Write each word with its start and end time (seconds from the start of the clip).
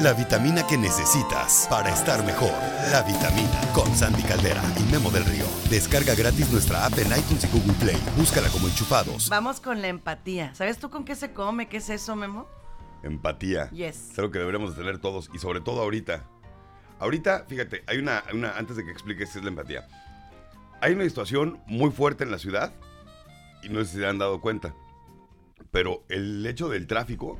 la 0.00 0.12
vitamina 0.14 0.66
que 0.66 0.78
necesitas 0.78 1.66
para 1.68 1.90
estar 1.90 2.24
mejor. 2.24 2.52
La 2.90 3.02
vitamina 3.02 3.60
con 3.74 3.94
Sandy 3.94 4.22
Caldera 4.22 4.62
y 4.78 4.92
Memo 4.92 5.10
del 5.10 5.24
Río. 5.24 5.44
Descarga 5.68 6.14
gratis 6.14 6.50
nuestra 6.50 6.86
app 6.86 6.98
en 6.98 7.06
iTunes 7.08 7.44
y 7.44 7.46
Google 7.48 7.74
Play. 7.74 7.96
Búscala 8.16 8.48
como 8.48 8.68
enchufados. 8.68 9.28
Vamos 9.28 9.60
con 9.60 9.82
la 9.82 9.88
empatía. 9.88 10.54
¿Sabes 10.54 10.78
tú 10.78 10.90
con 10.90 11.04
qué 11.04 11.14
se 11.14 11.32
come? 11.32 11.68
¿Qué 11.68 11.78
es 11.78 11.90
eso, 11.90 12.16
Memo? 12.16 12.46
Empatía. 13.02 13.70
Yes. 13.70 14.10
Es 14.12 14.18
algo 14.18 14.30
que 14.30 14.38
deberíamos 14.38 14.76
de 14.76 14.82
tener 14.82 14.98
todos 14.98 15.28
y 15.32 15.38
sobre 15.38 15.60
todo 15.60 15.82
ahorita. 15.82 16.24
Ahorita, 16.98 17.44
fíjate, 17.48 17.82
hay 17.86 17.98
una, 17.98 18.22
una 18.32 18.56
antes 18.56 18.76
de 18.76 18.84
que 18.84 18.90
expliques 18.90 19.30
qué 19.32 19.38
es 19.38 19.44
la 19.44 19.50
empatía. 19.50 19.86
Hay 20.80 20.92
una 20.94 21.04
situación 21.04 21.60
muy 21.66 21.90
fuerte 21.90 22.24
en 22.24 22.30
la 22.30 22.38
ciudad 22.38 22.72
y 23.62 23.68
no 23.68 23.80
sé 23.80 23.92
si 23.92 23.98
se 23.98 24.06
han 24.06 24.18
dado 24.18 24.40
cuenta. 24.40 24.74
Pero 25.70 26.04
el 26.08 26.44
hecho 26.46 26.68
del 26.68 26.86
tráfico 26.86 27.38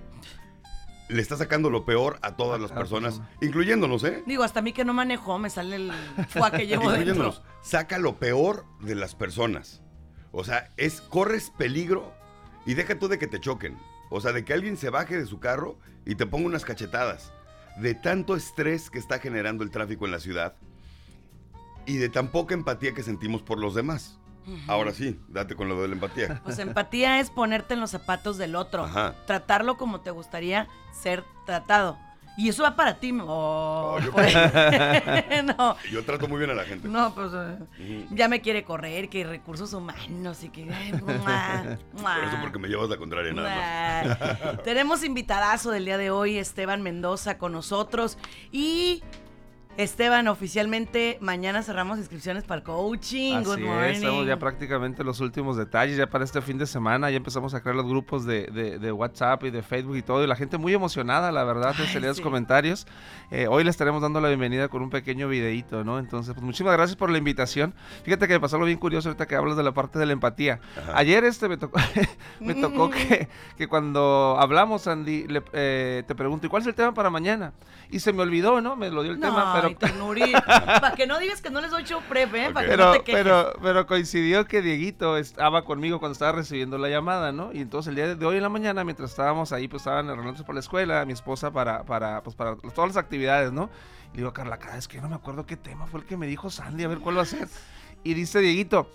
le 1.09 1.21
está 1.21 1.37
sacando 1.37 1.71
lo 1.71 1.85
peor 1.85 2.19
a 2.23 2.37
todas 2.37 2.61
las 2.61 2.73
personas, 2.73 3.21
incluyéndonos, 3.41 4.05
¿eh? 4.05 4.23
Digo, 4.27 4.45
hasta 4.45 4.61
a 4.61 4.63
mí 4.63 4.73
que 4.73 4.85
no 4.85 4.95
manejo, 4.95 5.39
me 5.39 5.51
sale 5.51 5.77
el 5.77 5.93
fuá 6.29 6.51
que 6.51 6.67
llevo 6.67 6.91
dentro. 6.91 7.01
incluyéndonos. 7.01 7.43
Saca 7.63 7.99
lo 7.99 8.19
peor 8.19 8.65
de 8.81 8.95
las 8.95 9.15
personas. 9.15 9.83
O 10.31 10.45
sea, 10.45 10.71
es 10.77 11.01
corres 11.01 11.51
peligro 11.51 12.15
y 12.65 12.75
deja 12.75 12.99
tú 12.99 13.09
de 13.09 13.19
que 13.19 13.27
te 13.27 13.41
choquen. 13.41 13.79
O 14.11 14.21
sea, 14.21 14.33
de 14.33 14.45
que 14.45 14.53
alguien 14.53 14.77
se 14.77 14.91
baje 14.91 15.17
de 15.17 15.27
su 15.27 15.41
carro 15.41 15.79
y 16.05 16.15
te 16.15 16.27
ponga 16.27 16.47
unas 16.47 16.65
cachetadas. 16.65 17.33
De 17.77 17.95
tanto 17.95 18.37
estrés 18.37 18.91
que 18.91 18.99
está 18.99 19.19
generando 19.19 19.65
el 19.65 19.71
tráfico 19.71 20.05
en 20.07 20.13
la 20.13 20.21
ciudad 20.21 20.57
y 21.87 21.97
de 21.97 22.09
tan 22.09 22.29
poca 22.29 22.55
empatía 22.55 22.95
que 22.95 23.03
sentimos 23.03 23.43
por 23.43 23.59
los 23.59 23.75
demás. 23.75 24.19
Ahora 24.67 24.93
sí, 24.93 25.19
date 25.29 25.55
con 25.57 25.69
lo 25.69 25.81
de 25.83 25.89
la 25.89 25.95
empatía. 25.95 26.41
Pues 26.45 26.59
empatía 26.59 27.21
es 27.21 27.31
ponerte 27.31 27.75
en 27.75 27.81
los 27.81 27.91
zapatos 27.91 28.39
del 28.39 28.57
otro. 28.57 28.85
Ajá. 28.85 29.15
Tratarlo 29.27 29.77
como 29.77 30.01
te 30.01 30.11
gustaría 30.11 30.69
ser 30.93 31.25
tratado. 31.47 31.99
Y 32.35 32.49
eso 32.49 32.63
va 32.63 32.75
para 32.77 32.95
ti. 32.99 33.13
Oh, 33.21 33.97
Oh, 33.97 33.99
yo- 34.01 34.11
pues. 34.13 34.35
no, 35.59 35.77
Yo 35.91 36.03
trato 36.03 36.29
muy 36.29 36.39
bien 36.39 36.51
a 36.51 36.55
la 36.55 36.65
gente. 36.65 36.89
no, 36.89 37.15
pues 37.15 37.31
eh, 37.35 38.07
ya 38.11 38.27
me 38.29 38.41
quiere 38.41 38.65
correr, 38.65 39.11
que 39.11 39.23
recursos 39.25 39.73
humanos 39.75 40.43
y 40.43 40.49
que... 40.49 40.65
mua, 40.65 41.77
mua. 41.93 42.15
Por 42.15 42.25
eso 42.25 42.37
porque 42.41 42.59
me 42.59 42.69
llevas 42.69 42.89
la 42.89 42.97
contraria 42.97 43.35
nada 43.35 44.17
más. 44.49 44.63
Tenemos 44.63 45.05
invitadazo 45.05 45.71
del 45.73 45.85
día 45.85 45.99
de 45.99 46.11
hoy, 46.11 46.39
Esteban 46.39 46.81
Mendoza, 46.83 47.37
con 47.37 47.53
nosotros. 47.53 48.17
Y 48.51 49.03
Esteban, 49.79 50.29
oficialmente 50.29 51.17
mañana 51.23 51.63
cerramos 51.63 51.97
inscripciones 51.99 52.45
para 52.45 52.59
el 52.59 52.63
coaching. 52.63 53.43
Good 53.43 53.53
Así 53.55 53.63
morning. 53.63 53.89
es, 53.91 53.97
estamos 53.99 54.27
ya 54.27 54.39
prácticamente 54.39 55.01
en 55.01 55.07
los 55.07 55.19
últimos 55.21 55.57
detalles, 55.57 55.97
ya 55.97 56.07
para 56.09 56.25
este 56.25 56.43
fin 56.43 56.59
de 56.59 56.67
semana, 56.67 57.11
ya 57.11 57.17
empezamos 57.17 57.55
a 57.55 57.63
crear 57.63 57.75
los 57.75 57.87
grupos 57.87 58.27
de, 58.27 58.49
de- 58.49 58.79
de 58.79 58.93
WhatsApp 58.93 59.45
y 59.45 59.51
de 59.51 59.63
Facebook 59.63 59.97
y 59.97 60.03
todo, 60.03 60.23
y 60.23 60.27
la 60.27 60.37
gente 60.37 60.59
muy 60.59 60.75
emocionada, 60.75 61.33
la 61.33 61.43
verdad, 61.45 61.75
se 61.75 61.95
leía 62.01 62.11
los 62.11 62.21
comentarios. 62.21 62.87
Eh, 63.31 63.47
hoy 63.49 63.65
le 63.65 63.71
estaremos 63.71 64.03
dando 64.03 64.21
la 64.21 64.29
bienvenida 64.29 64.69
con 64.69 64.83
un 64.83 64.91
pequeño 64.91 65.27
videíto, 65.27 65.85
¿no? 65.85 65.99
Entonces, 65.99 66.35
pues 66.35 66.45
muchísimas 66.45 66.75
gracias 66.75 66.97
por 66.97 67.09
la 67.09 67.17
invitación. 67.17 67.75
Fíjate 68.05 68.29
que 68.29 68.35
me 68.35 68.41
pasó 68.41 68.57
algo 68.57 68.67
bien 68.67 68.79
curioso 68.79 69.09
ahorita 69.09 69.27
que 69.27 69.37
hablas 69.37 69.57
de 69.57 69.63
la 69.63 69.73
parte 69.73 69.99
de 69.99 70.05
la 70.05 70.13
empatía. 70.13 70.61
Ajá. 70.77 70.99
Ayer 70.99 71.25
este 71.25 71.49
me 71.49 71.57
tocó, 71.57 71.81
me 72.41 72.55
tocó 72.55 72.91
que, 72.91 73.27
que 73.57 73.69
cuando 73.69 74.37
hablamos, 74.39 74.87
Andy, 74.87 75.27
le- 75.29 75.43
eh, 75.55 76.03
te 76.07 76.15
pregunto, 76.15 76.47
¿y 76.47 76.51
cuál 76.51 76.61
es 76.61 76.69
el 76.69 76.75
tema 76.75 76.93
para 76.93 77.09
mañana? 77.09 77.55
Y 77.91 78.01
se 78.01 78.13
me 78.13 78.21
olvidó, 78.23 78.61
¿no? 78.61 78.77
Me 78.77 78.91
lo 78.91 79.03
dio 79.03 79.13
el 79.13 79.19
tema, 79.21 79.53
pero... 79.55 79.62
Para 80.81 80.95
que 80.95 81.07
no 81.07 81.19
digas 81.19 81.41
que 81.41 81.51
no 81.51 81.61
les 81.61 81.71
doy 81.71 81.85
show 81.85 82.01
prep, 82.09 82.35
¿eh? 82.35 82.51
Para 82.53 82.67
que 82.67 82.71
Pero, 82.73 82.85
no 82.87 82.93
te 82.93 83.03
quejes. 83.03 83.23
pero, 83.23 83.53
pero 83.63 83.87
coincidió 83.87 84.45
que 84.47 84.63
Dieguito 84.63 85.17
estaba 85.17 85.65
conmigo 85.65 85.99
cuando 85.99 86.13
estaba 86.13 86.33
recibiendo 86.33 86.79
la 86.79 86.89
llamada, 86.89 87.33
¿no? 87.33 87.53
Y 87.53 87.61
entonces 87.61 87.91
el 87.91 87.97
día 87.97 88.15
de 88.15 88.27
hoy 88.27 88.37
en 88.37 88.43
la 88.43 88.49
mañana, 88.49 88.85
mientras 88.85 89.11
estábamos 89.11 89.53
ahí, 89.53 89.69
pues 89.69 89.83
estaban 89.83 90.09
arreglándose 90.09 90.45
por 90.45 90.55
la 90.55 90.61
escuela, 90.61 91.05
mi 91.05 91.13
esposa 91.13 91.51
para, 91.51 91.85
para, 91.85 92.23
pues 92.23 92.37
para 92.37 92.57
todas 92.57 92.89
las 92.89 92.97
actividades, 92.97 93.53
¿no? 93.53 93.71
Y 94.13 94.17
le 94.17 94.17
digo 94.19 94.29
a 94.29 94.35
Carla, 94.35 94.59
cada 94.59 94.75
vez 94.77 94.89
que 94.89 95.01
no 95.01 95.09
me 95.09 95.15
acuerdo 95.15 95.47
qué 95.47 95.57
tema 95.57 95.87
fue 95.87 96.01
el 96.01 96.07
que 96.07 96.17
me 96.17 96.27
dijo 96.27 96.51
Sandy, 96.51 96.85
a 96.85 96.89
ver 96.89 96.99
cuál 96.99 97.19
va 97.19 97.23
a 97.23 97.27
ser. 97.27 97.49
Y 98.05 98.15
dice 98.15 98.41
Dieguito, 98.41 98.91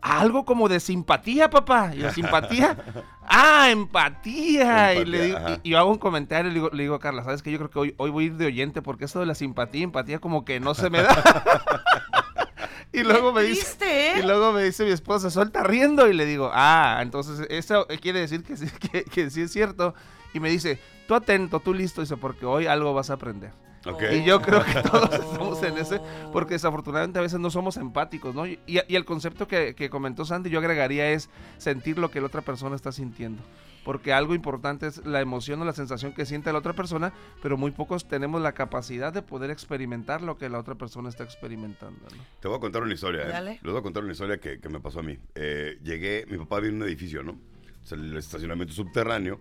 algo 0.00 0.44
como 0.44 0.68
de 0.68 0.80
simpatía, 0.80 1.50
papá. 1.50 1.92
Y 1.94 1.98
yo, 1.98 2.12
¿simpatía? 2.12 2.76
¡Ah, 3.22 3.68
empatía! 3.70 4.94
y, 4.94 5.04
le 5.04 5.22
digo, 5.26 5.38
y, 5.62 5.68
y 5.68 5.70
yo 5.70 5.78
hago 5.78 5.90
un 5.90 5.98
comentario 5.98 6.50
y 6.50 6.54
le 6.54 6.60
digo, 6.60 6.70
le 6.72 6.82
digo 6.84 6.94
a 6.94 7.00
Carla, 7.00 7.24
¿sabes 7.24 7.42
qué? 7.42 7.50
Yo 7.50 7.58
creo 7.58 7.70
que 7.70 7.78
hoy, 7.78 7.94
hoy 7.96 8.10
voy 8.10 8.24
a 8.24 8.26
ir 8.28 8.36
de 8.36 8.46
oyente 8.46 8.82
porque 8.82 9.06
eso 9.06 9.20
de 9.20 9.26
la 9.26 9.34
simpatía, 9.34 9.84
empatía 9.84 10.18
como 10.18 10.44
que 10.44 10.60
no 10.60 10.74
se 10.74 10.90
me 10.90 11.02
da. 11.02 11.44
y 12.92 13.02
luego 13.02 13.32
me 13.32 13.42
dice... 13.42 14.12
¿eh? 14.12 14.20
Y 14.20 14.22
luego 14.22 14.52
me 14.52 14.62
dice 14.62 14.84
mi 14.84 14.90
esposa, 14.92 15.30
suelta 15.30 15.62
riendo. 15.62 16.08
Y 16.08 16.12
le 16.12 16.24
digo, 16.26 16.50
ah, 16.52 17.00
entonces 17.02 17.46
eso 17.50 17.86
quiere 18.00 18.20
decir 18.20 18.42
que 18.42 18.56
sí, 18.56 18.66
que, 18.92 19.04
que 19.04 19.30
sí 19.30 19.42
es 19.42 19.52
cierto. 19.52 19.94
Y 20.32 20.40
me 20.40 20.50
dice, 20.50 20.78
tú 21.08 21.14
atento, 21.14 21.60
tú 21.60 21.74
listo. 21.74 22.00
Dice, 22.00 22.16
porque 22.16 22.46
hoy 22.46 22.66
algo 22.66 22.94
vas 22.94 23.10
a 23.10 23.14
aprender. 23.14 23.52
Ok. 23.86 24.02
Y 24.12 24.24
yo 24.24 24.40
creo 24.40 24.64
que 24.64 24.82
todos 24.82 25.12
estamos 25.12 25.62
en 25.62 25.78
ese, 25.78 26.00
porque 26.32 26.54
desafortunadamente 26.54 27.18
a 27.18 27.22
veces 27.22 27.38
no 27.38 27.50
somos 27.50 27.76
empáticos, 27.76 28.34
¿no? 28.34 28.46
Y, 28.46 28.58
y 28.66 28.96
el 28.96 29.04
concepto 29.04 29.46
que, 29.46 29.74
que 29.74 29.90
comentó 29.90 30.24
Sandy, 30.24 30.50
yo 30.50 30.58
agregaría 30.58 31.10
es 31.10 31.30
sentir 31.58 31.98
lo 31.98 32.10
que 32.10 32.20
la 32.20 32.26
otra 32.26 32.42
persona 32.42 32.76
está 32.76 32.92
sintiendo. 32.92 33.42
Porque 33.84 34.12
algo 34.12 34.34
importante 34.34 34.88
es 34.88 35.06
la 35.06 35.20
emoción 35.20 35.62
o 35.62 35.64
la 35.64 35.72
sensación 35.72 36.12
que 36.12 36.26
siente 36.26 36.52
la 36.52 36.58
otra 36.58 36.72
persona, 36.72 37.12
pero 37.40 37.56
muy 37.56 37.70
pocos 37.70 38.08
tenemos 38.08 38.42
la 38.42 38.50
capacidad 38.50 39.12
de 39.12 39.22
poder 39.22 39.52
experimentar 39.52 40.22
lo 40.22 40.36
que 40.36 40.48
la 40.48 40.58
otra 40.58 40.74
persona 40.74 41.08
está 41.08 41.22
experimentando, 41.22 42.00
¿no? 42.16 42.24
Te 42.40 42.48
voy 42.48 42.56
a 42.56 42.60
contar 42.60 42.82
una 42.82 42.94
historia, 42.94 43.22
¿eh? 43.22 43.28
Dale. 43.28 43.50
Les 43.62 43.70
voy 43.70 43.78
a 43.78 43.82
contar 43.82 44.02
una 44.02 44.10
historia 44.10 44.38
que, 44.38 44.58
que 44.58 44.68
me 44.68 44.80
pasó 44.80 44.98
a 44.98 45.02
mí. 45.04 45.16
Eh, 45.36 45.78
llegué, 45.84 46.26
mi 46.28 46.36
papá 46.36 46.58
vive 46.58 46.74
en 46.74 46.82
un 46.82 46.88
edificio, 46.88 47.22
¿no? 47.22 47.38
O 47.84 47.86
sea, 47.86 47.96
el 47.96 48.16
estacionamiento 48.16 48.74
subterráneo. 48.74 49.38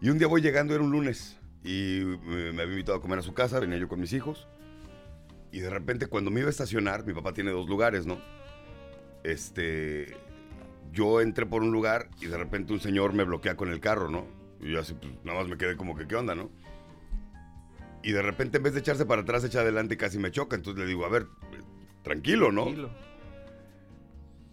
Y 0.00 0.08
un 0.08 0.16
día 0.16 0.26
voy 0.26 0.40
llegando, 0.40 0.74
era 0.74 0.82
un 0.82 0.90
lunes, 0.90 1.38
y 1.64 2.02
me, 2.26 2.52
me 2.52 2.62
había 2.62 2.74
invitado 2.74 2.98
a 2.98 3.00
comer 3.00 3.18
a 3.18 3.22
su 3.22 3.32
casa, 3.32 3.58
venía 3.58 3.78
yo 3.78 3.88
con 3.88 3.98
mis 3.98 4.12
hijos. 4.12 4.46
Y 5.50 5.60
de 5.60 5.70
repente, 5.70 6.06
cuando 6.06 6.30
me 6.30 6.40
iba 6.40 6.48
a 6.48 6.50
estacionar, 6.50 7.06
mi 7.06 7.14
papá 7.14 7.32
tiene 7.32 7.50
dos 7.50 7.68
lugares, 7.68 8.06
¿no? 8.06 8.20
Este. 9.22 10.16
Yo 10.92 11.20
entré 11.20 11.46
por 11.46 11.62
un 11.62 11.72
lugar 11.72 12.08
y 12.20 12.26
de 12.26 12.36
repente 12.36 12.72
un 12.72 12.80
señor 12.80 13.14
me 13.14 13.24
bloquea 13.24 13.56
con 13.56 13.70
el 13.70 13.80
carro, 13.80 14.08
¿no? 14.08 14.26
Y 14.60 14.72
yo 14.72 14.80
así, 14.80 14.94
pues 14.94 15.12
nada 15.24 15.40
más 15.40 15.48
me 15.48 15.56
quedé 15.56 15.76
como 15.76 15.96
que, 15.96 16.06
¿qué 16.06 16.14
onda, 16.14 16.34
no? 16.34 16.50
Y 18.02 18.12
de 18.12 18.22
repente, 18.22 18.58
en 18.58 18.62
vez 18.62 18.74
de 18.74 18.80
echarse 18.80 19.06
para 19.06 19.22
atrás, 19.22 19.42
echa 19.44 19.60
adelante 19.60 19.94
y 19.94 19.96
casi 19.96 20.18
me 20.18 20.30
choca. 20.30 20.56
Entonces 20.56 20.80
le 20.80 20.88
digo, 20.88 21.04
a 21.04 21.08
ver, 21.08 21.22
eh, 21.22 21.62
tranquilo, 22.02 22.52
¿no? 22.52 22.64
Tranquilo. 22.64 22.90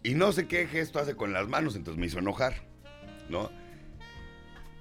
Y 0.04 0.16
no 0.16 0.32
sé 0.32 0.48
qué 0.48 0.68
gesto 0.68 1.00
hace 1.00 1.16
con 1.16 1.34
las 1.34 1.48
manos, 1.48 1.76
entonces 1.76 2.00
me 2.00 2.08
hizo 2.08 2.20
enojar, 2.20 2.54
¿no? 3.30 3.52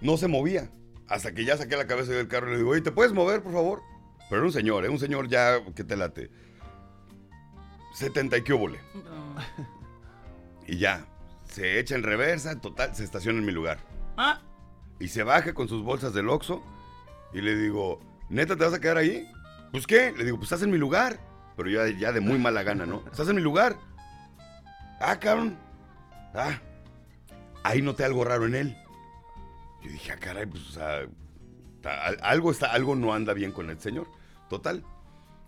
No 0.01 0.17
se 0.17 0.29
movía. 0.29 0.71
Hasta 1.11 1.33
que 1.35 1.45
ya 1.45 1.57
saqué 1.57 1.77
la 1.77 1.87
cabeza 1.87 2.13
del 2.13 2.29
carro 2.29 2.49
y 2.49 2.53
le 2.53 2.57
digo, 2.59 2.71
oye, 2.71 2.81
¿te 2.81 2.93
puedes 2.93 3.13
mover, 3.13 3.43
por 3.43 3.53
favor? 3.53 3.83
Pero 4.29 4.43
era 4.43 4.47
un 4.47 4.53
señor, 4.53 4.85
¿eh? 4.85 4.89
Un 4.89 4.99
señor 5.01 5.29
ya 5.29 5.63
que 5.75 5.83
te 5.85 5.97
late. 5.97 6.31
70 7.95 8.37
y 8.39 8.43
qué 8.43 8.53
óvole. 8.53 8.81
Y 10.67 10.79
ya, 10.79 11.05
se 11.47 11.81
echa 11.81 11.97
en 11.97 12.05
reversa, 12.05 12.61
total, 12.61 12.95
se 12.95 13.03
estaciona 13.03 13.41
en 13.41 13.45
mi 13.45 13.53
lugar. 13.53 13.79
Ah, 14.17 14.41
Y 15.01 15.09
se 15.09 15.25
baja 15.25 15.53
con 15.53 15.69
sus 15.69 15.83
bolsas 15.83 16.15
del 16.15 16.29
Oxxo 16.29 16.63
y 17.33 17.41
le 17.41 17.57
digo, 17.57 17.99
¿neta 18.29 18.57
te 18.57 18.65
vas 18.65 18.75
a 18.75 18.81
quedar 18.81 18.99
ahí? 18.99 19.29
Pues 19.73 19.87
qué, 19.87 20.13
le 20.17 20.25
digo, 20.25 20.37
pues 20.37 20.47
estás 20.47 20.63
en 20.63 20.71
mi 20.71 20.79
lugar. 20.79 21.19
Pero 21.57 21.69
ya, 21.71 21.89
ya 21.99 22.13
de 22.13 22.21
muy 22.21 22.39
mala 22.39 22.63
gana, 22.63 22.87
¿no? 22.87 23.03
Estás 23.11 23.29
en 23.29 23.37
mi 23.37 23.43
lugar. 23.43 23.77
Ah, 25.01 25.19
cabrón. 25.19 25.59
Ah, 26.35 26.61
ahí 27.65 27.83
noté 27.83 28.05
algo 28.05 28.25
raro 28.25 28.47
en 28.47 28.55
él. 28.55 28.77
Yo 29.83 29.91
dije, 29.91 30.13
ah, 30.13 30.17
caray, 30.19 30.47
pues, 30.47 30.63
o 30.69 30.73
sea, 30.73 31.07
algo, 32.23 32.51
está, 32.51 32.73
algo 32.73 32.95
no 32.97 33.15
anda 33.15 33.33
bien 33.33 33.53
con 33.53 33.71
el 33.71 33.81
señor. 33.81 34.07
Total. 34.49 34.85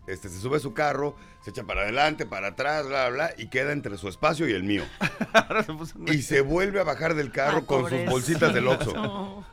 Este, 0.06 0.28
se 0.28 0.40
sube 0.40 0.56
a 0.56 0.60
su 0.60 0.74
carro, 0.74 1.14
se 1.44 1.50
echa 1.50 1.64
para 1.64 1.82
adelante, 1.82 2.26
para 2.26 2.48
atrás, 2.48 2.86
bla, 2.88 3.08
bla, 3.08 3.28
bla, 3.28 3.34
y 3.38 3.48
queda 3.48 3.72
entre 3.72 3.96
su 3.98 4.08
espacio 4.08 4.48
y 4.48 4.52
el 4.52 4.64
mío. 4.64 4.84
Y 6.06 6.22
se 6.22 6.40
vuelve 6.40 6.80
a 6.80 6.84
bajar 6.84 7.14
del 7.14 7.30
carro 7.30 7.58
ah, 7.62 7.66
con 7.66 7.88
sus 7.88 8.04
bolsitas 8.06 8.52
del 8.52 8.66
Oxxo. 8.66 9.44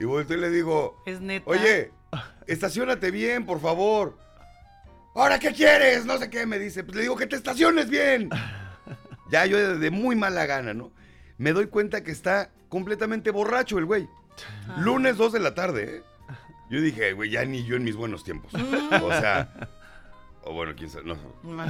Y 0.00 0.04
volteo 0.04 0.38
y 0.38 0.40
le 0.40 0.50
digo, 0.50 1.02
Es 1.04 1.20
neta. 1.20 1.50
oye, 1.50 1.90
estacionate 2.46 3.10
bien, 3.10 3.44
por 3.44 3.60
favor. 3.60 4.16
¿Ahora 5.14 5.38
qué 5.38 5.52
quieres? 5.52 6.06
No 6.06 6.16
sé 6.18 6.30
qué, 6.30 6.46
me 6.46 6.58
dice. 6.58 6.84
Pues 6.84 6.96
le 6.96 7.02
digo 7.02 7.16
que 7.16 7.26
te 7.26 7.36
estaciones 7.36 7.90
bien. 7.90 8.30
Ya 9.30 9.44
yo 9.44 9.58
de, 9.58 9.78
de 9.78 9.90
muy 9.90 10.16
mala 10.16 10.46
gana, 10.46 10.72
¿no? 10.72 10.92
Me 11.36 11.52
doy 11.52 11.66
cuenta 11.66 12.02
que 12.02 12.12
está 12.12 12.50
completamente 12.68 13.30
borracho 13.30 13.78
el 13.78 13.84
güey. 13.84 14.08
Ah. 14.68 14.76
Lunes 14.80 15.16
2 15.16 15.32
de 15.32 15.40
la 15.40 15.54
tarde, 15.54 15.96
¿eh? 15.98 16.02
Yo 16.70 16.80
dije, 16.80 17.12
güey, 17.14 17.30
ya 17.30 17.44
ni 17.44 17.64
yo 17.64 17.76
en 17.76 17.84
mis 17.84 17.96
buenos 17.96 18.24
tiempos. 18.24 18.52
O 18.54 19.08
sea, 19.10 19.68
o 20.44 20.52
bueno, 20.52 20.74
quién 20.76 20.90
sabe, 20.90 21.04
no. 21.06 21.16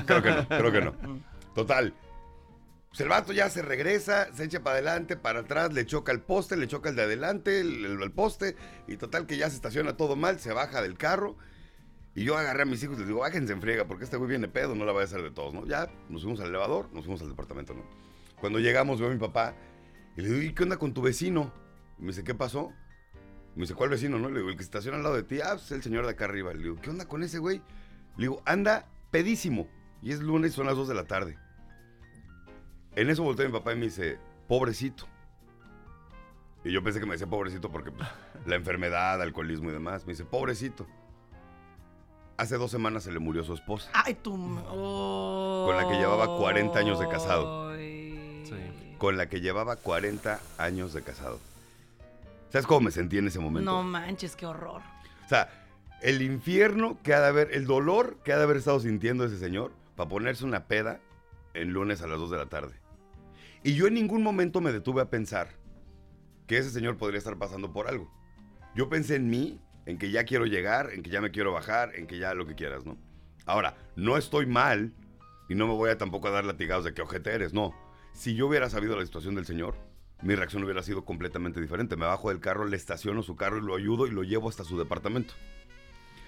Creo 0.06 0.23
que 0.23 0.31
no, 0.31 0.49
creo 0.49 0.73
que 0.73 0.81
no. 0.81 0.94
Total. 1.55 1.94
Pues 2.88 3.00
el 3.00 3.09
vato 3.09 3.32
ya 3.32 3.49
se 3.50 3.62
regresa, 3.62 4.32
se 4.35 4.44
echa 4.44 4.61
para 4.62 4.76
adelante, 4.76 5.17
para 5.17 5.41
atrás, 5.41 5.73
le 5.73 5.85
choca 5.87 6.11
el 6.11 6.20
poste, 6.20 6.56
le 6.56 6.67
choca 6.67 6.88
el 6.88 6.97
de 6.97 7.03
adelante, 7.03 7.61
el, 7.61 7.85
el- 7.85 8.03
el 8.03 8.11
poste, 8.11 8.56
y 8.88 8.97
total 8.97 9.26
que 9.26 9.37
ya 9.37 9.49
se 9.50 9.56
estaciona 9.56 9.97
todo 9.97 10.17
mal, 10.17 10.41
se 10.41 10.53
baja 10.53 10.81
del 10.82 10.97
carro. 10.97 11.37
Y 12.14 12.25
yo 12.25 12.37
agarré 12.37 12.62
a 12.62 12.67
mis 12.67 12.82
hijos 12.82 12.97
y 12.97 13.00
les 13.00 13.09
digo, 13.09 13.21
bájense 13.21 13.53
en 13.53 13.61
friega, 13.61 13.85
porque 13.87 14.03
este 14.05 14.17
güey 14.17 14.31
viene 14.31 14.49
pedo, 14.49 14.75
no 14.75 14.85
la 14.85 14.93
va 14.93 15.03
a 15.03 15.05
hacer 15.05 15.23
de 15.23 15.31
todos, 15.31 15.55
¿no? 15.55 15.64
Ya 15.67 15.88
nos 16.09 16.23
fuimos 16.23 16.41
al 16.41 16.49
elevador, 16.49 16.88
nos 16.93 17.05
fuimos 17.05 17.21
al 17.23 17.29
departamento, 17.29 17.75
¿no? 17.75 17.82
Cuando 18.41 18.59
llegamos 18.59 18.99
veo 18.99 19.11
a 19.11 19.12
mi 19.12 19.19
papá 19.21 19.55
y 20.17 20.23
le 20.23 20.29
digo, 20.31 20.43
¿y 20.43 20.53
qué 20.55 20.62
onda 20.64 20.79
con 20.79 20.93
tu 20.94 21.03
vecino? 21.03 21.53
Y 21.99 22.03
me 22.03 22.09
dice, 22.09 22.25
¿qué 22.25 22.35
pasó? 22.35 22.73
Me 23.55 23.62
dice, 23.62 23.75
¿cuál 23.75 23.91
vecino, 23.91 24.19
no? 24.19 24.29
Le 24.31 24.39
digo, 24.39 24.50
el 24.50 24.56
que 24.56 24.62
estaciona 24.62 24.99
al 24.99 25.03
lado 25.03 25.17
de 25.17 25.25
ti. 25.25 25.41
Ah, 25.41 25.55
pues 25.55 25.71
el 25.73 25.83
señor 25.83 26.05
de 26.05 26.12
acá 26.12 26.27
arriba. 26.27 26.53
Le 26.53 26.62
digo, 26.62 26.77
¿qué 26.81 26.91
onda 26.91 27.06
con 27.06 27.23
ese 27.23 27.39
güey? 27.39 27.59
Le 28.17 28.25
digo, 28.25 28.43
anda 28.45 28.87
pedísimo. 29.11 29.67
Y 30.00 30.12
es 30.12 30.21
lunes, 30.21 30.53
son 30.53 30.67
las 30.67 30.77
2 30.77 30.89
de 30.89 30.95
la 30.95 31.05
tarde. 31.05 31.37
En 32.95 33.11
eso 33.11 33.23
volteé 33.23 33.47
a 33.47 33.49
mi 33.49 33.55
papá 33.55 33.73
y 33.73 33.77
me 33.77 33.87
dice, 33.87 34.19
pobrecito. 34.47 35.06
Y 36.65 36.73
yo 36.73 36.83
pensé 36.83 37.00
que 37.00 37.06
me 37.06 37.12
decía 37.12 37.27
pobrecito 37.27 37.71
porque 37.71 37.91
pues, 37.91 38.09
la 38.47 38.56
enfermedad, 38.56 39.21
alcoholismo 39.23 39.71
y 39.71 39.73
demás. 39.73 40.06
Me 40.06 40.12
dice, 40.12 40.25
pobrecito. 40.25 40.87
Hace 42.37 42.56
dos 42.56 42.71
semanas 42.71 43.03
se 43.03 43.12
le 43.12 43.19
murió 43.19 43.43
su 43.43 43.55
esposa. 43.55 43.91
Ay, 43.93 44.15
tú. 44.15 44.33
Con 44.33 45.77
la 45.77 45.89
que 45.89 45.97
llevaba 45.97 46.39
40 46.39 46.79
años 46.79 47.00
de 47.00 47.09
casado. 47.09 47.71
Ay. 47.71 48.45
Sí. 48.47 48.97
Con 48.99 49.17
la 49.17 49.29
que 49.29 49.41
llevaba 49.41 49.77
40 49.77 50.41
años 50.59 50.93
de 50.93 51.03
casado. 51.03 51.41
¿Sabes 52.50 52.67
cómo 52.67 52.81
me 52.81 52.91
sentí 52.91 53.19
en 53.19 53.27
ese 53.27 53.39
momento? 53.39 53.71
No 53.71 53.83
manches, 53.83 54.35
qué 54.35 54.47
horror. 54.47 54.83
O 55.25 55.29
sea, 55.29 55.50
el 56.00 56.23
infierno 56.23 56.99
que 57.03 57.12
ha 57.12 57.21
de 57.21 57.27
haber, 57.27 57.53
el 57.53 57.67
dolor 57.67 58.19
que 58.25 58.33
ha 58.33 58.39
de 58.39 58.45
haber 58.45 58.56
estado 58.56 58.81
sintiendo 58.81 59.25
ese 59.25 59.39
señor 59.39 59.73
para 59.97 60.09
ponerse 60.09 60.45
una 60.45 60.67
peda 60.67 61.00
en 61.55 61.73
lunes 61.73 62.03
a 62.03 62.06
las 62.06 62.19
2 62.19 62.31
de 62.31 62.37
la 62.37 62.47
tarde. 62.47 62.75
Y 63.62 63.75
yo 63.75 63.87
en 63.87 63.95
ningún 63.95 64.23
momento 64.23 64.61
me 64.61 64.73
detuve 64.73 65.03
a 65.03 65.11
pensar 65.11 65.49
que 66.47 66.56
ese 66.56 66.71
señor 66.71 66.97
podría 66.97 67.19
estar 67.19 67.37
pasando 67.37 67.73
por 67.73 67.89
algo. 67.89 68.11
Yo 68.75 68.89
pensé 68.89 69.17
en 69.17 69.29
mí, 69.29 69.61
en 69.87 69.99
que 69.99 70.11
ya 70.11 70.25
quiero 70.25 70.47
llegar, 70.47 70.91
en 70.93 71.03
que 71.03 71.11
ya 71.11 71.21
me 71.21 71.31
quiero 71.31 71.53
bajar, 71.53 71.95
en 71.97 72.06
que 72.06 72.19
ya 72.19 72.33
lo 72.35 72.47
que 72.47 72.55
quieras, 72.55 72.87
¿no? 72.87 72.97
Ahora, 73.45 73.77
no 73.97 74.17
estoy 74.17 74.47
mal 74.47 74.95
y 75.49 75.55
no 75.55 75.67
me 75.67 75.75
voy 75.75 75.91
a 75.91 75.99
tampoco 75.99 76.29
a 76.29 76.31
dar 76.31 76.45
latigados 76.45 76.85
de 76.85 76.95
que 76.95 77.03
ojete 77.03 77.35
eres, 77.35 77.53
no. 77.53 77.75
Si 78.12 78.35
yo 78.35 78.47
hubiera 78.47 78.71
sabido 78.71 78.97
la 78.97 79.05
situación 79.05 79.35
del 79.35 79.47
señor, 79.47 79.75
mi 80.23 80.35
reacción 80.35 80.65
hubiera 80.65 80.82
sido 80.82 81.05
completamente 81.05 81.61
diferente. 81.61 81.97
Me 81.97 82.06
bajo 82.06 82.29
del 82.31 82.41
carro, 82.41 82.67
le 82.67 82.76
estaciono 82.76 83.23
su 83.23 83.37
carro 83.37 83.59
y 83.59 83.62
lo 83.62 83.76
ayudo 83.76 84.06
y 84.06 84.11
lo 84.11 84.23
llevo 84.23 84.49
hasta 84.49 84.65
su 84.65 84.79
departamento. 84.79 85.35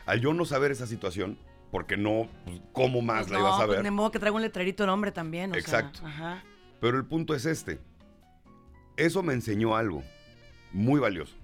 Al 0.07 0.21
yo 0.21 0.33
no 0.33 0.45
saber 0.45 0.71
esa 0.71 0.87
situación, 0.87 1.39
porque 1.71 1.97
no, 1.97 2.29
pues, 2.45 2.61
¿cómo 2.73 3.03
más 3.03 3.23
Pues 3.23 3.33
la 3.33 3.39
iba 3.41 3.49
a 3.49 3.53
no, 3.53 3.59
saber? 3.59 3.77
pues 3.77 3.85
de 3.85 3.91
modo 3.91 4.11
que 4.11 4.19
traigo 4.19 4.37
un 4.37 4.43
letrerito 4.43 4.83
de 4.83 4.89
nombre 4.89 5.13
también. 5.13 5.51
O 5.51 5.55
sea, 5.55 5.61
Exacto. 5.61 6.01
ajá. 6.05 6.43
Pero 6.81 6.97
el 6.97 7.05
punto 7.05 7.35
es 7.35 7.47
este. 7.47 7.79
Eso 8.97 9.23
me 9.23 9.33
enseñó 9.35 9.77
algo 9.77 10.03
muy 10.73 11.01
valioso. 11.01 11.35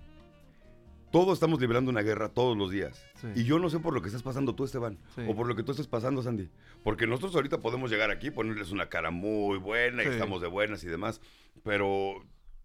Todos 1.11 1.35
estamos 1.35 1.61
librando 1.61 1.91
una 1.91 2.03
guerra 2.03 2.29
todos 2.29 2.57
los 2.57 2.71
días. 2.71 3.03
Sí. 3.21 3.29
Y 3.37 3.45
yo 3.45 3.59
no 3.59 3.71
sé 3.71 3.79
por 3.79 3.95
lo 3.95 4.03
que 4.03 4.09
estás 4.09 4.23
pasando 4.23 4.55
tú, 4.55 4.65
Esteban. 4.65 4.99
Sí. 5.15 5.23
O 5.29 5.35
por 5.35 5.47
lo 5.47 5.55
que 5.55 5.63
tú 5.63 5.71
estás 5.73 5.87
pasando, 5.87 6.23
Sandy. 6.23 6.51
Porque 6.83 7.07
nosotros 7.07 7.35
ahorita 7.35 7.59
podemos 7.61 7.91
llegar 7.91 8.11
aquí, 8.11 8.31
ponerles 8.31 8.71
una 8.73 8.89
cara 8.89 9.11
muy 9.11 9.59
buena 9.59 10.03
y 10.05 10.09
estamos 10.09 10.43
de 10.43 10.49
buenas 10.49 10.83
y 10.85 10.89
demás. 10.89 11.21
Pero 11.63 12.23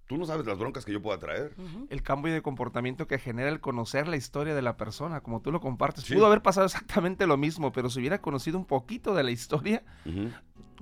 tú 0.07 0.17
no 0.17 0.25
sabes 0.25 0.45
las 0.45 0.57
broncas 0.57 0.85
que 0.85 0.91
yo 0.91 1.01
pueda 1.01 1.17
traer. 1.19 1.55
El 1.89 2.03
cambio 2.03 2.33
de 2.33 2.41
comportamiento 2.41 3.07
que 3.07 3.17
genera 3.17 3.49
el 3.49 3.59
conocer 3.59 4.07
la 4.07 4.17
historia 4.17 4.53
de 4.53 4.61
la 4.61 4.77
persona, 4.77 5.21
como 5.21 5.41
tú 5.41 5.51
lo 5.51 5.61
compartes. 5.61 6.03
Sí. 6.03 6.13
Pudo 6.13 6.25
haber 6.25 6.41
pasado 6.41 6.65
exactamente 6.65 7.27
lo 7.27 7.37
mismo, 7.37 7.71
pero 7.71 7.89
si 7.89 7.99
hubiera 7.99 8.21
conocido 8.21 8.57
un 8.57 8.65
poquito 8.65 9.13
de 9.15 9.23
la 9.23 9.31
historia. 9.31 9.83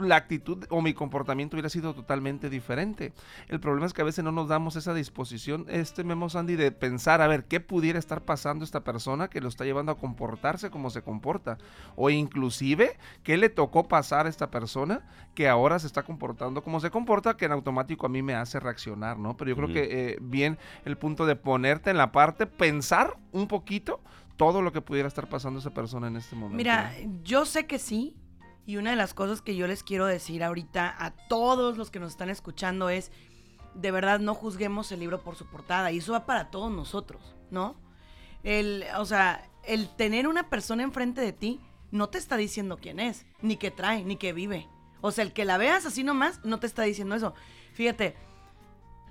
La 0.02 0.16
actitud 0.16 0.66
o 0.70 0.82
mi 0.82 0.94
comportamiento 0.94 1.56
hubiera 1.56 1.70
sido 1.70 1.94
totalmente 1.94 2.50
diferente. 2.50 3.14
El 3.48 3.60
problema 3.60 3.86
es 3.86 3.94
que 3.94 4.02
a 4.02 4.06
veces 4.06 4.24
no 4.24 4.32
nos 4.32 4.48
damos 4.48 4.76
esa 4.76 4.94
disposición, 4.94 5.66
este 5.70 6.04
Memo 6.04 6.30
Sandy, 6.30 6.56
de 6.56 6.72
pensar, 6.72 7.22
a 7.22 7.28
ver, 7.28 7.46
¿qué 7.46 7.60
pudiera 7.60 8.00
estar 8.00 8.24
pasando 8.24 8.64
a 8.64 8.66
esta 8.66 8.84
persona 8.84 9.30
que 9.30 9.42
lo 9.42 9.48
está 9.48 9.66
llevando 9.66 9.92
a 9.92 9.98
comportarse 9.98 10.70
como 10.70 10.90
se 10.90 11.02
comporta? 11.02 11.58
O 11.96 12.10
inclusive, 12.10 12.98
¿qué 13.24 13.38
le 13.38 13.50
tocó 13.50 13.88
pasar 13.88 14.26
a 14.26 14.30
esta 14.30 14.50
persona 14.52 15.02
que 15.36 15.48
ahora 15.48 15.80
se 15.80 15.88
está 15.88 16.04
comportando 16.04 16.62
como 16.64 16.80
se 16.80 16.90
comporta, 16.90 17.38
que 17.38 17.46
en 17.46 17.52
automático 17.52 18.06
a 18.06 18.10
mí 18.10 18.22
me 18.22 18.36
hace 18.36 18.60
reaccionar, 18.60 19.18
¿no? 19.18 19.38
Pero 19.38 19.50
yo 19.50 19.56
creo 19.56 19.68
que 19.70 20.12
eh, 20.12 20.18
bien 20.22 20.58
el 20.86 20.98
punto 20.98 21.26
de 21.26 21.36
ponerte 21.36 21.90
en 21.90 21.98
la 21.98 22.12
parte, 22.12 22.46
pensar 22.46 23.18
un 23.32 23.48
poquito 23.48 24.02
todo 24.38 24.62
lo 24.62 24.72
que 24.72 24.82
pudiera 24.82 25.08
estar 25.08 25.28
pasando 25.28 25.60
a 25.60 25.62
esa 25.62 25.74
persona 25.74 26.08
en 26.08 26.16
este 26.16 26.36
momento. 26.36 26.58
Mira, 26.58 26.94
yo 27.24 27.46
sé 27.46 27.68
que 27.68 27.78
sí. 27.78 28.16
Y 28.70 28.78
una 28.78 28.92
de 28.92 28.96
las 28.96 29.16
cosas 29.16 29.42
que 29.42 29.56
yo 29.56 29.66
les 29.66 29.82
quiero 29.82 30.06
decir 30.06 30.44
ahorita 30.44 30.96
a 31.04 31.10
todos 31.28 31.76
los 31.76 31.90
que 31.90 32.00
nos 32.00 32.12
están 32.12 32.30
escuchando 32.30 32.90
es, 32.90 33.12
de 33.74 33.90
verdad 33.90 34.20
no 34.20 34.36
juzguemos 34.36 34.92
el 34.92 35.00
libro 35.00 35.24
por 35.24 35.36
su 35.36 35.48
portada. 35.48 35.92
Y 35.92 35.98
eso 35.98 36.12
va 36.12 36.28
para 36.28 36.52
todos 36.52 36.72
nosotros, 36.72 37.36
¿no? 37.50 37.76
El, 38.44 38.86
o 39.00 39.06
sea, 39.06 39.50
el 39.64 39.90
tener 39.96 40.28
una 40.28 40.52
persona 40.52 40.84
enfrente 40.84 41.20
de 41.20 41.34
ti 41.34 41.60
no 41.90 42.10
te 42.10 42.20
está 42.20 42.38
diciendo 42.38 42.78
quién 42.80 43.00
es, 43.00 43.26
ni 43.42 43.58
qué 43.58 43.72
trae, 43.72 44.06
ni 44.06 44.18
qué 44.18 44.34
vive. 44.34 44.70
O 45.02 45.10
sea, 45.10 45.24
el 45.24 45.34
que 45.34 45.46
la 45.46 45.58
veas 45.58 45.88
así 45.88 46.04
nomás 46.04 46.40
no 46.46 46.60
te 46.60 46.68
está 46.68 46.84
diciendo 46.84 47.16
eso. 47.16 47.34
Fíjate, 47.74 48.16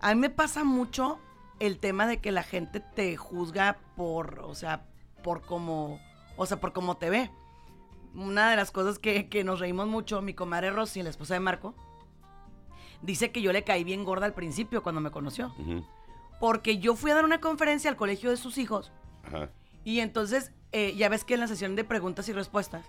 a 0.00 0.14
mí 0.14 0.20
me 0.20 0.31
pasa 0.31 0.62
mucho 0.62 1.19
el 1.58 1.81
tema 1.81 2.06
de 2.06 2.20
que 2.20 2.31
la 2.31 2.44
gente 2.44 2.78
te 2.78 3.16
juzga 3.16 3.81
por, 3.96 4.38
o 4.38 4.55
sea, 4.55 4.87
por 5.25 5.43
cómo, 5.43 5.99
o 6.37 6.46
sea, 6.46 6.60
por 6.60 6.72
cómo 6.72 6.96
te 6.96 7.10
ve. 7.10 7.32
Una 8.14 8.50
de 8.50 8.56
las 8.56 8.70
cosas 8.70 8.99
que, 8.99 9.28
que 9.28 9.44
nos 9.44 9.60
reímos 9.60 9.87
mucho, 9.87 10.22
mi 10.22 10.34
comadre 10.34 10.70
Rosy, 10.70 11.02
la 11.02 11.10
esposa 11.10 11.34
de 11.34 11.40
Marco, 11.40 11.75
dice 13.02 13.31
que 13.31 13.43
yo 13.43 13.52
le 13.52 13.64
caí 13.64 13.84
bien 13.84 14.05
gorda 14.05 14.26
al 14.26 14.34
principio 14.34 14.82
cuando 14.82 15.00
me 15.00 15.10
conoció. 15.10 15.55
Porque 16.40 16.78
yo 16.78 16.94
fui 16.94 17.10
a 17.10 17.14
dar 17.14 17.25
una 17.25 17.40
conferencia 17.40 17.90
al 17.90 17.96
colegio 17.96 18.31
de 18.31 18.37
sus 18.37 18.58
hijos 18.58 18.93
Ajá. 19.25 19.50
y 19.84 20.00
entonces, 20.00 20.52
eh, 20.72 20.94
ya 20.96 21.08
ves 21.08 21.25
que 21.25 21.34
en 21.34 21.40
la 21.40 21.49
sesión 21.49 21.75
de 21.76 21.84
preguntas 21.84 22.28
y 22.28 22.32
respuestas, 22.32 22.87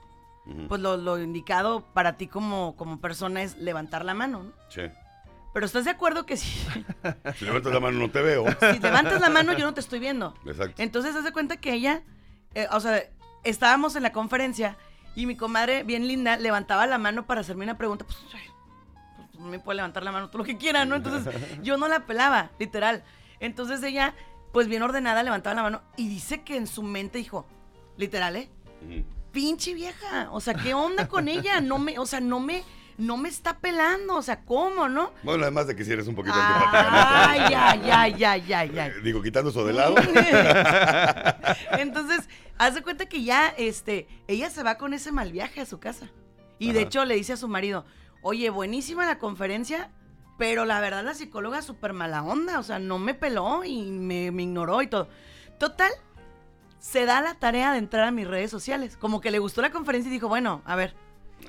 pues 0.68 0.82
lo, 0.82 0.98
lo 0.98 1.20
indicado 1.22 1.86
para 1.94 2.18
ti 2.18 2.26
como, 2.28 2.76
como 2.76 3.00
persona 3.00 3.44
es 3.44 3.58
levantar 3.58 4.04
la 4.04 4.16
mano, 4.16 4.44
¿no? 4.44 4.52
Sí. 4.70 4.82
Pero 5.54 5.66
¿estás 5.66 5.86
de 5.86 5.92
acuerdo 5.92 6.26
que 6.26 6.38
si, 6.38 6.50
Si 7.36 7.46
levantas 7.46 7.74
la 7.74 7.80
mano 7.80 8.00
no 8.00 8.10
te 8.10 8.22
veo. 8.22 8.46
si 8.74 8.80
levantas 8.80 9.22
la 9.22 9.30
mano 9.30 9.54
yo 9.54 9.66
no 9.66 9.74
te 9.74 9.80
estoy 9.80 10.00
viendo? 10.00 10.34
Exacto. 10.46 10.82
Entonces, 10.82 11.16
haz 11.16 11.24
de 11.24 11.32
cuenta 11.32 11.58
que 11.58 11.74
ella, 11.74 12.04
eh, 12.56 12.68
o 12.72 12.80
sea, 12.80 13.04
estábamos 13.44 13.96
en 13.96 14.04
la 14.04 14.12
conferencia 14.12 14.78
y 15.16 15.26
mi 15.26 15.36
comadre, 15.36 15.84
bien 15.84 16.08
linda, 16.08 16.38
levantaba 16.38 16.88
la 16.88 16.98
mano 16.98 17.26
para 17.26 17.42
hacerme 17.42 17.64
una 17.64 17.78
pregunta. 17.78 18.06
Pues, 18.06 18.18
pues, 19.32 19.44
me 19.44 19.60
puede 19.60 19.78
levantar 19.78 20.04
la 20.04 20.12
mano 20.12 20.30
todo 20.30 20.40
lo 20.40 20.44
que 20.44 20.58
quiera, 20.58 20.86
¿no? 20.86 20.96
Entonces, 20.96 21.34
yo 21.64 21.78
no 21.78 21.88
la 21.88 22.06
pelaba, 22.06 22.52
literal. 22.60 23.04
Entonces, 23.40 23.82
ella, 23.84 24.14
pues 24.52 24.68
bien 24.68 24.82
ordenada, 24.82 25.24
levantaba 25.24 25.56
la 25.56 25.64
mano 25.64 25.82
y 25.98 26.08
dice 26.08 26.44
que 26.44 26.58
en 26.58 26.68
su 26.68 26.84
mente 26.84 27.18
dijo, 27.18 27.48
literal, 27.98 28.36
¿eh? 28.36 28.50
Pinche 29.32 29.74
vieja, 29.74 30.30
o 30.32 30.40
sea, 30.40 30.54
¿qué 30.54 30.74
onda 30.74 31.08
con 31.08 31.28
ella? 31.28 31.62
No 31.62 31.78
me, 31.78 32.00
o 32.00 32.06
sea, 32.06 32.20
no 32.20 32.40
me, 32.40 32.64
no 33.00 33.16
me 33.16 33.30
está 33.30 33.60
pelando, 33.60 34.16
o 34.16 34.22
sea, 34.22 34.44
¿cómo, 34.44 34.90
no? 34.90 35.14
Bueno, 35.24 35.44
además 35.44 35.68
de 35.68 35.76
que 35.76 35.86
si 35.86 35.92
eres 35.92 36.06
un 36.08 36.16
poquito 36.16 36.36
antipática. 36.36 36.84
¿no? 36.84 36.98
Ay, 36.98 37.54
ay, 37.56 37.90
ay, 37.92 38.24
ay, 38.24 38.54
ay, 38.54 38.78
ay. 38.78 38.92
Eh, 38.92 39.02
Digo, 39.02 39.22
quitando 39.24 39.52
eso 39.52 39.66
de 39.66 39.74
lado. 39.74 39.96
Entonces, 41.72 42.28
haz 42.58 42.76
de 42.76 42.84
cuenta 42.84 43.06
que 43.08 43.24
ya, 43.24 43.48
este, 43.58 44.08
ella 44.28 44.50
se 44.50 44.64
va 44.64 44.78
con 44.78 44.94
ese 44.94 45.14
mal 45.14 45.32
viaje 45.32 45.62
a 45.62 45.66
su 45.66 45.80
casa. 45.80 46.10
Y 46.60 46.74
de 46.74 46.82
hecho 46.82 47.06
le 47.06 47.16
dice 47.16 47.34
a 47.34 47.38
su 47.38 47.48
marido, 47.48 47.86
oye, 48.22 48.50
buenísima 48.50 49.06
la 49.06 49.18
conferencia, 49.18 49.92
pero 50.38 50.66
la 50.66 50.82
verdad 50.82 51.06
la 51.06 51.14
psicóloga 51.14 51.62
súper 51.62 51.94
mala 51.94 52.22
onda, 52.22 52.60
o 52.60 52.64
sea, 52.64 52.80
no 52.80 53.00
me 53.00 53.14
peló 53.14 53.64
y 53.64 53.82
me, 53.84 54.32
me 54.32 54.44
ignoró 54.44 54.82
y 54.82 54.88
todo. 54.88 55.08
Total, 55.58 55.92
se 56.80 57.06
da 57.06 57.22
la 57.22 57.36
tarea 57.36 57.72
de 57.72 57.78
entrar 57.78 58.04
a 58.04 58.12
mis 58.12 58.28
redes 58.28 58.52
sociales. 58.52 58.98
Como 58.98 59.22
que 59.22 59.32
le 59.32 59.40
gustó 59.40 59.62
la 59.62 59.72
conferencia 59.72 60.10
y 60.10 60.14
dijo, 60.14 60.28
bueno, 60.28 60.62
a 60.66 60.76
ver, 60.76 60.96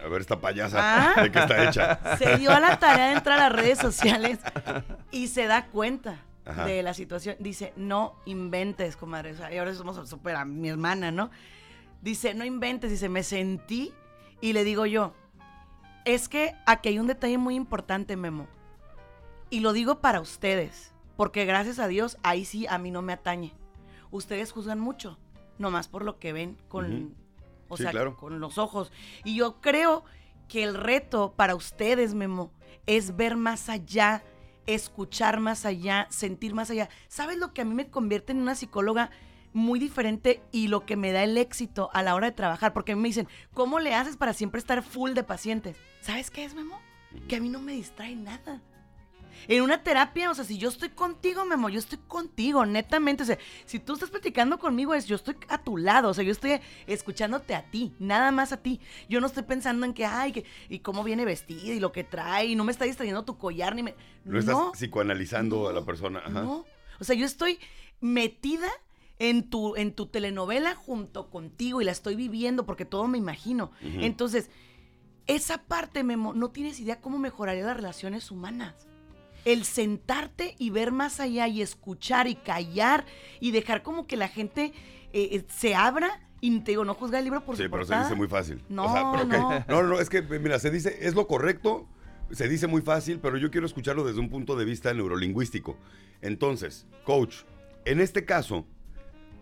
A 0.04 0.08
ver, 0.08 0.20
esta 0.20 0.40
payasa, 0.40 0.78
Ah. 1.16 1.22
¿de 1.22 1.30
qué 1.30 1.38
está 1.38 1.68
hecha? 1.68 2.16
se 2.16 2.36
dio 2.38 2.50
a 2.52 2.60
la 2.60 2.78
tarea 2.78 3.08
de 3.08 3.12
entrar 3.14 3.38
a 3.40 3.48
las 3.50 3.52
redes 3.60 3.78
sociales 3.78 4.38
y 5.10 5.28
se 5.28 5.46
da 5.46 5.66
cuenta 5.66 6.20
Ajá. 6.46 6.64
de 6.64 6.82
la 6.82 6.94
situación. 6.94 7.36
Dice, 7.38 7.72
no 7.76 8.16
inventes, 8.26 8.96
comadre. 8.96 9.32
O 9.32 9.36
sea, 9.36 9.52
y 9.52 9.58
ahora 9.58 9.74
somos 9.74 10.08
súper 10.08 10.36
a 10.36 10.44
mi 10.44 10.68
hermana, 10.68 11.10
¿no? 11.10 11.30
Dice, 12.02 12.34
no 12.34 12.44
inventes. 12.44 12.90
Dice, 12.90 13.08
me 13.08 13.22
sentí 13.22 13.92
y 14.40 14.52
le 14.54 14.64
digo 14.64 14.86
yo, 14.86 15.12
es 16.06 16.28
que 16.28 16.54
aquí 16.66 16.88
hay 16.88 16.98
un 16.98 17.06
detalle 17.06 17.36
muy 17.38 17.54
importante, 17.54 18.16
Memo. 18.16 18.46
Y 19.50 19.60
lo 19.60 19.72
digo 19.72 20.00
para 20.00 20.20
ustedes, 20.20 20.92
porque 21.16 21.44
gracias 21.44 21.78
a 21.78 21.88
Dios, 21.88 22.16
ahí 22.22 22.44
sí 22.44 22.66
a 22.68 22.78
mí 22.78 22.90
no 22.90 23.02
me 23.02 23.12
atañe. 23.12 23.52
Ustedes 24.10 24.50
juzgan 24.52 24.80
mucho, 24.80 25.18
nomás 25.58 25.88
por 25.88 26.04
lo 26.04 26.18
que 26.18 26.32
ven 26.32 26.56
con. 26.68 27.14
O 27.70 27.76
Sí, 27.78 27.84
sea, 27.84 27.92
claro. 27.92 28.16
con 28.16 28.38
los 28.40 28.58
ojos. 28.58 28.92
Y 29.24 29.36
yo 29.36 29.60
creo 29.62 30.04
que 30.48 30.62
el 30.64 30.74
reto 30.74 31.32
para 31.34 31.54
ustedes, 31.54 32.12
Memo, 32.12 32.52
es 32.86 33.16
ver 33.16 33.36
más 33.36 33.68
allá, 33.70 34.22
escuchar 34.66 35.40
más 35.40 35.64
allá, 35.64 36.06
sentir 36.10 36.54
más 36.54 36.70
allá. 36.70 36.88
¿Sabes 37.08 37.38
lo 37.38 37.54
que 37.54 37.62
a 37.62 37.64
mí 37.64 37.74
me 37.74 37.88
convierte 37.88 38.32
en 38.32 38.38
una 38.42 38.54
psicóloga 38.54 39.10
muy 39.52 39.78
diferente 39.80 40.42
y 40.52 40.68
lo 40.68 40.86
que 40.86 40.96
me 40.96 41.10
da 41.12 41.24
el 41.24 41.36
éxito 41.38 41.88
a 41.92 42.02
la 42.02 42.14
hora 42.14 42.26
de 42.26 42.36
trabajar? 42.36 42.72
Porque 42.72 42.92
a 42.92 42.96
mí 42.96 43.02
me 43.02 43.08
dicen, 43.08 43.28
¿cómo 43.54 43.78
le 43.80 43.94
haces 43.94 44.16
para 44.16 44.32
siempre 44.32 44.58
estar 44.58 44.82
full 44.82 45.12
de 45.12 45.22
pacientes? 45.24 45.76
¿Sabes 46.00 46.30
qué 46.30 46.44
es, 46.44 46.54
Memo? 46.54 46.78
Que 47.28 47.36
a 47.36 47.40
mí 47.40 47.48
no 47.48 47.60
me 47.60 47.72
distrae 47.72 48.14
nada. 48.16 48.60
En 49.48 49.62
una 49.62 49.82
terapia, 49.82 50.30
o 50.30 50.34
sea, 50.34 50.44
si 50.44 50.58
yo 50.58 50.68
estoy 50.68 50.90
contigo, 50.90 51.44
Memo, 51.44 51.68
yo 51.68 51.78
estoy 51.78 51.98
contigo, 52.06 52.64
netamente. 52.66 53.22
O 53.22 53.26
sea, 53.26 53.38
si 53.64 53.78
tú 53.78 53.94
estás 53.94 54.10
platicando 54.10 54.58
conmigo, 54.58 54.94
es 54.94 55.06
yo 55.06 55.16
estoy 55.16 55.36
a 55.48 55.62
tu 55.62 55.76
lado, 55.76 56.10
o 56.10 56.14
sea, 56.14 56.24
yo 56.24 56.32
estoy 56.32 56.60
escuchándote 56.86 57.54
a 57.54 57.70
ti, 57.70 57.94
nada 57.98 58.30
más 58.30 58.52
a 58.52 58.58
ti. 58.58 58.80
Yo 59.08 59.20
no 59.20 59.26
estoy 59.26 59.44
pensando 59.44 59.86
en 59.86 59.94
que, 59.94 60.04
ay, 60.04 60.32
que, 60.32 60.44
y 60.68 60.80
cómo 60.80 61.04
viene 61.04 61.24
vestida 61.24 61.74
y 61.74 61.80
lo 61.80 61.92
que 61.92 62.04
trae, 62.04 62.46
y 62.46 62.56
no 62.56 62.64
me 62.64 62.72
está 62.72 62.84
distrayendo 62.84 63.24
tu 63.24 63.38
collar, 63.38 63.74
ni 63.74 63.82
me. 63.82 63.94
No 64.24 64.38
estás 64.38 64.56
psicoanalizando 64.74 65.68
a 65.68 65.72
la 65.72 65.84
persona. 65.84 66.20
Ajá. 66.20 66.42
No. 66.42 66.64
O 66.98 67.04
sea, 67.04 67.16
yo 67.16 67.24
estoy 67.24 67.58
metida 68.00 68.68
en 69.18 69.48
tu, 69.50 69.76
en 69.76 69.92
tu 69.92 70.06
telenovela 70.06 70.74
junto 70.74 71.30
contigo 71.30 71.80
y 71.80 71.84
la 71.84 71.92
estoy 71.92 72.16
viviendo 72.16 72.64
porque 72.64 72.84
todo 72.84 73.06
me 73.06 73.18
imagino. 73.18 73.70
Entonces, 73.82 74.50
esa 75.26 75.58
parte, 75.58 76.02
Memo, 76.02 76.32
no 76.32 76.50
tienes 76.50 76.80
idea 76.80 77.00
cómo 77.00 77.18
mejoraría 77.18 77.64
las 77.64 77.76
relaciones 77.76 78.30
humanas. 78.30 78.74
El 79.44 79.64
sentarte 79.64 80.54
y 80.58 80.70
ver 80.70 80.92
más 80.92 81.20
allá 81.20 81.48
y 81.48 81.62
escuchar 81.62 82.26
y 82.28 82.34
callar 82.34 83.06
y 83.40 83.50
dejar 83.52 83.82
como 83.82 84.06
que 84.06 84.16
la 84.16 84.28
gente 84.28 84.72
eh, 85.12 85.28
eh, 85.32 85.44
se 85.48 85.74
abra 85.74 86.20
y 86.40 86.58
te 86.60 86.72
digo, 86.72 86.84
no 86.84 86.94
juzga 86.94 87.18
el 87.18 87.24
libro 87.24 87.44
por 87.44 87.56
Sí, 87.56 87.64
su 87.64 87.70
pero 87.70 87.84
se 87.84 87.96
dice 87.98 88.14
muy 88.14 88.28
fácil. 88.28 88.62
No, 88.68 88.84
O 88.84 88.92
sea, 88.92 89.12
pero 89.12 89.28
¿qué? 89.28 89.38
no. 89.38 89.64
no, 89.68 89.88
no, 89.88 90.00
es 90.00 90.08
que, 90.08 90.22
mira, 90.22 90.58
se 90.58 90.70
dice, 90.70 90.98
es 91.00 91.14
lo 91.14 91.26
correcto, 91.26 91.86
se 92.30 92.48
dice 92.48 92.66
muy 92.66 92.80
fácil, 92.82 93.18
pero 93.20 93.36
yo 93.36 93.50
quiero 93.50 93.66
escucharlo 93.66 94.04
desde 94.04 94.20
un 94.20 94.30
punto 94.30 94.56
de 94.56 94.64
vista 94.64 94.92
neurolingüístico. 94.94 95.76
Entonces, 96.22 96.86
coach, 97.04 97.42
en 97.84 98.00
este 98.00 98.24
caso, 98.24 98.66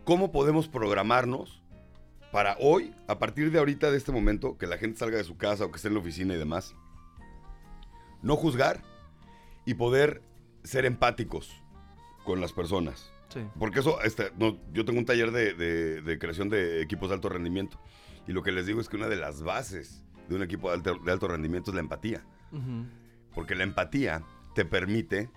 ¿cómo 0.05 0.33
podemos 0.33 0.69
programarnos 0.69 1.63
para 2.33 2.57
hoy, 2.61 2.95
a 3.07 3.19
partir 3.19 3.51
de 3.53 3.59
ahorita, 3.59 3.91
de 3.91 3.97
este 3.97 4.13
momento, 4.13 4.59
que 4.59 4.67
la 4.67 4.77
gente 4.77 4.99
salga 4.99 5.17
de 5.17 5.25
su 5.25 5.37
casa 5.37 5.65
o 5.65 5.71
que 5.71 5.77
esté 5.77 5.89
en 5.89 5.95
la 5.95 6.01
oficina 6.01 6.35
y 6.35 6.39
demás, 6.39 6.75
no 8.23 8.37
juzgar 8.37 8.83
y 9.69 9.75
poder 9.75 10.23
ser 10.65 10.87
empáticos 10.87 11.63
con 12.25 12.41
las 12.41 12.53
personas? 12.53 13.11
Sí. 13.29 13.41
Porque 13.59 13.81
eso, 13.81 14.01
este, 14.03 14.33
no, 14.39 14.57
yo 14.73 14.85
tengo 14.87 14.99
un 14.99 15.05
taller 15.05 15.31
de, 15.31 15.53
de- 15.53 16.01
de 16.01 16.19
creación 16.19 16.49
de 16.49 16.81
equipos 16.81 17.11
de 17.11 17.17
alto 17.17 17.29
rendimiento. 17.29 17.79
Y 18.27 18.33
lo 18.33 18.43
que 18.43 18.53
les 18.53 18.65
digo 18.67 18.81
es 18.81 18.89
que 18.89 18.97
una 18.97 19.09
de 19.09 19.17
las 19.17 19.43
bases 19.43 20.03
de 20.29 20.37
un 20.37 20.43
equipo 20.43 20.69
de 20.71 20.77
alto, 20.77 20.95
de 21.05 21.13
alto 21.13 21.29
rendimiento 21.29 21.71
es 21.71 21.75
la 21.75 21.81
empatía. 21.81 22.25
Porque 23.35 23.55
la 23.55 23.65
empatía 23.65 24.23
te 24.55 24.65
permite 24.65 25.29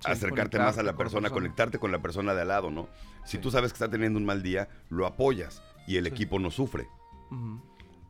Sí, 0.00 0.10
acercarte 0.12 0.58
más 0.58 0.78
a 0.78 0.82
la 0.82 0.94
persona, 0.96 1.22
persona. 1.22 1.30
conectarte 1.30 1.78
con 1.80 1.90
la 1.90 2.00
persona 2.02 2.34
de 2.34 2.42
al 2.42 2.48
lado, 2.48 2.70
¿no? 2.70 2.88
Si 3.24 3.38
Sí. 3.38 3.42
tú 3.42 3.50
sabes 3.50 3.72
que 3.72 3.76
está 3.76 3.90
teniendo 3.90 4.18
un 4.18 4.26
mal 4.26 4.42
día, 4.42 4.68
lo 4.90 5.06
apoyas 5.06 5.62
y 5.88 5.96
el 5.96 6.06
equipo 6.06 6.38
no 6.38 6.50
sufre. 6.52 6.86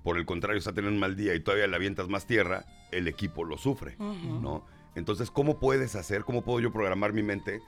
Por 0.02 0.18
el 0.18 0.26
contrario, 0.26 0.58
está 0.58 0.72
teniendo 0.74 0.94
un 0.96 1.00
mal 1.00 1.16
día 1.16 1.34
y 1.34 1.40
todavía 1.40 1.66
le 1.66 1.76
avientas 1.76 2.08
más 2.08 2.26
tierra, 2.26 2.66
el 2.92 3.08
equipo 3.08 3.44
lo 3.44 3.56
sufre. 3.56 3.96
¿no? 3.98 4.66
Entonces, 4.96 5.30
¿cómo 5.30 5.58
puedes 5.58 5.94
hacer, 5.94 6.24
cómo 6.24 6.42
puedo 6.42 6.58
yo 6.58 6.72
programar 6.72 7.12
mi 7.12 7.22
mente 7.22 7.62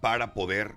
para 0.00 0.34
poder 0.34 0.76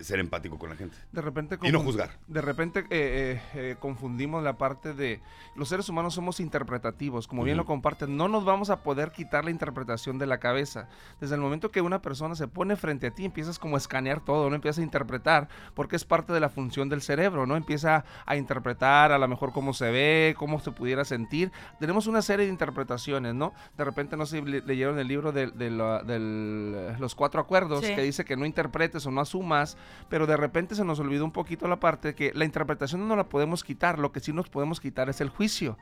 ser 0.00 0.20
empático 0.20 0.58
con 0.58 0.70
la 0.70 0.76
gente? 0.76 0.96
De 1.12 1.20
repente 1.22 1.58
Y 1.62 1.72
no 1.72 1.80
juzgar. 1.80 2.10
De 2.26 2.40
repente 2.40 2.80
eh, 2.80 2.86
eh, 2.90 3.40
eh, 3.54 3.76
confundimos 3.78 4.42
la 4.42 4.56
parte 4.58 4.94
de 4.94 5.20
los 5.56 5.68
seres 5.68 5.88
humanos 5.88 6.14
somos 6.14 6.40
interpretativos, 6.40 7.26
como 7.26 7.42
bien 7.44 7.56
lo 7.56 7.64
comparten, 7.64 8.16
no 8.16 8.28
nos 8.28 8.44
vamos 8.44 8.70
a 8.70 8.82
poder 8.82 9.10
quitar 9.10 9.44
la 9.44 9.50
interpretación 9.50 10.18
de 10.18 10.26
la 10.26 10.38
cabeza. 10.38 10.88
Desde 11.20 11.34
el 11.34 11.40
momento 11.40 11.70
que 11.70 11.80
una 11.80 12.00
persona 12.00 12.34
se 12.34 12.46
pone 12.48 12.76
frente 12.76 13.08
a 13.08 13.10
ti, 13.10 13.24
empiezas 13.24 13.58
como 13.58 13.74
a 13.76 13.78
escanear 13.78 14.20
todo, 14.24 14.48
no 14.48 14.54
empiezas 14.56 14.78
a 14.78 14.82
interpretar, 14.84 15.48
porque 15.74 15.96
es 15.96 16.04
parte 16.04 16.32
de 16.32 16.40
la 16.40 16.48
función 16.48 16.88
del 16.88 17.02
cerebro, 17.02 17.46
¿no? 17.46 17.56
Empieza 17.56 18.04
a 18.24 18.36
interpretar 18.36 19.10
a 19.12 19.18
lo 19.18 19.26
mejor 19.28 19.52
cómo 19.52 19.72
se 19.74 19.90
ve, 19.90 20.34
cómo 20.38 20.60
se 20.60 20.70
pudiera 20.70 21.04
sentir. 21.04 21.50
Tenemos 21.80 22.06
una 22.06 22.22
serie 22.22 22.46
de 22.46 22.52
interpretaciones, 22.52 23.34
¿no? 23.34 23.52
De 23.76 23.84
repente 23.84 24.16
no 24.16 24.26
sé 24.26 24.38
si 24.40 24.44
le- 24.44 24.60
leyeron 24.62 24.98
el 24.98 25.08
libro 25.08 25.32
de, 25.32 25.48
de 25.48 25.70
la- 25.70 26.02
eh, 26.08 26.96
los 26.98 27.14
cuatro 27.14 27.40
acuerdos 27.40 27.84
Sí. 27.84 27.94
que 27.94 28.02
dice 28.02 28.24
que 28.24 28.36
no 28.36 28.44
interpretes 28.46 29.04
o 29.06 29.10
no 29.10 29.20
asumas 29.20 29.76
pero 30.08 30.26
de 30.26 30.36
repente 30.36 30.74
se 30.74 30.84
nos 30.84 30.98
olvidó 31.00 31.24
un 31.24 31.32
poquito 31.32 31.68
la 31.68 31.80
parte 31.80 32.14
que 32.14 32.32
la 32.34 32.44
interpretación 32.44 33.06
no 33.06 33.16
la 33.16 33.28
podemos 33.28 33.64
quitar, 33.64 33.98
lo 33.98 34.12
que 34.12 34.20
sí 34.20 34.32
nos 34.32 34.48
podemos 34.48 34.80
quitar 34.80 35.08
es 35.08 35.20
el 35.20 35.28
juicio. 35.28 35.76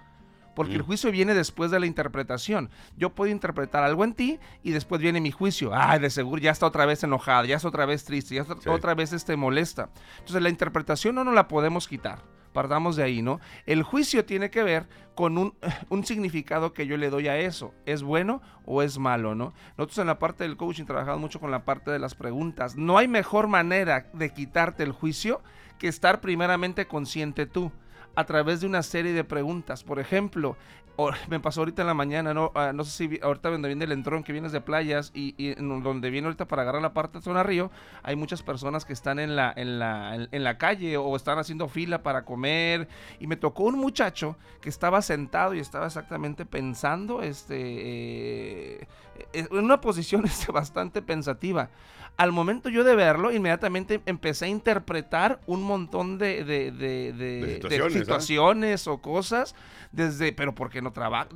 Porque 0.55 0.73
el 0.75 0.83
Mm. 0.83 0.87
juicio 0.87 1.11
viene 1.11 1.35
después 1.35 1.71
de 1.71 1.79
la 1.79 1.85
interpretación. 1.85 2.71
Yo 2.97 3.11
puedo 3.15 3.31
interpretar 3.31 3.85
algo 3.85 4.05
en 4.05 4.15
ti 4.15 4.39
y 4.63 4.71
después 4.71 5.03
viene 5.03 5.21
mi 5.21 5.31
juicio. 5.31 5.71
Ay, 5.75 5.99
de 6.01 6.09
seguro 6.09 6.41
ya 6.41 6.51
está 6.51 6.65
otra 6.65 6.87
vez 6.87 7.05
enojada, 7.05 7.45
ya 7.45 7.57
está 7.57 7.69
otra 7.69 7.85
vez 7.85 8.05
triste, 8.05 8.35
ya 8.37 8.41
está 8.43 8.55
Sí. 8.59 8.69
otra 8.71 8.95
vez 8.95 9.13
este 9.13 9.37
molesta. 9.37 9.91
Entonces 10.21 10.41
la 10.43 10.49
interpretación 10.49 11.15
no 11.15 11.25
nos 11.25 11.35
la 11.35 11.47
podemos 11.47 11.87
quitar. 11.87 12.21
Partamos 12.57 12.97
de 12.97 13.03
ahí, 13.03 13.21
¿no? 13.21 13.39
El 13.67 13.83
juicio 13.83 14.25
tiene 14.25 14.49
que 14.49 14.63
ver 14.63 14.89
con 15.15 15.37
un, 15.37 15.53
un 15.91 16.07
significado 16.07 16.73
que 16.73 16.87
yo 16.87 16.97
le 16.97 17.11
doy 17.11 17.29
a 17.29 17.37
eso. 17.37 17.75
¿Es 17.85 18.03
bueno 18.03 18.41
o 18.65 18.81
es 18.81 18.99
malo, 18.99 19.35
no? 19.35 19.53
Nosotros 19.77 19.99
en 19.99 20.07
la 20.07 20.19
parte 20.19 20.45
del 20.45 20.57
coaching 20.57 20.87
trabajamos 20.87 21.21
mucho 21.21 21.39
con 21.39 21.51
la 21.51 21.67
parte 21.67 21.91
de 21.91 21.99
las 21.99 22.15
preguntas. 22.15 22.75
No 22.75 22.97
hay 22.97 23.09
mejor 23.09 23.47
manera 23.47 24.07
de 24.15 24.33
quitarte 24.33 24.85
el 24.85 24.93
juicio 24.93 25.43
que 25.79 25.89
estar 25.89 26.23
primeramente 26.23 26.87
consciente 26.87 27.45
tú 27.45 27.71
a 28.17 28.25
través 28.25 28.61
de 28.61 28.67
una 28.67 28.83
serie 28.83 29.13
de 29.13 29.23
preguntas. 29.23 29.85
Por 29.85 30.01
ejemplo, 30.01 30.57
me 31.29 31.41
pasó 31.41 31.61
ahorita 31.61 31.83
en 31.83 31.89
la 31.89 31.95
mañana, 31.95 32.35
no, 32.35 32.51
Ah, 32.55 32.73
no 32.73 32.85
sé 32.85 32.91
si 32.91 33.21
ahorita 33.23 33.51
donde 33.51 33.69
viene 33.69 33.85
el 33.85 33.93
entrón 33.93 34.23
que 34.23 34.33
vienes 34.33 34.51
de 34.51 34.63
playas 34.63 35.11
y, 35.15 35.55
donde 35.57 36.09
viene 36.11 36.27
ahorita 36.27 36.47
para 36.47 36.63
agarrar 36.63 36.81
la 36.81 36.95
parte 36.95 37.19
de 37.19 37.23
zona 37.23 37.43
río, 37.43 37.71
hay 38.03 38.17
muchas 38.17 38.43
personas 38.43 38.87
que 38.87 38.95
están 38.95 39.19
en 39.19 39.37
la, 39.37 40.57
calle 40.59 40.97
o 40.97 41.15
están 41.17 41.39
haciendo 41.39 41.69
fila 41.69 42.03
para 42.03 42.25
comer 42.25 42.89
y 43.21 43.27
me 43.27 43.37
tocó 43.37 43.65
un 43.65 43.79
muchacho 43.79 44.37
que 44.63 44.71
estaba 44.71 45.03
sentado 45.03 45.55
y 45.55 45.59
estaba 45.61 45.87
exactamente 45.87 46.47
pensando, 46.47 47.21
este, 47.23 48.81
eh, 48.81 48.89
en 49.35 49.65
una 49.65 49.81
posición 49.81 50.25
este, 50.27 50.51
bastante 50.51 51.03
pensativa. 51.03 51.69
Al 52.17 52.33
momento 52.33 52.71
yo 52.71 52.83
de 52.83 52.95
verlo, 52.97 53.31
inmediatamente 53.31 54.01
empecé 54.07 54.47
a 54.47 54.49
interpretar 54.49 55.39
un 55.47 55.63
montón 55.63 56.17
de, 56.17 56.45
de, 56.45 56.71
de- 56.73 57.13
de- 57.13 57.41
de 57.41 57.55
situaciones, 57.57 57.93
situaciones 57.99 58.87
o 58.89 58.99
cosas 59.03 59.55
desde, 59.93 60.33
pero 60.33 60.55
¿por 60.55 60.71
qué 60.71 60.81
no 60.81 60.93
trabaja? 60.93 61.29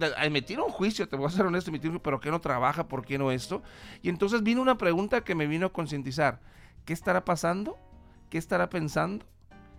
Tira 0.46 0.62
un 0.62 0.70
juicio, 0.70 1.06
te 1.06 1.16
voy 1.16 1.26
a 1.26 1.30
ser 1.30 1.44
honesto, 1.44 1.70
un- 1.70 2.00
pero 2.02 2.18
¿qué 2.18 2.30
no 2.30 2.40
trabaja? 2.40 2.88
¿Por 2.88 3.04
qué 3.04 3.18
no 3.18 3.30
esto? 3.30 3.62
Y 4.00 4.08
entonces 4.08 4.42
vino 4.42 4.62
una 4.62 4.78
pregunta 4.78 5.20
que 5.22 5.34
me 5.34 5.46
vino 5.46 5.66
a 5.66 5.72
concientizar. 5.72 6.40
¿Qué 6.86 6.94
estará 6.94 7.26
pasando? 7.26 7.76
¿Qué 8.30 8.38
estará 8.38 8.70
pensando? 8.70 9.26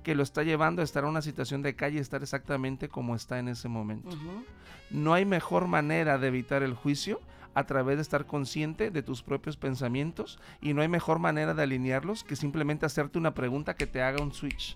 Que 0.03 0.13
lo 0.13 0.21
está 0.21 0.43
llevando 0.43 0.81
a 0.81 0.85
estar 0.85 1.03
en 1.03 1.09
una 1.09 1.21
situación 1.23 1.63
de 1.63 1.75
calle, 1.75 1.99
estar 1.99 2.21
exactamente 2.21 2.89
como 2.89 3.15
está 3.15 3.39
en 3.39 3.47
ese 3.47 3.67
momento. 3.69 4.09
No 4.91 5.13
hay 5.15 5.25
mejor 5.25 5.67
manera 5.67 6.17
de 6.19 6.27
evitar 6.27 6.61
el 6.61 6.73
juicio 6.75 7.21
a 7.53 7.65
través 7.65 7.97
de 7.97 8.01
estar 8.01 8.25
consciente 8.25 8.91
de 8.91 9.03
tus 9.03 9.23
propios 9.23 9.57
pensamientos 9.57 10.39
y 10.61 10.73
no 10.73 10.81
hay 10.81 10.87
mejor 10.87 11.19
manera 11.19 11.53
de 11.53 11.63
alinearlos 11.63 12.23
que 12.23 12.35
simplemente 12.35 12.85
hacerte 12.85 13.17
una 13.17 13.33
pregunta 13.33 13.75
que 13.75 13.87
te 13.87 14.01
haga 14.01 14.23
un 14.23 14.33
switch. 14.33 14.75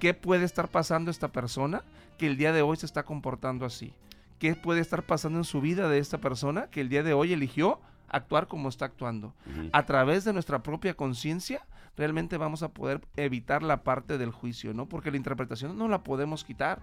¿Qué 0.00 0.14
puede 0.14 0.44
estar 0.44 0.68
pasando 0.68 1.10
esta 1.10 1.28
persona 1.28 1.82
que 2.18 2.26
el 2.26 2.36
día 2.36 2.52
de 2.52 2.62
hoy 2.62 2.76
se 2.76 2.86
está 2.86 3.04
comportando 3.04 3.64
así? 3.64 3.94
¿Qué 4.38 4.56
puede 4.56 4.80
estar 4.80 5.04
pasando 5.04 5.38
en 5.38 5.44
su 5.44 5.60
vida 5.60 5.88
de 5.88 5.98
esta 5.98 6.18
persona 6.18 6.66
que 6.66 6.80
el 6.80 6.88
día 6.88 7.02
de 7.02 7.14
hoy 7.14 7.32
eligió 7.32 7.80
actuar 8.08 8.48
como 8.48 8.68
está 8.68 8.86
actuando? 8.86 9.32
A 9.72 9.86
través 9.86 10.24
de 10.24 10.32
nuestra 10.32 10.62
propia 10.62 10.94
conciencia, 10.94 11.64
realmente 11.96 12.36
vamos 12.36 12.62
a 12.62 12.70
poder 12.70 13.00
evitar 13.16 13.62
la 13.62 13.84
parte 13.84 14.18
del 14.18 14.32
juicio, 14.32 14.74
¿no? 14.74 14.86
Porque 14.88 15.10
la 15.12 15.16
interpretación 15.16 15.78
no 15.78 15.88
la 15.88 16.02
podemos 16.02 16.44
quitar. 16.44 16.82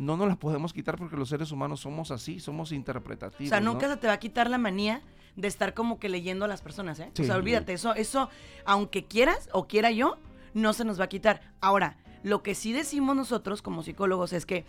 No 0.00 0.16
nos 0.16 0.28
la 0.28 0.36
podemos 0.36 0.72
quitar 0.72 0.96
porque 0.96 1.14
los 1.14 1.28
seres 1.28 1.52
humanos 1.52 1.80
somos 1.80 2.10
así, 2.10 2.40
somos 2.40 2.72
O 2.72 2.74
interpretativos. 2.74 3.50
sea, 3.50 3.60
¿no? 3.60 3.74
nunca 3.74 3.86
se 3.86 3.98
te 3.98 4.06
va 4.06 4.14
a 4.14 4.18
quitar 4.18 4.48
la 4.48 4.56
manía 4.56 5.02
de 5.36 5.46
estar 5.46 5.74
como 5.74 5.98
que 6.00 6.08
leyendo 6.08 6.46
a 6.46 6.48
las 6.48 6.62
personas, 6.62 6.98
¿eh? 7.00 7.10
Sí. 7.12 7.22
O 7.22 7.26
sea, 7.26 7.36
olvídate, 7.36 7.74
eso, 7.74 7.94
eso, 7.94 8.30
aunque 8.64 9.04
quieras 9.04 9.50
o 9.52 9.68
quiera 9.68 9.90
yo, 9.90 10.16
no 10.54 10.72
se 10.72 10.86
nos 10.86 10.98
va 10.98 11.04
a 11.04 11.08
quitar. 11.10 11.42
Ahora, 11.60 11.98
lo 12.22 12.42
que 12.42 12.54
sí 12.54 12.72
decimos 12.72 13.14
nosotros 13.14 13.60
como 13.60 13.82
psicólogos 13.82 14.32
es 14.32 14.46
que 14.46 14.64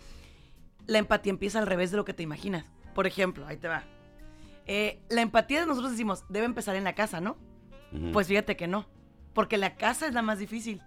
la 0.86 0.98
empatía 0.98 1.30
empieza 1.30 1.60
al 1.60 1.66
revés 1.66 1.90
de 1.90 1.96
lo 1.96 2.04
que 2.04 2.12
te 2.12 2.22
imaginas. 2.22 2.66
Por 2.94 3.06
ejemplo, 3.06 3.46
ahí 3.46 3.56
te 3.56 3.68
va. 3.68 3.84
Eh, 4.66 5.00
la 5.08 5.22
empatía 5.22 5.60
de 5.60 5.66
nosotros 5.66 5.92
decimos, 5.92 6.24
debe 6.28 6.44
empezar 6.44 6.76
en 6.76 6.84
la 6.84 6.94
casa, 6.94 7.22
¿no? 7.22 7.38
Pues 8.12 8.26
fíjate 8.26 8.54
que 8.56 8.68
no, 8.68 8.86
porque 9.32 9.56
la 9.56 9.76
casa 9.76 10.06
es 10.06 10.12
la 10.12 10.20
más 10.22 10.38
difícil. 10.38 10.82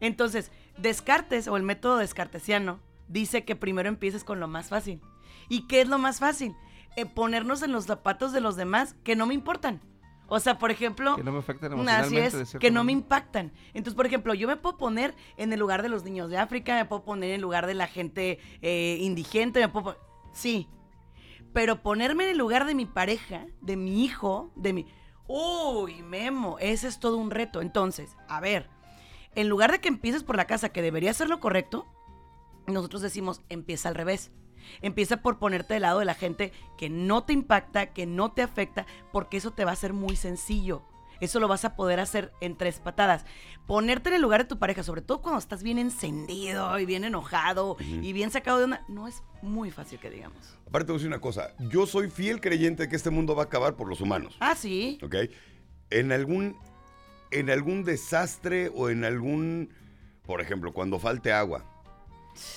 Entonces, 0.00 0.50
Descartes 0.76 1.48
o 1.48 1.56
el 1.56 1.62
método 1.62 1.96
descartesiano 1.98 2.80
dice 3.08 3.44
que 3.44 3.56
primero 3.56 3.88
empieces 3.88 4.24
con 4.24 4.40
lo 4.40 4.48
más 4.48 4.68
fácil. 4.68 5.00
¿Y 5.48 5.66
qué 5.66 5.80
es 5.80 5.88
lo 5.88 5.98
más 5.98 6.20
fácil? 6.20 6.54
Eh, 6.96 7.06
ponernos 7.06 7.62
en 7.62 7.72
los 7.72 7.86
zapatos 7.86 8.32
de 8.32 8.40
los 8.40 8.56
demás 8.56 8.94
que 9.04 9.16
no 9.16 9.26
me 9.26 9.34
importan. 9.34 9.80
O 10.26 10.40
sea, 10.40 10.58
por 10.58 10.70
ejemplo, 10.70 11.16
Que 11.16 11.22
no 11.24 11.32
me 11.32 11.38
afecten 11.40 11.72
así 11.72 11.74
emocionalmente. 11.74 12.36
de 12.36 12.42
es, 12.42 12.56
que 12.58 12.70
no 12.70 12.82
me 12.82 12.92
impactan. 12.92 13.52
Entonces, 13.74 13.94
por 13.94 14.06
ejemplo, 14.06 14.32
yo 14.32 14.48
me 14.48 14.56
puedo 14.56 14.78
poner 14.78 15.14
en 15.36 15.52
el 15.52 15.60
lugar 15.60 15.82
de 15.82 15.90
los 15.90 16.02
niños 16.02 16.30
de 16.30 16.38
África, 16.38 16.76
me 16.76 16.86
puedo 16.86 17.04
poner 17.04 17.30
en 17.30 17.34
el 17.36 17.40
lugar 17.42 17.66
de 17.66 17.74
la 17.74 17.86
gente 17.86 18.38
eh, 18.62 18.98
indigente, 19.00 19.60
me 19.60 19.68
puedo 19.68 19.96
Sí, 20.32 20.68
pero 21.52 21.82
ponerme 21.82 22.24
en 22.24 22.30
el 22.30 22.38
lugar 22.38 22.64
de 22.66 22.74
mi 22.74 22.86
pareja, 22.86 23.46
de 23.60 23.76
mi 23.76 24.04
hijo, 24.04 24.50
de 24.56 24.72
mi... 24.72 24.86
Uy, 25.26 26.02
Memo, 26.02 26.58
ese 26.58 26.88
es 26.88 26.98
todo 26.98 27.16
un 27.16 27.30
reto. 27.30 27.60
Entonces, 27.62 28.16
a 28.28 28.40
ver, 28.40 28.68
en 29.34 29.48
lugar 29.48 29.70
de 29.72 29.80
que 29.80 29.88
empieces 29.88 30.24
por 30.24 30.36
la 30.36 30.46
casa, 30.46 30.70
que 30.70 30.82
debería 30.82 31.14
ser 31.14 31.28
lo 31.28 31.38
correcto, 31.38 31.86
nosotros 32.66 33.02
decimos, 33.02 33.42
empieza 33.48 33.88
al 33.88 33.94
revés. 33.94 34.30
Empieza 34.80 35.20
por 35.20 35.38
ponerte 35.38 35.74
del 35.74 35.82
lado 35.82 35.98
de 35.98 36.06
la 36.06 36.14
gente 36.14 36.52
que 36.78 36.88
no 36.88 37.24
te 37.24 37.32
impacta, 37.32 37.92
que 37.92 38.06
no 38.06 38.32
te 38.32 38.42
afecta, 38.42 38.86
porque 39.12 39.36
eso 39.36 39.50
te 39.50 39.64
va 39.64 39.72
a 39.72 39.76
ser 39.76 39.92
muy 39.92 40.16
sencillo. 40.16 40.82
Eso 41.20 41.38
lo 41.38 41.48
vas 41.48 41.64
a 41.64 41.76
poder 41.76 42.00
hacer 42.00 42.32
en 42.40 42.56
tres 42.56 42.80
patadas. 42.80 43.24
Ponerte 43.66 44.08
en 44.08 44.16
el 44.16 44.22
lugar 44.22 44.42
de 44.42 44.48
tu 44.48 44.58
pareja, 44.58 44.82
sobre 44.82 45.00
todo 45.00 45.22
cuando 45.22 45.38
estás 45.38 45.62
bien 45.62 45.78
encendido 45.78 46.78
y 46.78 46.86
bien 46.86 47.04
enojado 47.04 47.76
y 47.78 48.12
bien 48.12 48.30
sacado 48.30 48.58
de 48.58 48.64
onda, 48.64 48.84
no 48.88 49.06
es 49.06 49.22
muy 49.42 49.70
fácil 49.70 49.98
que 50.00 50.10
digamos. 50.10 50.58
Aparte, 50.66 50.86
te 50.86 50.92
voy 50.92 50.96
a 50.96 50.98
decir 50.98 51.08
una 51.08 51.20
cosa. 51.20 51.54
Yo 51.58 51.86
soy 51.86 52.10
fiel 52.10 52.40
creyente 52.40 52.84
de 52.84 52.88
que 52.88 52.96
este 52.96 53.10
mundo 53.10 53.36
va 53.36 53.42
a 53.42 53.46
acabar 53.46 53.76
por 53.76 53.88
los 53.88 54.00
humanos. 54.00 54.36
Ah, 54.40 54.54
sí. 54.54 54.98
¿Ok? 55.02 55.14
en 55.90 56.12
algún, 56.12 56.56
en 57.30 57.50
algún 57.50 57.84
desastre 57.84 58.70
o 58.74 58.90
en 58.90 59.04
algún, 59.04 59.70
por 60.26 60.40
ejemplo, 60.40 60.72
cuando 60.72 60.98
falte 60.98 61.32
agua, 61.32 61.64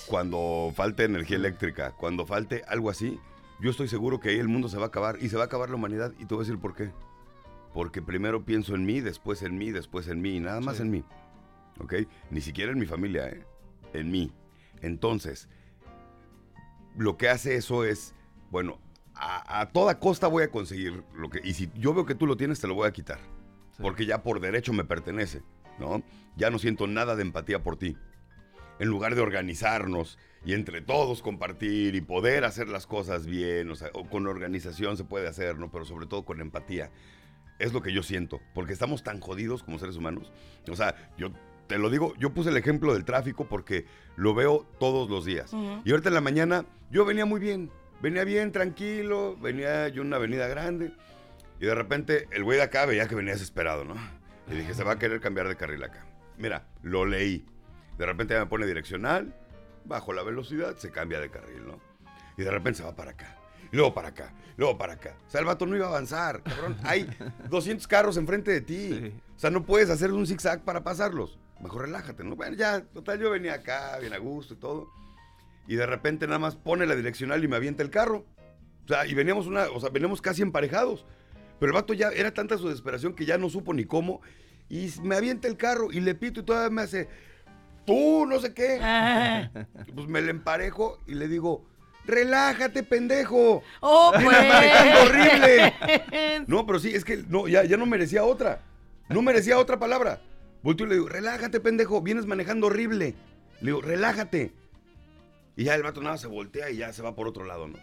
cuando 0.06 0.72
falte 0.74 1.04
energía 1.04 1.36
eléctrica, 1.36 1.92
cuando 1.92 2.26
falte 2.26 2.64
algo 2.68 2.90
así, 2.90 3.18
yo 3.60 3.70
estoy 3.70 3.88
seguro 3.88 4.20
que 4.20 4.30
ahí 4.30 4.38
el 4.38 4.48
mundo 4.48 4.68
se 4.68 4.76
va 4.78 4.84
a 4.84 4.88
acabar 4.88 5.16
y 5.20 5.28
se 5.28 5.36
va 5.36 5.42
a 5.42 5.46
acabar 5.46 5.68
la 5.70 5.76
humanidad 5.76 6.12
y 6.18 6.24
te 6.26 6.34
voy 6.34 6.42
a 6.42 6.46
decir 6.46 6.60
por 6.60 6.74
qué. 6.74 6.90
Porque 7.74 8.00
primero 8.02 8.44
pienso 8.44 8.74
en 8.74 8.84
mí, 8.86 9.00
después 9.00 9.42
en 9.42 9.58
mí, 9.58 9.70
después 9.70 10.08
en 10.08 10.20
mí 10.20 10.36
y 10.36 10.40
nada 10.40 10.60
más 10.60 10.76
Sí. 10.76 10.82
en 10.82 10.90
mí. 10.90 11.04
¿Ok? 11.80 11.94
Ni 12.30 12.40
siquiera 12.40 12.72
en 12.72 12.78
mi 12.78 12.86
familia, 12.86 13.28
¿eh? 13.28 13.44
En 13.92 14.10
mí. 14.10 14.32
Entonces, 14.80 15.48
lo 16.96 17.16
que 17.16 17.28
hace 17.28 17.56
eso 17.56 17.84
es, 17.84 18.14
bueno, 18.50 18.78
a, 19.14 19.60
a 19.60 19.68
toda 19.70 19.98
costa 19.98 20.26
voy 20.28 20.44
a 20.44 20.50
conseguir 20.50 21.04
lo 21.14 21.28
que... 21.30 21.40
Y 21.44 21.54
si 21.54 21.70
yo 21.74 21.94
veo 21.94 22.06
que 22.06 22.14
tú 22.14 22.26
lo 22.26 22.36
tienes, 22.36 22.60
te 22.60 22.66
lo 22.68 22.74
voy 22.74 22.88
a 22.88 22.92
quitar. 22.92 23.18
Sí. 23.76 23.82
Porque 23.82 24.06
ya 24.06 24.22
por 24.22 24.40
derecho 24.40 24.72
me 24.72 24.84
pertenece, 24.84 25.42
¿no? 25.78 26.02
Ya 26.36 26.50
no 26.50 26.58
siento 26.58 26.86
nada 26.86 27.16
de 27.16 27.22
empatía 27.22 27.62
por 27.62 27.76
ti. 27.76 27.96
En 28.78 28.88
lugar 28.88 29.14
de 29.14 29.20
organizarnos 29.20 30.18
y 30.44 30.54
entre 30.54 30.80
todos 30.80 31.22
compartir 31.22 31.94
y 31.94 32.00
poder 32.00 32.44
hacer 32.44 32.68
las 32.68 32.86
cosas 32.86 33.26
bien, 33.26 33.70
o 33.70 33.74
sea, 33.74 33.90
con 33.90 34.26
organización 34.26 34.96
se 34.96 35.04
puede 35.04 35.28
hacer, 35.28 35.58
¿no? 35.58 35.70
Pero 35.70 35.84
sobre 35.84 36.06
todo 36.06 36.24
con 36.24 36.40
empatía. 36.40 36.90
Es 37.58 37.72
lo 37.72 37.82
que 37.82 37.92
yo 37.92 38.02
siento, 38.02 38.40
porque 38.54 38.72
estamos 38.72 39.02
tan 39.02 39.20
jodidos 39.20 39.64
como 39.64 39.78
seres 39.78 39.96
humanos. 39.96 40.30
O 40.70 40.76
sea, 40.76 40.94
yo 41.16 41.32
te 41.66 41.78
lo 41.78 41.90
digo, 41.90 42.14
yo 42.18 42.30
puse 42.30 42.50
el 42.50 42.56
ejemplo 42.56 42.94
del 42.94 43.04
tráfico 43.04 43.46
porque 43.48 43.84
lo 44.16 44.34
veo 44.34 44.66
todos 44.78 45.10
los 45.10 45.24
días. 45.24 45.52
Y 45.84 45.90
ahorita 45.90 46.08
en 46.08 46.14
la 46.14 46.20
mañana 46.20 46.64
yo 46.90 47.04
venía 47.04 47.26
muy 47.26 47.40
bien, 47.40 47.70
venía 48.00 48.24
bien, 48.24 48.52
tranquilo, 48.52 49.36
venía 49.40 49.88
yo 49.88 50.02
en 50.02 50.08
una 50.08 50.16
avenida 50.16 50.46
grande 50.46 50.92
y 51.60 51.66
de 51.66 51.74
repente 51.74 52.26
el 52.30 52.44
güey 52.44 52.58
de 52.58 52.64
acá 52.64 52.86
veía 52.86 53.08
que 53.08 53.14
venía 53.14 53.32
desesperado, 53.34 53.84
¿no? 53.84 53.94
Y 54.50 54.54
dije, 54.54 54.72
se 54.72 54.84
va 54.84 54.92
a 54.92 54.98
querer 54.98 55.20
cambiar 55.20 55.48
de 55.48 55.56
carril 55.56 55.84
acá. 55.84 56.06
Mira, 56.38 56.66
lo 56.82 57.04
leí. 57.04 57.44
De 57.98 58.06
repente 58.06 58.34
ya 58.34 58.40
me 58.40 58.46
pone 58.46 58.66
direccional, 58.66 59.34
bajo 59.84 60.12
la 60.12 60.22
velocidad, 60.22 60.76
se 60.76 60.90
cambia 60.90 61.20
de 61.20 61.30
carril, 61.30 61.66
¿no? 61.66 61.80
Y 62.36 62.42
de 62.42 62.50
repente 62.50 62.78
se 62.78 62.84
va 62.84 62.94
para 62.94 63.10
acá. 63.10 63.36
Y 63.72 63.76
luego 63.76 63.92
para 63.92 64.08
acá, 64.08 64.32
luego 64.56 64.78
para 64.78 64.94
acá. 64.94 65.16
O 65.26 65.30
sea, 65.30 65.40
el 65.40 65.46
vato 65.46 65.66
no 65.66 65.76
iba 65.76 65.86
a 65.86 65.90
avanzar, 65.90 66.42
cabrón. 66.42 66.76
Hay 66.84 67.08
200 67.50 67.86
carros 67.86 68.16
enfrente 68.16 68.50
de 68.50 68.60
ti. 68.60 68.88
Sí. 68.88 69.20
O 69.36 69.38
sea, 69.38 69.50
no 69.50 69.64
puedes 69.64 69.90
hacer 69.90 70.12
un 70.12 70.26
zigzag 70.26 70.64
para 70.64 70.82
pasarlos. 70.82 71.38
Mejor 71.60 71.82
relájate, 71.82 72.22
¿no? 72.22 72.36
Bueno, 72.36 72.56
ya, 72.56 72.82
total, 72.82 73.18
yo 73.18 73.30
venía 73.30 73.54
acá, 73.54 73.98
bien 73.98 74.12
a 74.12 74.18
gusto 74.18 74.54
y 74.54 74.56
todo. 74.58 74.88
Y 75.66 75.74
de 75.74 75.86
repente 75.86 76.26
nada 76.26 76.38
más 76.38 76.56
pone 76.56 76.86
la 76.86 76.94
direccional 76.96 77.42
y 77.42 77.48
me 77.48 77.56
avienta 77.56 77.82
el 77.82 77.90
carro. 77.90 78.24
O 78.84 78.88
sea, 78.88 79.06
y 79.06 79.14
veníamos 79.14 79.46
una, 79.46 79.68
o 79.70 79.80
sea, 79.80 79.90
veníamos 79.90 80.22
casi 80.22 80.42
emparejados. 80.42 81.04
Pero 81.58 81.70
el 81.70 81.74
vato 81.74 81.92
ya 81.92 82.08
era 82.08 82.32
tanta 82.32 82.56
su 82.56 82.68
desesperación 82.68 83.14
que 83.14 83.26
ya 83.26 83.36
no 83.36 83.50
supo 83.50 83.74
ni 83.74 83.84
cómo. 83.84 84.22
Y 84.68 84.92
me 85.02 85.16
avienta 85.16 85.48
el 85.48 85.56
carro 85.56 85.90
y 85.92 86.00
le 86.00 86.14
pito 86.14 86.40
y 86.40 86.42
todavía 86.44 86.70
me 86.70 86.82
hace, 86.82 87.08
tú, 87.88 88.26
no 88.26 88.38
sé 88.38 88.52
qué. 88.54 88.78
Ah. 88.80 89.50
Pues 89.94 90.06
me 90.06 90.20
le 90.20 90.30
emparejo 90.30 90.98
y 91.06 91.14
le 91.14 91.26
digo, 91.26 91.64
relájate, 92.04 92.82
pendejo. 92.82 93.62
¡Oh, 93.80 94.10
pues! 94.14 94.24
Vienes 94.24 94.48
manejando 94.48 95.00
horrible. 95.02 95.74
No, 96.46 96.66
pero 96.66 96.78
sí, 96.78 96.94
es 96.94 97.04
que 97.04 97.24
no, 97.28 97.48
ya, 97.48 97.64
ya 97.64 97.76
no 97.76 97.86
merecía 97.86 98.24
otra. 98.24 98.60
No 99.08 99.22
merecía 99.22 99.58
otra 99.58 99.78
palabra. 99.78 100.20
Volteo 100.62 100.86
y 100.86 100.90
le 100.90 100.94
digo, 100.96 101.08
relájate, 101.08 101.60
pendejo, 101.60 102.02
vienes 102.02 102.26
manejando 102.26 102.66
horrible. 102.66 103.14
Le 103.60 103.66
digo, 103.66 103.80
relájate. 103.80 104.52
Y 105.56 105.64
ya 105.64 105.74
el 105.74 105.82
vato 105.82 106.02
nada 106.02 106.18
se 106.18 106.26
voltea 106.28 106.70
y 106.70 106.76
ya 106.76 106.92
se 106.92 107.02
va 107.02 107.14
por 107.14 107.26
otro 107.26 107.44
lado, 107.44 107.66
¿no? 107.68 107.78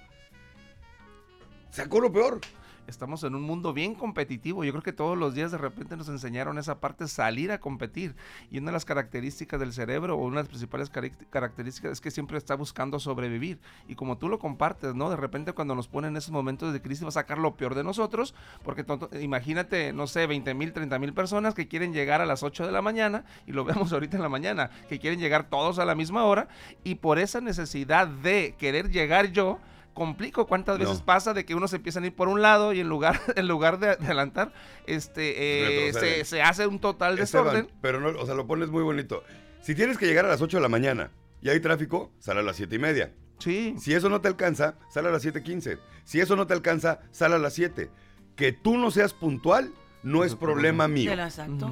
Sacó 1.71 1.99
lo 1.99 2.11
peor. 2.11 2.39
Estamos 2.87 3.23
en 3.23 3.33
un 3.33 3.41
mundo 3.41 3.73
bien 3.73 3.95
competitivo. 3.95 4.63
Yo 4.63 4.71
creo 4.71 4.83
que 4.83 4.93
todos 4.93 5.17
los 5.17 5.33
días 5.33 5.51
de 5.51 5.57
repente 5.57 5.97
nos 5.97 6.07
enseñaron 6.07 6.59
esa 6.59 6.79
parte, 6.79 7.07
salir 7.07 7.51
a 7.51 7.59
competir. 7.59 8.15
Y 8.51 8.59
una 8.59 8.67
de 8.67 8.73
las 8.73 8.85
características 8.85 9.59
del 9.59 9.73
cerebro, 9.73 10.15
o 10.15 10.23
una 10.23 10.37
de 10.37 10.43
las 10.43 10.49
principales 10.49 10.91
características, 11.29 11.93
es 11.93 12.01
que 12.01 12.11
siempre 12.11 12.37
está 12.37 12.55
buscando 12.55 12.99
sobrevivir. 12.99 13.59
Y 13.87 13.95
como 13.95 14.17
tú 14.17 14.29
lo 14.29 14.37
compartes, 14.37 14.93
¿no? 14.93 15.09
De 15.09 15.15
repente 15.15 15.53
cuando 15.53 15.73
nos 15.73 15.87
ponen 15.87 16.11
en 16.11 16.17
esos 16.17 16.31
momentos 16.31 16.73
de 16.73 16.81
crisis 16.81 17.03
va 17.03 17.09
a 17.09 17.11
sacar 17.11 17.39
lo 17.39 17.55
peor 17.55 17.73
de 17.73 17.83
nosotros, 17.83 18.35
porque 18.63 18.85
imagínate, 19.19 19.91
no 19.91 20.05
sé, 20.05 20.27
20 20.27 20.53
mil, 20.53 20.71
30 20.71 20.99
mil 20.99 21.13
personas 21.13 21.55
que 21.55 21.67
quieren 21.67 21.93
llegar 21.93 22.21
a 22.21 22.25
las 22.25 22.43
8 22.43 22.65
de 22.65 22.71
la 22.71 22.81
mañana, 22.81 23.25
y 23.47 23.51
lo 23.51 23.65
vemos 23.65 23.93
ahorita 23.93 24.17
en 24.17 24.23
la 24.23 24.29
mañana, 24.29 24.69
que 24.89 24.99
quieren 24.99 25.19
llegar 25.19 25.49
todos 25.49 25.79
a 25.79 25.85
la 25.85 25.95
misma 25.95 26.25
hora, 26.25 26.47
y 26.83 26.95
por 26.95 27.17
esa 27.17 27.41
necesidad 27.41 28.07
de 28.07 28.55
querer 28.59 28.91
llegar 28.91 29.31
yo, 29.31 29.59
complico 29.95 30.45
cuántas 30.45 30.77
veces 30.77 30.99
No. 30.99 31.05
pasa 31.05 31.33
de 31.33 31.43
que 31.45 31.55
unos 31.55 31.73
empiezan 31.73 32.03
a 32.03 32.07
ir 32.07 32.15
por 32.15 32.27
un 32.27 32.43
lado 32.43 32.71
y 32.73 32.79
en 32.81 32.87
lugar, 32.87 33.19
en 33.35 33.47
lugar 33.47 33.79
de 33.79 33.89
adelantar, 33.89 34.53
este, 34.85 35.87
eh, 35.87 35.93
se, 35.93 36.23
se 36.25 36.41
hace 36.43 36.67
un 36.67 36.77
total 36.79 37.17
Esteban, 37.17 37.45
desorden. 37.47 37.71
pero 37.81 37.99
no, 37.99 38.09
o 38.19 38.25
sea, 38.27 38.35
lo 38.35 38.45
pones 38.45 38.69
muy 38.69 38.83
bonito. 38.83 39.23
Si 39.61 39.73
tienes 39.73 39.97
que 39.97 40.05
llegar 40.05 40.25
a 40.25 40.29
las 40.29 40.41
8 40.43 40.57
de 40.57 40.61
la 40.61 40.69
mañana 40.69 41.09
y 41.41 41.49
hay 41.49 41.59
tráfico, 41.59 42.11
sale 42.19 42.41
a 42.41 42.43
las 42.43 42.57
7 42.57 42.75
y 42.75 42.79
media. 42.79 43.11
Sí, 43.39 43.75
Si 43.79 43.93
eso 43.93 44.09
no 44.09 44.21
te 44.21 44.27
alcanza, 44.27 44.75
sale 44.89 45.09
a 45.09 45.11
las 45.11 45.25
7.15. 45.25 45.79
Si 46.05 46.19
eso 46.21 46.35
no 46.35 46.45
te 46.47 46.53
alcanza, 46.53 46.99
sale 47.11 47.35
a 47.35 47.39
las 47.39 47.53
7. 47.53 47.89
Que 48.35 48.51
tú 48.53 48.77
no 48.77 48.91
seas 48.91 49.13
puntual 49.13 49.71
no 50.03 50.23
es 50.23 50.35
problema 50.35 50.87
mío. 50.87 51.11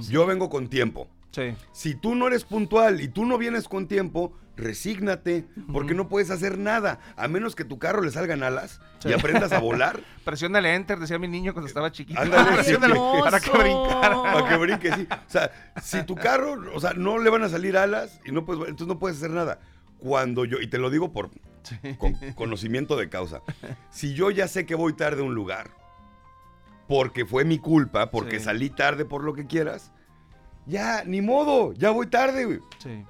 Yo 0.10 0.26
vengo 0.26 0.50
con 0.50 0.68
tiempo. 0.68 1.08
Sí. 1.34 1.54
Si 1.74 1.96
tú 1.96 2.16
no 2.16 2.28
eres 2.28 2.46
puntual 2.46 3.02
y 3.02 3.10
tú 3.10 3.26
no 3.26 3.38
vienes 3.38 3.68
con 3.68 3.88
tiempo, 3.88 4.34
resígnate, 4.56 5.48
porque 5.72 5.96
no 5.96 6.08
puedes 6.08 6.30
hacer 6.30 6.60
nada, 6.60 7.00
a 7.18 7.28
menos 7.28 7.56
que 7.56 7.66
tu 7.66 7.80
carro 7.80 8.02
le 8.04 8.12
salgan 8.12 8.44
alas 8.44 8.80
y 9.04 9.12
aprendas 9.12 9.52
a 9.52 9.58
volar 9.60 10.00
Presiónale 10.24 10.76
enter, 10.76 11.00
decía 11.00 11.18
mi 11.18 11.28
niño 11.28 11.54
cuando 11.54 11.68
estaba 11.68 11.92
chiquito. 11.92 12.22
Ándale, 12.22 12.62
para 13.24 13.40
que 13.40 13.50
brincara. 13.50 14.22
para 14.24 14.50
que 14.50 14.58
brinque, 14.58 14.94
sí. 14.94 15.08
O 15.10 15.30
sea, 15.30 15.52
si 15.82 16.04
tu 16.04 16.16
carro, 16.16 16.72
o 16.74 16.80
sea, 16.80 16.94
no 16.94 17.18
le 17.18 17.30
van 17.30 17.44
a 17.44 17.50
salir 17.50 17.76
alas 17.78 18.22
y 18.26 18.32
no 18.32 18.46
puedes, 18.46 18.62
entonces 18.70 18.88
no 18.88 19.00
puedes 19.00 19.18
hacer 19.18 19.32
nada. 19.32 19.60
Cuando 19.98 20.46
yo, 20.46 20.60
y 20.62 20.68
te 20.68 20.78
lo 20.78 20.90
digo 20.90 21.12
por 21.12 21.32
con 21.98 22.14
conocimiento 22.36 22.96
de 22.98 23.10
causa, 23.10 23.42
si 23.90 24.14
yo 24.14 24.30
ya 24.32 24.48
sé 24.48 24.66
que 24.66 24.76
voy 24.76 24.94
tarde 24.94 25.22
a 25.22 25.24
un 25.26 25.34
lugar, 25.34 25.72
porque 26.88 27.26
fue 27.26 27.46
mi 27.46 27.58
culpa, 27.58 28.12
porque 28.12 28.40
Sí. 28.40 28.46
salí 28.46 28.70
tarde 28.70 29.06
por 29.06 29.24
lo 29.24 29.34
que 29.34 29.48
quieras, 29.48 29.92
ya, 30.66 31.04
ni 31.06 31.22
modo, 31.22 31.74
ya 31.74 31.92
voy 31.92 32.08
tarde, 32.08 32.46
güey. 32.46 32.60
Sí. 32.80 33.06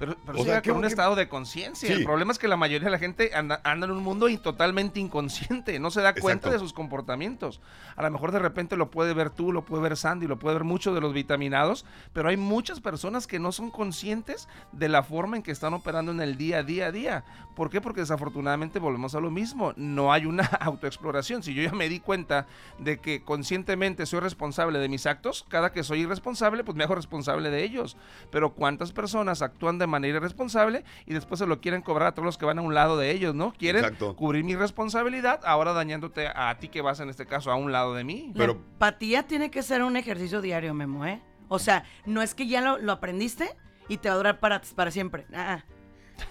Pero, 0.00 0.16
pero 0.26 0.32
O 0.38 0.40
eso 0.40 0.44
sea, 0.44 0.44
llega 0.54 0.62
¿qué- 0.62 0.70
con 0.70 0.78
un 0.78 0.84
estado 0.86 1.14
de 1.14 1.28
conciencia. 1.28 1.86
Sí. 1.88 1.92
El 1.94 2.04
problema 2.04 2.32
es 2.32 2.38
que 2.40 2.48
la 2.48 2.56
mayoría 2.56 2.86
de 2.86 2.90
la 2.90 2.98
gente 2.98 3.30
anda, 3.34 3.60
anda 3.62 3.86
en 3.86 3.92
un 3.92 4.02
mundo 4.02 4.28
y 4.28 4.36
totalmente 4.38 4.98
inconsciente, 4.98 5.78
no 5.78 5.90
se 5.92 6.00
da 6.00 6.14
cuenta 6.14 6.48
Exacto. 6.48 6.50
de 6.50 6.58
sus 6.58 6.72
comportamientos. 6.72 7.60
A 7.94 8.02
lo 8.02 8.10
mejor 8.10 8.32
de 8.32 8.38
repente 8.40 8.76
lo 8.76 8.90
puede 8.90 9.14
ver 9.14 9.30
tú, 9.30 9.52
lo 9.52 9.64
puede 9.64 9.82
ver 9.84 9.96
Sandy, 9.96 10.26
lo 10.26 10.38
puede 10.38 10.54
ver 10.54 10.64
muchos 10.64 10.94
de 10.94 11.00
los 11.00 11.12
vitaminados, 11.12 11.84
pero 12.12 12.28
hay 12.30 12.36
muchas 12.36 12.80
personas 12.80 13.26
que 13.26 13.38
no 13.38 13.52
son 13.52 13.70
conscientes 13.70 14.48
de 14.72 14.88
la 14.88 15.02
forma 15.02 15.36
en 15.36 15.42
que 15.42 15.52
están 15.52 15.74
operando 15.74 16.10
en 16.12 16.20
el 16.20 16.36
día 16.36 16.58
a 16.58 16.62
día 16.62 16.86
a 16.86 16.92
día. 16.92 17.24
¿Por 17.54 17.68
qué? 17.68 17.80
Porque 17.82 18.00
desafortunadamente 18.00 18.78
volvemos 18.78 19.14
a 19.14 19.20
lo 19.20 19.30
mismo, 19.30 19.74
no 19.76 20.12
hay 20.12 20.24
una 20.24 20.44
autoexploración. 20.60 21.42
Si 21.42 21.52
yo 21.52 21.62
ya 21.62 21.72
me 21.72 21.88
di 21.90 22.00
cuenta 22.00 22.46
de 22.78 22.98
que 22.98 23.22
conscientemente 23.22 24.06
soy 24.06 24.20
responsable 24.20 24.78
de 24.78 24.88
mis 24.88 25.04
actos, 25.04 25.44
cada 25.48 25.70
que 25.72 25.82
soy 25.84 26.00
irresponsable, 26.00 26.64
pues 26.64 26.76
me 26.76 26.84
hago 26.84 26.94
responsable 26.94 27.50
de 27.50 27.62
ellos. 27.62 27.96
Pero 28.30 28.54
¿cuántas 28.54 28.92
personas 28.92 29.42
actúan 29.42 29.78
de 29.78 29.86
manera 29.90 30.16
irresponsable 30.16 30.84
y 31.04 31.12
después 31.12 31.38
se 31.38 31.46
lo 31.46 31.60
quieren 31.60 31.82
cobrar 31.82 32.08
a 32.08 32.12
todos 32.12 32.24
los 32.24 32.38
que 32.38 32.46
van 32.46 32.58
a 32.58 32.62
un 32.62 32.72
lado 32.72 32.96
de 32.96 33.10
ellos, 33.10 33.34
¿no? 33.34 33.52
Quieren 33.52 33.84
Exacto. 33.84 34.16
cubrir 34.16 34.42
mi 34.44 34.56
responsabilidad, 34.56 35.40
ahora 35.44 35.74
dañándote 35.74 36.28
a 36.34 36.56
ti 36.58 36.68
que 36.68 36.80
vas 36.80 37.00
en 37.00 37.10
este 37.10 37.26
caso 37.26 37.50
a 37.50 37.56
un 37.56 37.70
lado 37.72 37.94
de 37.94 38.04
mí. 38.04 38.32
Pero- 38.34 38.54
La 38.54 38.58
empatía 38.60 39.24
tiene 39.24 39.50
que 39.50 39.62
ser 39.62 39.82
un 39.82 39.96
ejercicio 39.98 40.40
diario, 40.40 40.72
Memo, 40.72 41.04
¿eh? 41.04 41.20
O 41.48 41.58
sea, 41.58 41.84
no 42.06 42.22
es 42.22 42.34
que 42.34 42.46
ya 42.46 42.60
lo, 42.62 42.78
lo 42.78 42.92
aprendiste 42.92 43.50
y 43.88 43.98
te 43.98 44.08
va 44.08 44.14
a 44.14 44.18
durar 44.18 44.40
para, 44.40 44.62
para 44.76 44.90
siempre. 44.90 45.26
Ah, 45.34 45.58
ah. 45.60 45.64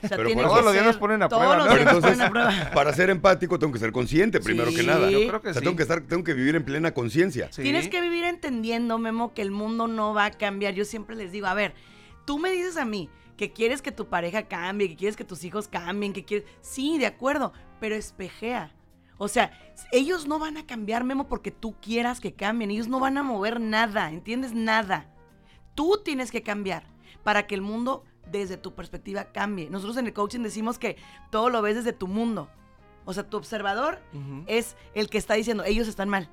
O 0.03 0.07
sea, 0.07 0.17
Pero 0.17 0.29
Todos 0.43 0.63
los 0.63 0.71
días 0.73 0.85
nos 0.85 0.97
ponen 0.97 1.23
a 1.23 1.27
prueba, 1.29 1.57
¿no? 1.57 1.63
días 1.63 1.73
Pero 1.79 1.85
nos 1.85 1.93
ponen 1.95 2.13
entonces, 2.13 2.21
a 2.27 2.29
prueba. 2.29 2.71
para 2.75 2.93
ser 2.93 3.09
empático 3.09 3.57
tengo 3.57 3.73
que 3.73 3.79
ser 3.79 3.91
consciente 3.91 4.39
primero 4.39 4.69
Sí. 4.69 4.77
que 4.77 4.83
nada. 4.83 5.09
Yo 5.09 5.27
creo 5.27 5.41
que 5.41 5.49
o 5.49 5.53
sea, 5.53 5.59
sí. 5.61 5.65
tengo 5.65 5.75
que 5.75 5.81
estar, 5.81 6.01
tengo 6.01 6.23
que 6.23 6.33
vivir 6.35 6.55
en 6.55 6.63
plena 6.63 6.91
conciencia. 6.93 7.47
Sí. 7.51 7.63
Tienes 7.63 7.89
que 7.89 7.99
vivir 7.99 8.23
entendiendo, 8.25 8.99
Memo, 8.99 9.33
que 9.33 9.41
el 9.41 9.49
mundo 9.49 9.87
no 9.87 10.13
va 10.13 10.25
a 10.25 10.31
cambiar. 10.31 10.75
Yo 10.75 10.85
siempre 10.85 11.15
les 11.15 11.31
digo, 11.31 11.47
a 11.47 11.55
ver, 11.55 11.73
tú 12.29 12.37
me 12.37 12.51
dices 12.51 12.77
a 12.77 12.85
mí 12.85 13.09
que 13.37 13.51
quieres 13.53 13.81
que 13.81 13.91
tu 13.91 14.07
pareja 14.07 14.47
cambie, 14.47 14.87
que 14.87 14.95
quieres 14.95 15.17
que 15.17 15.23
tus 15.23 15.43
hijos 15.43 15.67
cambien, 15.67 16.13
que 16.13 16.23
quieres... 16.23 16.47
Sí, 16.61 16.99
de 16.99 17.07
acuerdo, 17.07 17.53
pero 17.79 17.95
espejea. 17.95 18.71
O 19.17 19.27
sea, 19.27 19.51
ellos 19.91 20.27
no 20.27 20.37
van 20.37 20.55
a 20.57 20.67
cambiar, 20.67 21.03
Memo, 21.03 21.27
porque 21.27 21.49
tú 21.49 21.75
quieras 21.81 22.19
que 22.19 22.35
cambien. 22.35 22.69
Ellos 22.69 22.87
no 22.87 22.99
van 22.99 23.17
a 23.17 23.23
mover 23.23 23.59
nada, 23.59 24.11
¿entiendes? 24.11 24.53
Nada. 24.53 25.11
Tú 25.73 26.01
tienes 26.05 26.29
que 26.29 26.43
cambiar 26.43 26.83
para 27.23 27.47
que 27.47 27.55
el 27.55 27.63
mundo 27.63 28.03
desde 28.27 28.57
tu 28.57 28.75
perspectiva 28.75 29.31
cambie. 29.31 29.71
Nosotros 29.71 29.97
en 29.97 30.05
el 30.05 30.13
coaching 30.13 30.41
decimos 30.41 30.77
que 30.77 30.97
todo 31.31 31.49
lo 31.49 31.63
ves 31.63 31.77
desde 31.77 31.93
tu 31.93 32.05
mundo. 32.05 32.47
O 33.05 33.13
sea, 33.13 33.27
tu 33.27 33.37
observador 33.37 34.03
es 34.45 34.77
el 34.93 35.09
que 35.09 35.17
está 35.17 35.33
diciendo, 35.33 35.63
ellos 35.63 35.87
están 35.87 36.09
mal. 36.09 36.29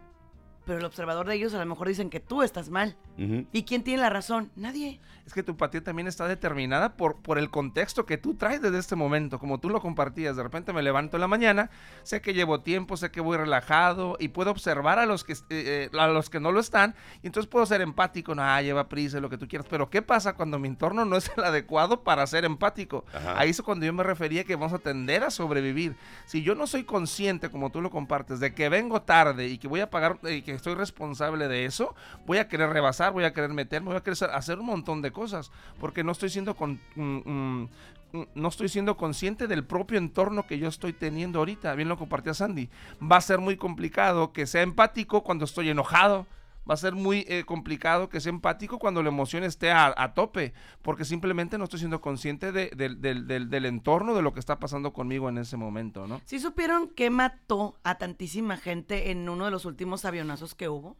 Pero 0.66 0.80
el 0.80 0.84
observador 0.84 1.26
de 1.26 1.36
ellos 1.36 1.54
a 1.54 1.58
lo 1.58 1.66
mejor 1.66 1.88
dicen 1.88 2.10
que 2.10 2.20
tú 2.20 2.42
estás 2.42 2.68
mal. 2.68 2.96
¿Y 3.16 3.62
quién 3.62 3.82
tiene 3.82 4.02
la 4.02 4.10
razón? 4.10 4.50
Nadie. 4.56 5.00
Es 5.24 5.32
que 5.32 5.42
tu 5.42 5.52
empatía 5.52 5.82
también 5.82 6.06
está 6.06 6.28
determinada 6.28 6.96
por, 6.96 7.16
por 7.16 7.38
el 7.38 7.50
contexto 7.50 8.04
que 8.04 8.18
tú 8.18 8.34
traes 8.34 8.60
desde 8.60 8.78
este 8.78 8.94
momento, 8.94 9.38
como 9.38 9.58
tú 9.58 9.70
lo 9.70 9.80
compartías. 9.80 10.36
De 10.36 10.42
repente 10.42 10.72
me 10.72 10.82
levanto 10.82 11.16
en 11.16 11.22
la 11.22 11.28
mañana, 11.28 11.70
sé 12.02 12.20
que 12.20 12.34
llevo 12.34 12.60
tiempo, 12.60 12.96
sé 12.96 13.10
que 13.10 13.20
voy 13.20 13.36
relajado 13.38 14.16
y 14.20 14.28
puedo 14.28 14.50
observar 14.50 14.98
a 14.98 15.06
los 15.06 15.24
que, 15.24 15.32
eh, 15.32 15.36
eh, 15.50 15.90
a 15.98 16.08
los 16.08 16.28
que 16.28 16.40
no 16.40 16.52
lo 16.52 16.60
están 16.60 16.94
y 17.22 17.28
entonces 17.28 17.48
puedo 17.48 17.64
ser 17.64 17.80
empático, 17.80 18.34
no, 18.34 18.42
ah, 18.42 18.60
lleva 18.60 18.88
prisa, 18.88 19.18
lo 19.20 19.30
que 19.30 19.38
tú 19.38 19.48
quieras. 19.48 19.66
Pero 19.70 19.88
¿qué 19.88 20.02
pasa 20.02 20.34
cuando 20.34 20.58
mi 20.58 20.68
entorno 20.68 21.04
no 21.04 21.16
es 21.16 21.30
el 21.36 21.44
adecuado 21.44 22.04
para 22.04 22.26
ser 22.26 22.44
empático? 22.44 23.04
Ajá. 23.14 23.38
Ahí 23.38 23.50
es 23.50 23.62
cuando 23.62 23.86
yo 23.86 23.92
me 23.92 24.02
refería 24.02 24.44
que 24.44 24.54
vamos 24.56 24.72
a 24.72 24.78
tender 24.78 25.24
a 25.24 25.30
sobrevivir. 25.30 25.96
Si 26.26 26.42
yo 26.42 26.54
no 26.54 26.66
soy 26.66 26.84
consciente, 26.84 27.50
como 27.50 27.70
tú 27.70 27.80
lo 27.80 27.90
compartes, 27.90 28.40
de 28.40 28.54
que 28.54 28.68
vengo 28.68 29.02
tarde 29.02 29.48
y 29.48 29.58
que 29.58 29.68
voy 29.68 29.80
a 29.80 29.90
pagar 29.90 30.18
y 30.22 30.42
que 30.42 30.55
estoy 30.56 30.74
responsable 30.74 31.48
de 31.48 31.64
eso, 31.64 31.94
voy 32.26 32.38
a 32.38 32.48
querer 32.48 32.70
rebasar, 32.70 33.12
voy 33.12 33.24
a 33.24 33.32
querer 33.32 33.50
meterme, 33.50 33.88
voy 33.88 33.96
a 33.96 34.02
querer 34.02 34.18
hacer 34.32 34.58
un 34.58 34.66
montón 34.66 35.02
de 35.02 35.12
cosas, 35.12 35.50
porque 35.80 36.04
no 36.04 36.12
estoy 36.12 36.30
siendo 36.30 36.54
con, 36.54 36.80
mm, 36.94 37.02
mm, 37.02 37.68
mm, 38.12 38.24
no 38.34 38.48
estoy 38.48 38.68
siendo 38.68 38.96
consciente 38.96 39.46
del 39.46 39.64
propio 39.64 39.98
entorno 39.98 40.46
que 40.46 40.58
yo 40.58 40.68
estoy 40.68 40.92
teniendo 40.92 41.38
ahorita. 41.38 41.74
Bien 41.74 41.88
lo 41.88 41.98
compartía 41.98 42.34
Sandy. 42.34 42.68
Va 43.00 43.16
a 43.16 43.20
ser 43.20 43.38
muy 43.38 43.56
complicado 43.56 44.32
que 44.32 44.46
sea 44.46 44.62
empático 44.62 45.22
cuando 45.22 45.44
estoy 45.44 45.70
enojado. 45.70 46.26
Va 46.68 46.74
a 46.74 46.76
ser 46.78 46.94
muy 46.94 47.24
eh, 47.28 47.44
complicado 47.44 48.08
que 48.08 48.20
sea 48.20 48.30
empático 48.30 48.78
cuando 48.78 49.02
la 49.02 49.08
emoción 49.08 49.44
esté 49.44 49.70
a, 49.70 49.94
a 49.96 50.14
tope, 50.14 50.52
porque 50.82 51.04
simplemente 51.04 51.58
no 51.58 51.64
estoy 51.64 51.78
siendo 51.78 52.00
consciente 52.00 52.50
de- 52.52 52.70
del- 52.76 53.00
del- 53.00 53.26
del- 53.26 53.48
del 53.50 53.66
entorno, 53.66 54.14
de 54.14 54.22
lo 54.22 54.32
que 54.32 54.40
está 54.40 54.58
pasando 54.58 54.92
conmigo 54.92 55.28
en 55.28 55.38
ese 55.38 55.56
momento, 55.56 56.06
¿no? 56.06 56.20
¿Sí 56.24 56.40
supieron 56.40 56.88
que 56.88 57.10
mató 57.10 57.78
a 57.84 57.98
tantísima 57.98 58.56
gente 58.56 59.10
en 59.10 59.28
uno 59.28 59.44
de 59.44 59.50
los 59.52 59.64
últimos 59.64 60.04
avionazos 60.04 60.54
que 60.54 60.68
hubo? 60.68 60.96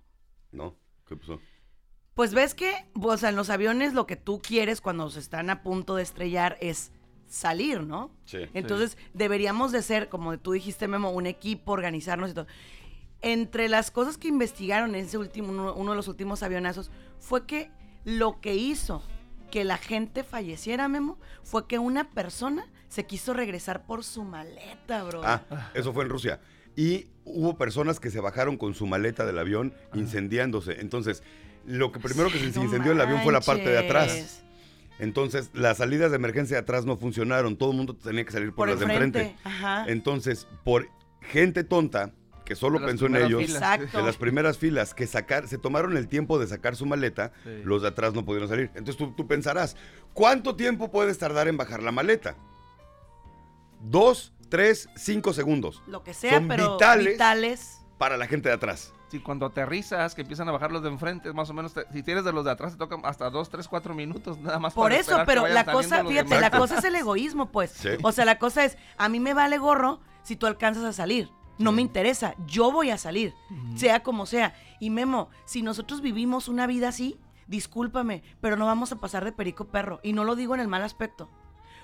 No, 0.53 0.77
¿qué 1.09 1.17
pasó? 1.17 1.41
Pues 2.15 2.33
ves 2.33 2.55
que, 2.55 2.73
o 2.95 3.17
sea, 3.17 3.29
en 3.29 3.37
los 3.37 3.51
aviones 3.51 3.93
lo 3.93 4.07
que 4.07 4.17
tú 4.17 4.41
quieres 4.41 4.81
cuando 4.81 5.11
se 5.11 5.21
están 5.21 5.51
a 5.51 5.63
punto 5.63 5.97
de 5.97 6.03
estrellar 6.03 6.57
es 6.61 6.93
salir, 7.29 7.83
¿no? 7.83 8.11
Sí. 8.25 8.39
Entonces, 8.55 8.97
deberíamos 9.13 9.73
de 9.73 9.83
ser, 9.83 10.09
como 10.09 10.39
tú 10.39 10.53
dijiste, 10.53 10.87
Memo, 10.89 11.11
un 11.11 11.27
equipo, 11.27 11.73
organizarnos 11.73 12.31
y 12.31 12.35
todo. 12.35 12.47
Entre 13.23 13.69
las 13.69 13.91
cosas 13.91 14.19
que 14.19 14.29
investigaron 14.29 14.95
en 14.95 15.07
ese 15.07 15.19
último, 15.19 15.49
uno, 15.51 15.75
uno 15.75 15.93
de 15.93 15.97
los 15.97 16.09
últimos 16.09 16.43
avionazos, 16.43 16.91
fue 17.19 17.47
que 17.47 17.71
lo 18.05 18.41
que 18.41 18.55
hizo 18.55 19.03
que 19.51 19.65
la 19.65 19.79
gente 19.79 20.25
falleciera, 20.25 20.89
Memo, 20.89 21.19
fue 21.43 21.67
que 21.67 21.79
una 21.79 22.11
persona 22.11 22.67
se 22.89 23.07
quiso 23.07 23.33
regresar 23.33 23.87
por 23.87 24.05
su 24.05 24.25
maleta, 24.25 25.03
bro. 25.05 25.23
Ah, 25.25 25.43
eso 25.75 25.93
fue 25.93 26.05
en 26.05 26.11
Rusia. 26.11 26.41
Y 26.77 27.07
hubo 27.25 27.57
personas 27.57 28.01
que 28.01 28.11
se 28.11 28.21
bajaron 28.21 28.57
con 28.57 28.75
su 28.75 28.87
maleta 28.87 29.25
del 29.25 29.39
avión 29.39 29.73
incendiándose. 29.95 30.81
Entonces, 30.81 31.23
lo 31.65 31.91
que 31.91 32.01
primero 32.01 32.31
que 32.31 32.39
se 32.39 32.51
No 32.59 32.65
incendió 32.65 32.93
el 32.93 33.01
avión 33.01 33.23
fue 33.23 33.33
la 33.33 33.41
parte 33.41 33.69
de 33.69 33.79
atrás. 33.79 34.09
manches. 34.09 34.43
Entonces, 34.99 35.51
las 35.53 35.79
salidas 35.79 36.11
de 36.11 36.17
emergencia 36.17 36.57
de 36.57 36.63
atrás 36.63 36.85
no 36.87 36.97
funcionaron. 36.97 37.57
Todo 37.57 37.71
el 37.71 37.77
mundo 37.77 37.95
tenía 37.95 38.25
que 38.25 38.33
salir 38.33 38.49
por, 38.49 38.57
Por 38.57 38.69
las 38.71 38.79
de 38.81 38.87
enfrente. 38.87 39.37
Ajá. 39.45 39.85
Entonces, 39.89 40.47
por 40.65 40.89
gente 41.21 41.65
tonta 41.65 42.13
que 42.47 42.55
solo 42.57 42.79
De 42.79 42.87
pensó 42.87 43.05
en 43.07 43.17
ellos, 43.17 43.43
filas. 43.45 43.57
Exacto. 43.57 43.99
de 43.99 44.03
las 44.05 44.17
primeras 44.17 44.57
filas, 44.57 44.95
que 44.95 45.07
sacar, 45.07 45.47
se 45.49 45.59
tomaron 45.59 45.97
el 45.99 46.09
tiempo 46.09 46.39
de 46.39 46.47
sacar 46.47 46.75
su 46.77 46.87
maleta, 46.87 47.33
Sí. 47.45 47.61
los 47.65 47.83
de 47.83 47.89
atrás 47.89 48.15
no 48.15 48.25
pudieron 48.25 48.49
salir. 48.49 48.71
Entonces 48.75 48.97
tú, 48.97 49.13
tú 49.13 49.27
pensarás, 49.27 49.77
¿cuánto 50.15 50.57
tiempo 50.57 50.91
puedes 50.91 51.19
tardar 51.19 51.49
en 51.49 51.59
bajar 51.59 51.83
la 51.83 51.93
maleta? 51.93 52.37
Dos, 53.83 54.33
tres, 54.49 54.89
cinco 54.97 55.33
segundos. 55.33 55.83
Lo 55.87 56.03
que 56.03 56.15
sea, 56.15 56.35
Son 56.39 56.49
pero 56.49 56.73
vitales. 56.75 57.07
vitales. 57.13 57.81
Para 57.99 58.17
la 58.17 58.27
gente 58.27 58.49
de 58.49 58.55
atrás. 58.55 58.93
Si 59.11 59.21
cuando 59.21 59.47
aterrizas, 59.47 60.15
que 60.15 60.23
empiezan 60.23 60.49
a 60.49 60.53
bajar 60.53 60.73
los 60.73 60.83
de 60.83 60.89
enfrente, 60.89 61.33
más 61.33 61.49
o 61.49 61.55
menos, 61.55 61.73
te- 61.73 61.87
si 61.93 62.03
tienes 62.03 62.25
de 62.25 62.33
los 62.33 62.45
de 62.45 62.51
atrás, 62.51 62.73
te 62.73 62.79
tocan 62.79 63.01
hasta 63.05 63.31
dos, 63.31 63.49
tres, 63.49 63.69
cuatro 63.69 63.95
minutos 63.95 64.39
nada 64.39 64.59
más. 64.59 64.75
Por 64.75 64.87
para 64.91 64.97
eso, 65.01 65.19
pero 65.25 65.47
la 65.47 65.65
cosa, 65.65 66.05
fíjate, 66.05 66.29
demás. 66.35 66.41
la 66.41 66.51
cosa 66.51 66.79
es 66.79 66.85
el 66.85 66.95
egoísmo, 66.97 67.47
pues. 67.53 67.71
Sí. 67.71 67.91
O 68.03 68.13
sea, 68.13 68.25
la 68.25 68.39
cosa 68.39 68.65
es, 68.65 68.77
a 68.99 69.09
mí 69.09 69.21
me 69.21 69.33
vale 69.33 69.59
gorro 69.59 70.01
si 70.25 70.35
tú 70.37 70.47
alcanzas 70.47 70.85
a 70.85 70.93
salir. 70.93 71.31
No 71.59 71.73
me 71.73 71.83
interesa, 71.83 72.35
yo 72.47 72.71
voy 72.71 72.91
a 72.91 72.99
salir, 72.99 73.35
sea 73.77 74.03
como 74.03 74.27
sea. 74.27 74.55
Y 74.79 74.91
Memo, 74.91 75.31
si 75.47 75.63
nosotros 75.63 76.03
vivimos 76.03 76.49
una 76.49 76.67
vida 76.67 76.89
así, 76.89 77.19
discúlpame, 77.47 78.23
pero 78.41 78.57
no 78.57 78.67
vamos 78.67 78.93
a 78.93 78.97
pasar 78.97 79.25
de 79.25 79.33
perico 79.33 79.67
perro. 79.67 80.01
Y 80.03 80.13
no 80.13 80.25
lo 80.25 80.37
digo 80.37 80.55
en 80.55 80.61
el 80.61 80.69
mal 80.69 80.83
aspecto. 80.83 81.31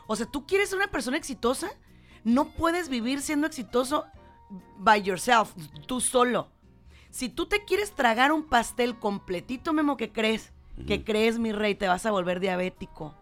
O 0.07 0.17
sea, 0.17 0.27
tú 0.27 0.47
quieres 0.47 0.69
ser 0.69 0.79
una 0.79 0.91
persona 0.91 1.17
exitosa, 1.17 1.71
no 2.25 2.51
puedes 2.51 2.89
vivir 2.89 3.23
siendo 3.23 3.47
exitoso 3.47 4.05
by 4.79 5.03
yourself, 5.03 5.55
tú 5.87 6.01
solo. 6.01 6.49
Si 7.11 7.29
tú 7.29 7.47
te 7.47 7.65
quieres 7.65 7.93
tragar 7.93 8.33
un 8.33 8.45
pastel 8.45 8.99
completito, 8.99 9.73
Memo, 9.73 9.97
¿qué 9.97 10.13
crees? 10.13 10.53
¿Qué 10.87 11.05
crees, 11.05 11.39
mi 11.39 11.53
rey? 11.53 11.75
Te 11.75 11.87
vas 11.87 12.07
a 12.07 12.11
volver 12.11 12.41
diabético. 12.41 13.15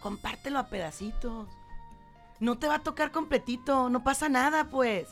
Compártelo 0.00 0.58
a 0.58 0.68
pedacitos. 0.68 1.48
No 2.40 2.58
te 2.58 2.68
va 2.68 2.76
a 2.76 2.82
tocar 2.82 3.10
completito, 3.10 3.90
no 3.90 4.04
pasa 4.04 4.28
nada, 4.28 4.68
pues. 4.68 5.08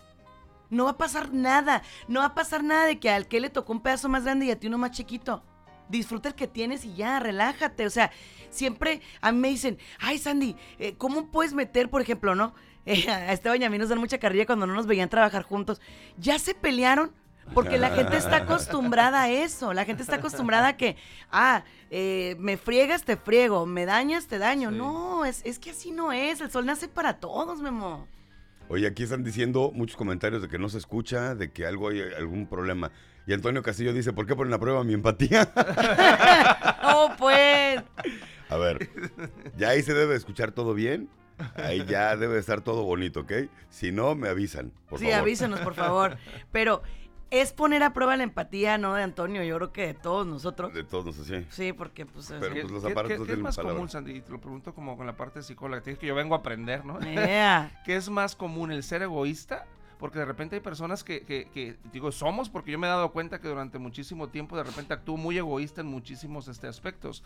No 0.70 0.85
va 0.85 0.90
a 0.92 0.96
pasar 0.98 1.33
nada. 1.33 1.83
No 2.09 2.20
va 2.20 2.26
a 2.26 2.35
pasar 2.35 2.62
nada 2.64 2.87
de 2.87 2.98
que 2.98 3.11
al 3.11 3.29
que 3.29 3.40
le 3.40 3.50
tocó 3.50 3.72
un 3.72 3.81
pedazo 3.81 4.09
más 4.09 4.24
grande 4.24 4.46
y 4.46 4.50
a 4.50 4.59
ti 4.59 4.66
uno 4.66 4.79
más 4.79 4.92
chiquito. 4.92 5.42
Disfruta 5.88 6.31
el 6.31 6.35
que 6.35 6.48
tienes 6.48 6.85
y 6.85 6.94
ya, 6.94 7.20
relájate. 7.20 7.87
O 7.87 7.90
sea, 7.90 8.11
siempre 8.50 9.00
a 9.20 9.33
mí 9.33 9.38
me 9.38 9.48
dicen, 9.48 9.79
ay, 9.98 10.18
Sandy, 10.18 10.57
eh, 10.79 10.96
¿cómo 10.96 11.31
puedes 11.31 11.55
meter, 11.55 11.90
por 11.90 12.02
ejemplo, 12.02 12.35
no? 12.35 12.55
Eh, 12.88 13.11
a 13.11 13.33
Esteban 13.33 13.61
y 13.61 13.64
a 13.64 13.68
mí 13.68 13.79
nos 13.79 13.88
dan 13.88 13.98
mucha 13.98 14.18
carrilla 14.18 14.46
cuando 14.46 14.64
no 14.64 14.72
nos 14.72 14.87
veían 14.87 15.09
trabajar 15.09 15.42
juntos. 15.42 15.81
Ya 16.18 16.38
se 16.38 16.55
pelearon 16.55 17.11
porque 17.52 17.79
la 17.79 17.90
gente 17.90 18.16
está 18.16 18.37
acostumbrada 18.37 19.22
a 19.22 19.29
eso. 19.29 19.72
La 19.72 19.85
gente 19.85 20.02
está 20.02 20.16
acostumbrada 20.16 20.68
a 20.68 20.76
que, 20.76 20.96
ah, 21.31 21.64
eh, 21.90 22.37
me 22.38 22.57
friegas, 22.57 23.05
te 23.05 23.16
friego, 23.16 23.66
me 23.66 23.87
dañas, 23.87 24.26
te 24.26 24.38
daño. 24.38 24.70
Sí. 24.70 24.76
No, 24.76 25.24
es, 25.24 25.42
es 25.44 25.59
que 25.59 25.70
así 25.70 25.90
no 25.90 26.12
es. 26.12 26.40
El 26.40 26.50
sol 26.50 26.66
nace 26.66 26.88
para 26.88 27.18
todos, 27.18 27.61
Memo. 27.61 28.07
Oye, 28.68 28.87
aquí 28.88 29.05
están 29.05 29.22
diciendo 29.22 29.70
muchos 29.74 29.96
comentarios 29.96 30.42
de 30.42 30.48
que 30.48 30.59
no 30.59 30.68
se 30.68 30.79
escucha, 30.79 31.35
de 31.35 31.50
que 31.52 31.66
algo 31.66 31.88
hay 31.88 32.00
algún 32.16 32.46
problema. 32.48 32.90
Y 33.26 33.33
Antonio 33.33 33.62
Castillo 33.62 33.92
dice, 33.92 34.12
¿por 34.12 34.26
qué 34.26 34.35
ponen 34.35 34.52
a 34.55 34.59
prueba 34.59 34.83
mi 34.85 34.94
empatía? 34.94 35.48
Oh, 36.88 37.11
pues. 37.18 37.83
A 38.48 38.57
ver, 38.57 38.88
ya 39.57 39.70
ahí 39.70 39.83
se 39.83 39.92
debe 39.92 40.14
escuchar 40.14 40.52
todo 40.52 40.72
bien. 40.72 41.09
Ahí 41.57 41.85
ya 41.85 42.16
debe 42.16 42.38
estar 42.38 42.62
todo 42.62 42.85
bonito, 42.85 43.20
¿ok? 43.20 43.33
Si 43.68 43.92
no, 43.92 44.14
me 44.14 44.29
avisan, 44.29 44.72
por 44.88 44.98
sí, 44.98 45.07
favor. 45.07 45.20
avísenos, 45.20 45.61
por 45.61 45.74
favor. 45.74 46.16
Pero 46.52 46.83
es 47.30 47.52
poner 47.52 47.82
a 47.82 47.92
prueba 47.92 48.16
la 48.16 48.22
empatía, 48.22 48.78
no 48.78 48.94
de 48.94 49.02
Antonio, 49.02 49.42
yo 49.42 49.56
creo 49.56 49.72
que 49.72 49.86
de 49.88 49.94
todos 49.94 50.26
nosotros. 50.26 50.72
De 50.72 50.84
todos, 50.84 51.14
sí. 51.16 51.44
Sí, 51.50 51.72
porque 51.72 52.06
pues... 52.06 52.28
Pero, 52.38 52.54
¿Qué, 52.54 52.60
pues, 52.62 52.72
los 52.72 52.84
qué- 52.84 52.92
aparatos 52.92 53.08
qué- 53.10 53.16
qué 53.16 53.22
es 53.22 53.26
tienen 53.26 53.42
más 53.42 53.56
palabra. 53.56 53.74
común, 53.74 53.88
Sandy? 53.88 54.12
Y 54.16 54.20
te 54.20 54.30
lo 54.32 54.40
pregunto 54.40 54.74
como 54.74 54.96
con 54.96 55.06
la 55.06 55.16
parte 55.16 55.42
psicóloga. 55.42 55.82
Te 55.82 55.90
dije 55.90 56.00
que 56.00 56.06
yo 56.06 56.14
vengo 56.14 56.34
a 56.34 56.38
aprender, 56.38 56.84
¿no? 56.84 57.00
Yeah. 57.00 57.80
¿Qué 57.84 57.96
es 57.96 58.08
más 58.08 58.36
común, 58.36 58.70
el 58.70 58.82
ser 58.82 59.02
egoísta? 59.02 59.66
Porque 59.98 60.18
de 60.18 60.24
repente 60.26 60.56
hay 60.56 60.60
personas 60.60 61.02
que, 61.02 61.22
que- 61.22 61.48
que, 61.52 61.76
digo, 61.92 62.12
somos, 62.12 62.48
porque 62.50 62.70
yo 62.70 62.78
me 62.78 62.86
he 62.86 62.90
dado 62.90 63.10
cuenta 63.12 63.40
que 63.40 63.48
durante 63.48 63.78
muchísimo 63.78 64.28
tiempo 64.28 64.56
de 64.56 64.62
repente 64.64 64.92
actúo 64.94 65.16
muy 65.16 65.36
egoísta 65.38 65.80
en 65.80 65.86
muchísimos 65.88 66.48
este, 66.48 66.68
aspectos. 66.68 67.24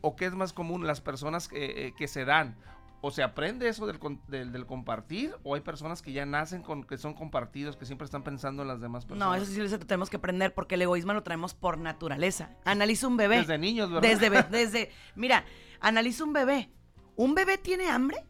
¿O 0.00 0.14
qué 0.14 0.26
es 0.26 0.32
más 0.34 0.52
común, 0.52 0.86
las 0.86 1.00
personas 1.00 1.48
que, 1.48 1.86
eh, 1.86 1.94
que 1.96 2.06
se 2.06 2.24
dan? 2.24 2.54
¿O 3.00 3.12
se 3.12 3.22
aprende 3.22 3.68
eso 3.68 3.86
del, 3.86 4.00
del, 4.26 4.50
del 4.50 4.66
compartir? 4.66 5.36
¿O 5.44 5.54
hay 5.54 5.60
personas 5.60 6.02
que 6.02 6.12
ya 6.12 6.26
nacen 6.26 6.62
con 6.62 6.82
que 6.82 6.98
son 6.98 7.14
compartidos, 7.14 7.76
que 7.76 7.86
siempre 7.86 8.04
están 8.06 8.24
pensando 8.24 8.62
en 8.62 8.68
las 8.68 8.80
demás 8.80 9.04
personas? 9.04 9.28
No, 9.28 9.34
eso 9.36 9.46
sí 9.52 9.60
lo 9.60 9.78
tenemos 9.78 10.10
que 10.10 10.16
aprender 10.16 10.52
porque 10.52 10.74
el 10.74 10.82
egoísmo 10.82 11.12
lo 11.12 11.22
traemos 11.22 11.54
por 11.54 11.78
naturaleza. 11.78 12.50
Analiza 12.64 13.06
un 13.06 13.16
bebé. 13.16 13.36
Desde 13.38 13.56
niños, 13.56 13.90
¿verdad? 13.90 14.08
Desde, 14.08 14.42
desde, 14.50 14.90
mira, 15.14 15.44
analiza 15.80 16.24
un 16.24 16.32
bebé. 16.32 16.72
¿Un 17.14 17.34
bebé 17.36 17.56
tiene 17.56 17.88
hambre? 17.88 18.24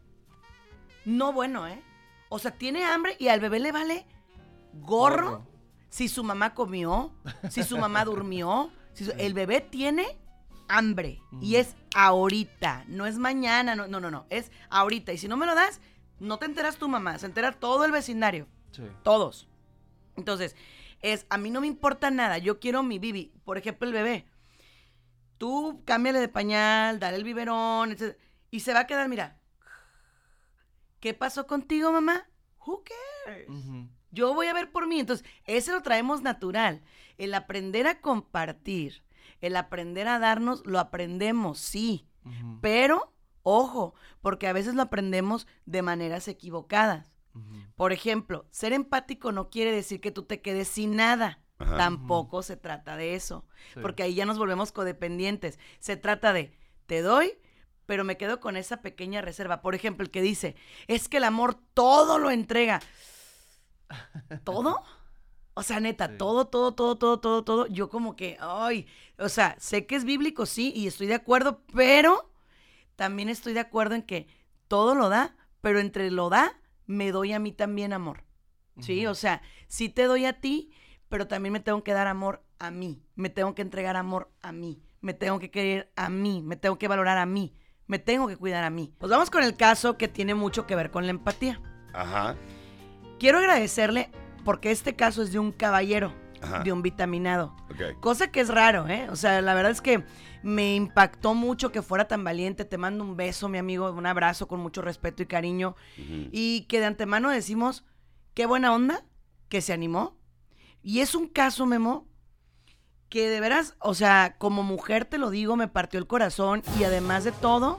No 1.05 1.33
bueno, 1.33 1.67
¿eh? 1.67 1.81
O 2.29 2.37
sea, 2.37 2.51
tiene 2.51 2.83
hambre 2.85 3.15
y 3.19 3.29
al 3.29 3.39
bebé 3.39 3.59
le 3.59 3.71
vale 3.71 4.05
gorro, 4.73 5.31
Gorro. 5.31 5.47
si 5.89 6.07
su 6.07 6.23
mamá 6.23 6.53
comió, 6.53 7.11
si 7.49 7.63
su 7.63 7.77
mamá 7.77 8.05
durmió. 8.05 8.71
si 8.93 9.05
su- 9.05 9.13
el 9.17 9.33
bebé 9.33 9.61
tiene 9.61 10.05
hambre 10.69 11.21
y 11.41 11.55
es 11.55 11.75
ahorita, 11.95 12.85
no 12.87 13.05
es 13.05 13.17
mañana, 13.17 13.75
no, 13.75 13.87
no, 13.87 13.99
no, 13.99 14.09
no, 14.09 14.25
es 14.29 14.51
ahorita. 14.69 15.11
Y 15.11 15.17
si 15.17 15.27
no 15.27 15.35
me 15.35 15.45
lo 15.45 15.55
das, 15.55 15.81
no 16.19 16.37
te 16.37 16.45
enteras 16.45 16.77
tu 16.77 16.87
mamá, 16.87 17.17
se 17.17 17.25
entera 17.25 17.51
todo 17.51 17.83
el 17.83 17.91
vecindario. 17.91 18.47
Sí. 18.71 18.83
Todos. 19.03 19.49
Entonces, 20.15 20.55
es, 21.01 21.25
a 21.29 21.37
mí 21.37 21.49
no 21.49 21.61
me 21.61 21.67
importa 21.67 22.11
nada, 22.11 22.37
yo 22.37 22.59
quiero 22.59 22.83
mi 22.83 22.99
bibi. 22.99 23.33
Por 23.43 23.57
ejemplo, 23.57 23.87
el 23.87 23.93
bebé. 23.93 24.25
Tú 25.37 25.81
cámbiale 25.85 26.19
de 26.19 26.27
pañal, 26.27 26.99
dale 26.99 27.17
el 27.17 27.23
biberón, 27.23 27.91
etc. 27.91 28.17
Y 28.51 28.61
se 28.61 28.73
va 28.73 28.81
a 28.81 28.87
quedar, 28.87 29.07
mira. 29.09 29.39
¿Qué 30.99 31.13
pasó 31.13 31.47
contigo, 31.47 31.91
mamá? 31.91 32.27
Who 32.65 32.83
cares? 32.83 33.47
Yo 34.11 34.33
voy 34.33 34.47
a 34.47 34.53
ver 34.53 34.71
por 34.71 34.87
mí. 34.87 34.99
Entonces, 34.99 35.25
ese 35.45 35.71
lo 35.71 35.81
traemos 35.81 36.21
natural. 36.21 36.81
El 37.17 37.33
aprender 37.33 37.87
a 37.87 38.01
compartir, 38.01 39.03
el 39.41 39.55
aprender 39.55 40.07
a 40.07 40.19
darnos, 40.19 40.65
lo 40.65 40.79
aprendemos, 40.79 41.59
sí. 41.59 42.07
Pero, 42.61 43.13
ojo, 43.43 43.95
porque 44.21 44.47
a 44.47 44.53
veces 44.53 44.75
lo 44.75 44.81
aprendemos 44.83 45.47
de 45.65 45.81
maneras 45.81 46.27
equivocadas. 46.27 47.11
Por 47.75 47.93
ejemplo, 47.93 48.45
ser 48.51 48.73
empático 48.73 49.31
no 49.31 49.49
quiere 49.49 49.71
decir 49.71 50.01
que 50.01 50.11
tú 50.11 50.23
te 50.23 50.41
quedes 50.41 50.67
sin 50.67 50.95
nada. 50.97 51.39
Ajá. 51.57 51.77
Tampoco 51.77 52.41
se 52.43 52.55
trata 52.57 52.95
de 52.97 53.15
eso, 53.15 53.45
Sí. 53.73 53.79
porque 53.81 54.03
ahí 54.03 54.13
ya 54.15 54.25
nos 54.25 54.37
volvemos 54.37 54.71
codependientes. 54.71 55.59
Se 55.79 55.97
trata 55.97 56.31
de, 56.33 56.53
te 56.85 57.01
doy, 57.01 57.33
pero 57.85 58.03
me 58.03 58.17
quedo 58.17 58.39
con 58.39 58.55
esa 58.57 58.81
pequeña 58.81 59.21
reserva. 59.21 59.61
Por 59.61 59.75
ejemplo, 59.75 60.03
el 60.03 60.11
que 60.11 60.21
dice, 60.21 60.55
es 60.87 61.09
que 61.09 61.17
el 61.17 61.23
amor 61.25 61.55
todo 61.73 62.17
lo 62.19 62.31
entrega. 62.31 62.81
¿Todo? 64.43 64.81
O 65.59 65.63
sea, 65.63 65.81
neta, 65.81 66.07
Sí. 66.07 66.13
todo, 66.17 66.45
todo, 66.47 66.73
todo, 66.73 66.95
todo, 66.97 67.19
todo, 67.19 67.43
todo. 67.43 67.67
Yo 67.67 67.89
como 67.89 68.15
que, 68.15 68.37
ay, 68.39 68.87
o 69.17 69.27
sea, 69.27 69.57
sé 69.59 69.85
que 69.85 69.95
es 69.97 70.05
bíblico, 70.05 70.45
sí, 70.45 70.71
y 70.73 70.87
estoy 70.87 71.07
de 71.07 71.15
acuerdo, 71.15 71.61
pero 71.73 72.31
también 72.95 73.27
estoy 73.27 73.51
de 73.51 73.59
acuerdo 73.59 73.95
en 73.95 74.03
que 74.03 74.27
todo 74.69 74.95
lo 74.95 75.09
da, 75.09 75.35
pero 75.59 75.79
entre 75.81 76.11
lo 76.11 76.29
da, 76.29 76.53
me 76.85 77.11
doy 77.11 77.33
a 77.33 77.39
mí 77.39 77.51
también 77.51 77.91
amor. 77.91 78.23
Sí, 78.79 79.05
o 79.05 79.15
sea, 79.15 79.41
sí 79.67 79.89
te 79.89 80.03
doy 80.03 80.23
a 80.25 80.39
ti, 80.39 80.71
pero 81.09 81.27
también 81.27 81.51
me 81.51 81.59
tengo 81.59 81.83
que 81.83 81.91
dar 81.91 82.07
amor 82.07 82.41
a 82.57 82.71
mí. 82.71 83.03
Me 83.15 83.29
tengo 83.29 83.53
que 83.53 83.61
entregar 83.61 83.97
amor 83.97 84.31
a 84.41 84.53
mí. 84.53 84.81
Me 85.01 85.13
tengo 85.13 85.39
que 85.39 85.51
querer 85.51 85.91
a 85.97 86.07
mí. 86.09 86.41
Me 86.41 86.55
tengo 86.55 86.77
que 86.77 86.87
valorar 86.87 87.17
a 87.17 87.25
mí. 87.25 87.53
Me 87.87 87.99
tengo 87.99 88.27
que 88.29 88.37
cuidar 88.37 88.63
a 88.63 88.69
mí. 88.69 88.93
Pues 88.97 89.09
vamos 89.11 89.29
con 89.29 89.43
el 89.43 89.57
caso 89.57 89.97
que 89.97 90.07
tiene 90.07 90.33
mucho 90.33 90.65
que 90.65 90.75
ver 90.75 90.91
con 90.91 91.03
la 91.05 91.09
empatía. 91.11 91.61
Ajá. 91.93 92.37
Quiero 93.19 93.39
agradecerle 93.39 94.11
porque 94.49 94.71
este 94.71 94.95
caso 94.95 95.21
es 95.21 95.31
de 95.31 95.37
un 95.37 95.51
caballero, 95.51 96.11
Ajá. 96.41 96.63
de 96.63 96.73
un 96.73 96.81
vitaminado. 96.81 97.55
Ok. 97.69 97.99
Cosa 97.99 98.31
que 98.31 98.39
es 98.39 98.47
raro, 98.47 98.87
¿eh? 98.87 99.07
O 99.11 99.15
sea, 99.15 99.43
la 99.43 99.53
verdad 99.53 99.71
es 99.71 99.79
que 99.79 100.03
me 100.41 100.73
impactó 100.73 101.35
mucho 101.35 101.71
que 101.71 101.83
fuera 101.83 102.07
tan 102.07 102.23
valiente. 102.23 102.65
Te 102.65 102.79
mando 102.79 103.03
un 103.03 103.15
beso, 103.15 103.47
mi 103.47 103.59
amigo, 103.59 103.91
un 103.91 104.07
abrazo 104.07 104.47
con 104.47 104.59
mucho 104.59 104.81
respeto 104.81 105.21
y 105.21 105.27
cariño. 105.27 105.75
Y 106.31 106.61
que 106.61 106.79
de 106.79 106.87
antemano 106.87 107.29
decimos, 107.29 107.85
qué 108.33 108.47
buena 108.47 108.73
onda, 108.73 109.03
que 109.49 109.61
se 109.61 109.71
animó. 109.71 110.17
Y 110.81 111.01
es 111.01 111.13
un 111.13 111.27
caso, 111.27 111.67
Memo, 111.67 112.07
que 113.07 113.29
de 113.29 113.39
veras, 113.41 113.75
o 113.77 113.93
sea, 113.93 114.35
como 114.39 114.63
mujer 114.63 115.05
te 115.05 115.19
lo 115.19 115.29
digo, 115.29 115.57
me 115.57 115.67
partió 115.67 115.99
el 115.99 116.07
corazón 116.07 116.63
y 116.79 116.85
además 116.85 117.23
de 117.23 117.33
todo, 117.33 117.77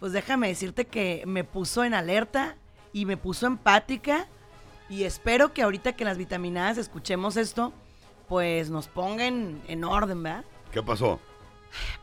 pues 0.00 0.12
déjame 0.12 0.48
decirte 0.48 0.86
que 0.86 1.22
me 1.26 1.44
puso 1.44 1.82
en 1.82 1.94
alerta 1.94 2.58
y 2.92 3.06
me 3.06 3.16
puso 3.16 3.46
empática 3.46 4.28
y 4.92 5.04
espero 5.04 5.52
que 5.54 5.62
ahorita 5.62 5.94
que 5.94 6.04
las 6.04 6.18
vitaminadas 6.18 6.76
escuchemos 6.78 7.36
esto, 7.38 7.72
pues 8.28 8.68
nos 8.70 8.88
pongan 8.88 9.62
en 9.66 9.84
orden, 9.84 10.22
¿verdad? 10.22 10.44
¿Qué 10.70 10.82
pasó? 10.82 11.18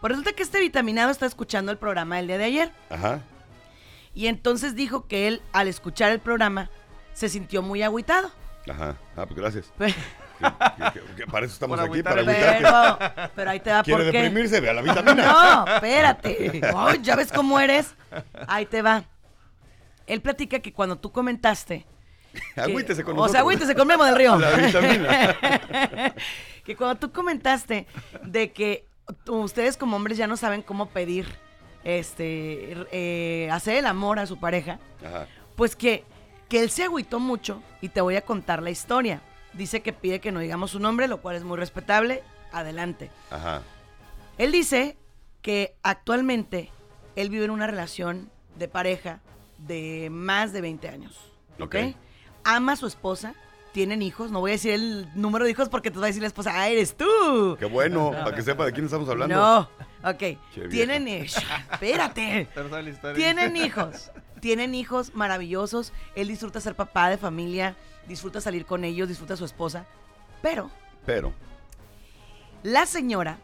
Pues 0.02 0.10
resulta 0.10 0.34
que 0.34 0.42
este 0.42 0.60
vitaminado 0.60 1.12
está 1.12 1.26
escuchando 1.28 1.72
el 1.72 1.78
programa 1.78 2.18
del 2.18 2.26
día 2.28 2.38
de 2.40 2.44
ayer. 2.46 2.72
Ajá. 2.90 3.22
Y 4.16 4.26
entonces 4.28 4.74
dijo 4.76 5.06
que 5.08 5.28
él, 5.28 5.42
al 5.54 5.68
escuchar 5.68 6.12
el 6.12 6.20
programa, 6.20 6.70
se 7.14 7.30
sintió 7.30 7.62
muy 7.62 7.84
agüitado. 7.84 8.32
Ajá. 8.68 8.96
Ah, 9.16 9.26
pues 9.28 9.36
gracias. 9.36 9.72
Pero, 9.78 9.94
Que- 10.40 11.00
que- 11.00 11.16
que 11.16 11.28
para 11.28 11.46
eso 11.46 11.54
estamos 11.54 11.78
aquí, 11.80 12.02
para 12.02 12.22
agüitarte. 12.22 13.30
pero 13.36 13.52
ahí 13.52 13.60
te 13.60 13.72
va 13.72 13.84
¿Quiere 13.84 14.04
por 14.06 14.12
qué. 14.12 14.22
deprimirse? 14.22 14.62
Ve 14.62 14.70
a 14.70 14.74
la 14.74 14.82
vitamina. 14.82 15.26
No, 15.66 15.74
espérate. 15.74 16.62
Ya 17.02 17.16
ves 17.18 17.30
cómo 17.32 17.60
eres. 17.60 17.94
Ahí 18.48 18.66
te 18.66 18.82
va. 18.82 19.04
Él 20.08 20.22
platica 20.22 20.60
que 20.60 20.72
cuando 20.74 20.98
tú 20.98 21.12
comentaste. 21.12 21.86
Agüítese 22.56 23.04
con 23.04 23.14
O 23.14 23.16
nosotros. 23.16 23.32
sea, 23.32 23.42
agüítese 23.42 23.76
con 23.76 23.88
Memo 23.88 24.04
del 24.06 24.16
Río. 24.16 24.36
La 24.40 24.52
vitamina. 24.52 25.36
que 26.66 26.76
cuando 26.76 26.96
tú 27.00 27.12
comentaste 27.12 27.88
de 28.24 28.52
que 28.52 28.86
ustedes 29.28 29.78
como 29.78 29.96
hombres 29.96 30.18
ya 30.18 30.28
no 30.28 30.38
saben 30.38 30.62
cómo 30.62 30.88
pedir, 30.90 31.28
este, 31.84 32.76
eh, 32.92 33.50
hacer 33.52 33.78
el 33.78 33.86
amor 33.86 34.20
a 34.20 34.26
su 34.28 34.40
pareja, 34.40 34.80
Ajá. 35.06 35.28
pues 35.56 35.76
que, 35.76 36.04
que 36.48 36.60
él 36.62 36.70
se 36.70 36.84
agüitó 36.84 37.20
mucho 37.20 37.62
y 37.82 37.90
te 37.90 38.02
voy 38.02 38.16
a 38.16 38.22
contar 38.22 38.62
la 38.62 38.70
historia. 38.70 39.22
Dice 39.54 39.82
que 39.82 39.94
pide 39.94 40.20
que 40.20 40.32
no 40.32 40.40
digamos 40.42 40.72
su 40.72 40.80
nombre, 40.80 41.08
lo 41.08 41.22
cual 41.22 41.36
es 41.36 41.44
muy 41.44 41.58
respetable. 41.58 42.22
Adelante. 42.52 43.10
Ajá. 43.32 43.62
Él 44.38 44.52
dice 44.52 44.96
que 45.42 45.76
actualmente 45.84 46.70
él 47.16 47.30
vive 47.30 47.46
en 47.46 47.52
una 47.52 47.68
relación 47.68 48.30
de 48.56 48.68
pareja 48.68 49.22
de 49.58 50.10
más 50.12 50.54
de 50.54 50.62
20 50.62 50.88
años. 50.90 51.32
¿Ok? 51.60 51.76
Ok. 51.76 51.96
Ama 52.56 52.74
a 52.74 52.76
su 52.76 52.88
esposa, 52.88 53.34
tienen 53.74 54.02
hijos. 54.02 54.32
No 54.32 54.40
voy 54.40 54.52
a 54.52 54.54
decir 54.54 54.74
el 54.74 55.08
número 55.14 55.46
de 55.46 55.52
hijos 55.52 55.70
porque 55.70 55.92
te 55.92 56.00
va 56.00 56.06
a 56.06 56.08
decir 56.08 56.22
la 56.22 56.28
esposa, 56.28 56.52
ah, 56.56 56.68
eres 56.70 56.96
tú. 56.98 57.56
Qué 57.60 57.66
bueno, 57.66 58.12
para 58.12 58.36
que 58.36 58.42
sepa 58.42 58.66
de 58.66 58.74
quién 58.74 58.86
estamos 58.86 59.08
hablando. 59.10 59.36
No, 59.36 59.70
ok. 60.10 60.70
Tienen, 60.70 61.08
eh, 61.08 61.28
espérate. 61.72 62.48
Tienen 63.16 63.56
hijos. 63.66 64.12
Tienen 64.40 64.74
hijos 64.74 65.14
maravillosos. 65.14 65.94
Él 66.16 66.28
disfruta 66.30 66.60
ser 66.62 66.76
papá 66.76 67.10
de 67.10 67.18
familia, 67.18 67.76
disfruta 68.08 68.42
salir 68.42 68.66
con 68.66 68.84
ellos, 68.84 69.08
disfruta 69.08 69.34
a 69.36 69.38
su 69.38 69.46
esposa. 69.46 69.86
Pero 70.42 70.72
Pero, 71.06 71.34
la 72.64 72.86
señora 72.86 73.38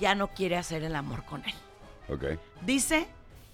ya 0.00 0.14
no 0.14 0.28
quiere 0.28 0.56
hacer 0.56 0.82
el 0.82 0.96
amor 0.96 1.24
con 1.24 1.44
él. 1.44 1.54
ok. 2.08 2.38
Dice 2.62 3.06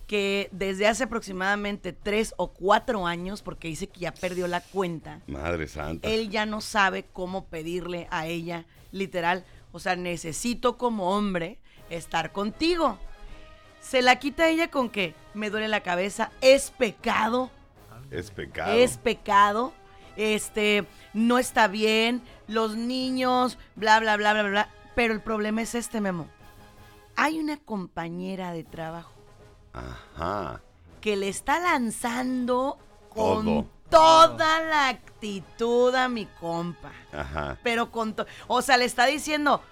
que 0.08 0.48
desde 0.52 0.88
hace 0.88 1.04
aproximadamente 1.04 1.92
tres 1.92 2.32
o 2.38 2.48
cuatro 2.48 3.06
años, 3.06 3.42
porque 3.42 3.68
dice 3.68 3.86
que 3.88 4.00
ya 4.00 4.12
perdió 4.12 4.48
la 4.48 4.62
cuenta, 4.62 5.20
Madre 5.26 5.68
santa. 5.68 6.08
él 6.08 6.30
ya 6.30 6.46
no 6.46 6.62
sabe 6.62 7.04
cómo 7.12 7.44
pedirle 7.44 8.08
a 8.10 8.26
ella, 8.26 8.64
literal, 8.90 9.44
o 9.70 9.78
sea, 9.78 9.96
necesito 9.96 10.78
como 10.78 11.14
hombre 11.14 11.58
estar 11.90 12.32
contigo. 12.32 12.98
Se 13.80 14.00
la 14.00 14.16
quita 14.16 14.48
ella 14.48 14.70
con 14.70 14.88
que 14.88 15.14
me 15.34 15.50
duele 15.50 15.68
la 15.68 15.82
cabeza, 15.82 16.32
es 16.40 16.70
pecado, 16.70 17.50
Es 18.10 18.30
pecado. 18.30 18.72
es 18.72 18.96
pecado, 18.96 19.74
este, 20.16 20.86
no 21.12 21.38
está 21.38 21.68
bien, 21.68 22.22
los 22.46 22.76
niños, 22.76 23.58
bla, 23.76 24.00
bla, 24.00 24.16
bla, 24.16 24.32
bla, 24.32 24.42
bla. 24.44 24.68
Pero 24.94 25.12
el 25.12 25.20
problema 25.20 25.60
es 25.60 25.74
este, 25.74 26.00
Memo. 26.00 26.28
Hay 27.14 27.38
una 27.38 27.58
compañera 27.58 28.52
de 28.52 28.64
trabajo 28.64 29.12
Ajá. 30.16 30.60
que 31.00 31.16
le 31.16 31.28
está 31.28 31.58
lanzando 31.60 32.78
con 33.08 33.44
Todo. 33.44 33.66
toda 34.36 34.60
la 34.62 34.88
actitud 34.88 35.94
a 35.94 36.08
mi 36.08 36.26
compa. 36.26 36.92
Ajá. 37.12 37.56
Pero 37.62 37.90
con 37.90 38.14
todo. 38.14 38.26
O 38.46 38.62
sea, 38.62 38.76
le 38.76 38.84
está 38.84 39.06
diciendo, 39.06 39.62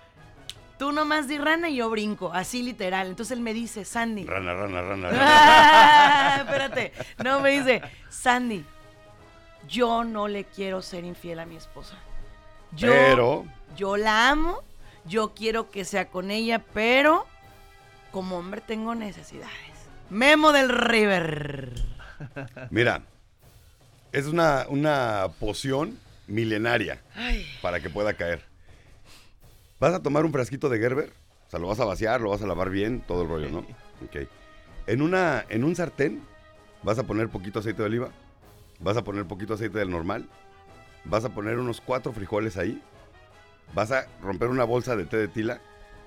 tú 0.79 0.93
nomás 0.93 1.29
di 1.29 1.39
rana 1.39 1.69
y 1.69 1.77
yo 1.77 1.91
brinco. 1.91 2.33
Así 2.33 2.63
literal. 2.63 3.09
Entonces 3.09 3.37
él 3.37 3.43
me 3.43 3.53
dice, 3.55 3.85
Sandy. 3.85 4.25
Rana, 4.25 4.55
rana, 4.55 4.83
rana. 4.83 5.11
rana. 5.11 5.19
Ah, 5.23 6.37
espérate. 6.45 6.93
No, 7.25 7.41
me 7.41 7.51
dice, 7.51 7.83
Sandy, 8.09 8.65
yo 9.69 10.05
no 10.05 10.29
le 10.29 10.45
quiero 10.45 10.81
ser 10.83 11.05
infiel 11.05 11.41
a 11.41 11.47
mi 11.47 11.57
esposa. 11.57 11.97
Yo, 12.73 12.91
Pero, 12.91 13.45
yo 13.77 13.97
la 13.97 14.31
amo, 14.31 14.61
yo 15.05 15.35
quiero 15.35 15.71
que 15.71 15.85
sea 15.85 16.09
con 16.09 16.31
ella, 16.31 16.59
pero 16.73 17.27
como 18.13 18.37
hombre 18.39 18.61
tengo 18.61 18.95
necesidades. 18.95 19.76
Memo 20.11 20.53
del 20.53 20.69
River. 20.69 21.73
mira, 22.71 23.03
es 24.13 24.27
una, 24.27 24.67
una 24.69 25.29
poción 25.41 25.99
milenaria 26.27 27.03
Ay, 27.15 27.47
para 27.61 27.81
que 27.81 27.91
pueda 27.91 28.15
caer. 28.15 28.43
Vas 29.79 29.95
a 29.95 30.03
tomar 30.03 30.25
un 30.25 30.33
frasquito 30.33 30.69
de 30.69 30.79
Gerber, 30.79 31.13
o 31.47 31.51
sea, 31.51 31.61
lo 31.61 31.69
vas 31.69 31.81
a 31.81 31.85
vaciar, 31.85 32.21
lo 32.21 32.31
vas 32.31 32.43
a 32.43 32.47
lavar 32.47 32.71
bien, 32.71 33.01
todo 33.01 33.23
el 33.23 33.29
rollo, 33.29 33.51
¿no? 33.51 33.59
Ok. 34.05 34.29
En, 34.87 35.03
una, 35.03 35.45
en 35.49 35.65
un 35.65 35.77
sartén 35.77 36.23
vas 36.83 36.99
a 36.99 37.03
poner 37.05 37.29
poquito 37.29 37.59
aceite 37.59 37.83
de 37.83 37.89
oliva, 37.89 38.11
vas 38.81 38.97
a 38.97 39.05
poner 39.05 39.27
poquito 39.27 39.55
aceite 39.55 39.79
del 39.79 39.91
normal, 39.91 40.29
vas 41.05 41.25
a 41.25 41.31
poner 41.31 41.59
unos 41.59 41.81
cuatro 41.81 42.13
frijoles 42.13 42.57
ahí, 42.57 42.81
vas 43.75 43.91
a 43.91 44.07
romper 44.23 44.49
una 44.49 44.65
bolsa 44.65 44.97
de 44.97 45.05
té 45.05 45.17
de 45.17 45.29
tila 45.29 45.61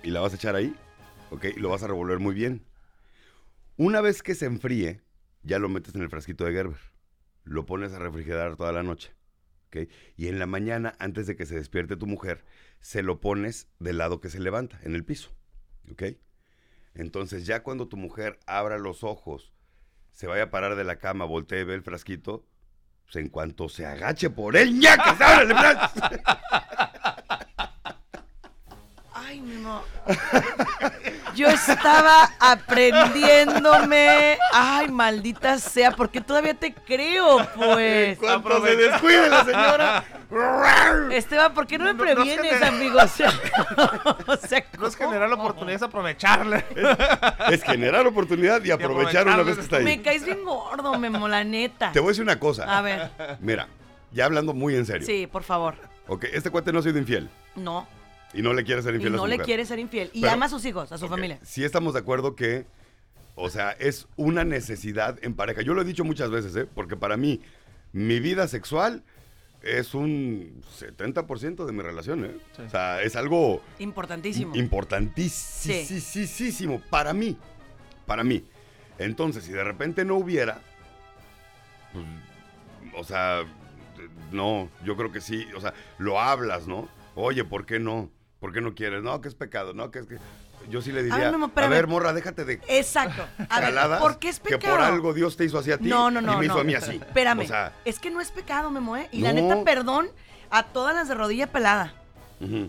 y 0.04 0.12
la 0.12 0.22
vas 0.22 0.34
a 0.34 0.38
echar 0.38 0.56
ahí, 0.56 0.74
¿ok? 1.32 1.46
Y 1.58 1.60
lo 1.60 1.70
vas 1.70 1.84
a 1.84 1.88
revolver 1.88 2.20
muy 2.20 2.34
bien. 2.34 2.64
Una 3.80 4.02
vez 4.02 4.22
que 4.22 4.36
se 4.36 4.46
enfríe, 4.46 5.00
ya 5.42 5.58
lo 5.58 5.70
metes 5.70 5.96
en 5.96 6.02
el 6.02 6.10
frasquito 6.10 6.44
de 6.44 6.52
Gerber. 6.52 6.82
Lo 7.46 7.66
pones 7.66 7.94
a 7.94 8.00
refrigerar 8.00 8.58
toda 8.58 8.74
la 8.74 8.84
noche. 8.84 9.14
Y 10.18 10.28
en 10.28 10.38
la 10.38 10.48
mañana, 10.48 10.96
antes 11.00 11.28
de 11.28 11.38
que 11.38 11.46
se 11.46 11.56
despierte 11.56 11.96
tu 11.96 12.06
mujer, 12.06 12.44
se 12.82 13.04
lo 13.04 13.22
pones 13.22 13.70
del 13.80 14.00
lado 14.00 14.20
que 14.20 14.30
se 14.30 14.42
levanta, 14.42 14.78
en 14.84 14.96
el 14.96 15.06
piso. 15.06 15.32
¿Ok? 15.90 16.04
Entonces 16.94 17.46
ya 17.46 17.64
cuando 17.64 17.88
tu 17.88 17.96
mujer 17.96 18.38
abra 18.48 18.78
los 18.78 19.06
ojos, 19.06 19.54
se 20.12 20.28
vaya 20.28 20.44
a 20.44 20.52
parar 20.52 20.76
de 20.76 20.84
la 20.84 21.00
cama, 21.00 21.24
voltee, 21.24 21.64
ve 21.64 21.76
el 21.76 21.82
frasquito, 21.82 22.46
pues 23.06 23.16
en 23.16 23.30
cuanto 23.30 23.70
se 23.70 23.86
agache 23.86 24.30
por 24.30 24.58
él, 24.58 24.78
¡ya 24.82 24.98
que 24.98 25.16
se 25.16 25.24
abre 25.24 25.46
el 25.46 25.58
frasco! 25.58 26.02
Ay, 29.30 29.42
Memo. 29.42 29.84
Yo 31.36 31.48
estaba 31.48 32.30
aprendiéndome. 32.40 34.38
Ay, 34.54 34.88
maldita 34.90 35.58
sea, 35.60 35.92
porque 35.92 36.22
todavía 36.22 36.54
te 36.54 36.74
creo, 36.74 37.38
pues. 37.56 38.18
Cuando 38.18 38.66
se 38.66 38.76
descuide 38.76 39.30
la 39.30 39.46
señora. 39.46 40.04
Esteban, 41.12 41.54
¿por 41.54 41.66
qué 41.68 41.78
no 41.78 41.86
me 41.86 41.94
No, 41.94 42.00
previenes, 42.04 42.60
me- 42.60 42.68
amigo? 42.68 43.00
O 43.02 43.08
sea, 43.08 43.30
o 44.28 44.38
sea, 44.38 44.66
No 44.78 44.88
es 44.88 44.96
generar 44.96 45.30
la 45.30 45.36
oportunidad, 45.36 45.76
es 45.78 45.84
aprovecharla. 45.84 46.64
Es 47.50 47.64
generar 47.64 48.06
oportunidad 48.08 48.64
y 48.64 48.72
aprovechar 48.72 49.28
una 49.28 49.44
vez 49.44 49.56
que 49.58 49.62
está 49.64 49.80
Me 49.80 49.92
ahí. 49.92 50.00
caes 50.00 50.26
bien 50.26 50.44
gordo, 50.44 50.98
Memo, 51.00 51.28
la 51.28 51.44
neta. 51.44 51.92
Te 51.92 52.00
voy 52.00 52.10
a 52.10 52.12
decir 52.12 52.24
una 52.24 52.40
cosa. 52.40 52.78
A 52.78 52.82
ver, 52.82 53.10
Mira, 53.40 53.68
ya 54.12 54.26
hablando 54.26 54.54
muy 54.54 54.76
en 54.76 54.86
serio. 54.86 55.06
sí, 55.06 55.28
por 55.28 55.44
favor. 55.44 55.76
Ok, 56.08 56.26
este 56.34 56.50
cuate 56.50 56.72
no 56.74 56.80
ha 56.80 56.84
sido 56.84 56.98
infiel. 56.98 57.30
No. 57.56 57.88
Y 58.34 58.42
no 58.42 58.54
le 58.54 58.64
quiere 58.64 58.82
ser 58.84 58.94
Y 58.94 58.98
infiel 58.98 59.14
a 59.14 59.18
su 59.18 59.24
no 59.24 59.28
le 59.28 59.36
mujer. 59.36 59.46
quiere 59.46 59.66
ser 59.66 59.80
infiel. 59.80 60.10
Y 60.14 60.22
Pero- 60.22 60.34
ama 60.34 60.46
a 60.46 60.50
sus 60.50 60.64
hijos, 60.66 60.92
a 60.92 60.98
su 60.98 61.06
Ok, 61.06 61.12
familia. 61.12 61.40
Sí 61.44 61.64
estamos 61.64 61.94
de 61.94 62.00
acuerdo 62.00 62.36
que, 62.36 62.66
o 63.36 63.50
sea, 63.50 63.72
es 63.72 64.08
una 64.18 64.44
necesidad 64.44 65.18
en 65.24 65.34
pareja. 65.34 65.62
Yo 65.62 65.74
lo 65.74 65.82
he 65.82 65.86
dicho 65.86 66.04
muchas 66.04 66.30
veces, 66.30 66.56
¿eh? 66.56 66.68
Porque 66.74 66.96
para 66.96 67.18
mí, 67.18 67.42
mi 67.92 68.20
vida 68.20 68.48
sexual 68.48 69.04
es 69.64 69.94
un 69.94 70.62
70% 70.80 71.66
de 71.66 71.74
mi 71.74 71.82
relación, 71.82 72.26
¿eh? 72.26 72.38
Sí. 72.56 72.62
O 72.62 72.70
sea, 72.70 73.02
es 73.02 73.16
algo 73.16 73.62
Importantísimo. 73.80 74.56
importantísimo 74.56 76.82
para 76.90 77.14
mí. 77.14 77.36
Para 78.06 78.24
mí. 78.24 78.46
Entonces, 79.00 79.44
si 79.44 79.52
de 79.52 79.64
repente 79.64 80.06
no 80.06 80.16
hubiera, 80.18 80.62
pues, 81.94 82.06
o 82.96 83.04
sea, 83.04 83.44
no, 84.32 84.70
yo 84.84 84.96
creo 84.96 85.12
que 85.12 85.22
sí, 85.22 85.46
o 85.56 85.62
sea, 85.62 85.74
lo 85.98 86.20
hablas, 86.20 86.68
¿no? 86.68 86.88
Oye, 87.16 87.44
¿por 87.44 87.66
qué 87.66 87.80
no? 87.80 88.10
¿Por 88.40 88.54
qué 88.54 88.62
no 88.62 88.74
quieres? 88.74 89.04
No, 89.04 89.22
que 89.22 89.28
es 89.28 89.36
pecado, 89.36 89.74
no, 89.74 89.92
que 89.92 90.00
es 90.00 90.08
que... 90.08 90.18
Yo 90.70 90.82
sí 90.82 90.92
le 90.92 91.02
diría, 91.02 91.32
ver, 91.32 91.38
no, 91.40 91.52
a 91.56 91.68
ver, 91.68 91.88
morra, 91.88 92.14
déjate 92.14 92.44
de 92.44 92.60
Exacto. 92.68 93.26
A 93.50 93.60
ver, 93.62 94.00
¿por 94.00 94.20
qué 94.20 94.30
es 94.30 94.40
pecado? 94.40 94.60
que 94.60 94.68
por 94.68 94.82
algo 94.82 95.14
Dios 95.14 95.38
te 95.38 95.46
hizo 95.46 95.58
así 95.58 95.72
a 95.72 95.78
ti 95.78 95.88
No, 95.88 96.12
no, 96.12 96.22
no. 96.22 96.34
y 96.34 96.38
me 96.38 96.46
hizo 96.46 96.56
no. 96.56 96.62
a 96.62 96.64
mí 96.66 96.76
así. 96.76 96.98
Espérame. 96.98 97.40
O 97.40 97.48
sea, 97.48 97.74
es 97.86 97.98
que 97.98 98.12
no 98.12 98.20
es 98.20 98.30
pecado, 98.32 98.70
Memo, 98.70 98.98
¿eh? 98.98 99.08
Y 99.12 99.22
la 99.22 99.32
neta, 99.34 99.64
perdón 99.64 100.10
a 100.52 100.64
todas 100.64 100.94
las 100.94 101.08
de 101.08 101.16
rodilla 101.16 101.48
pelada. 101.48 101.94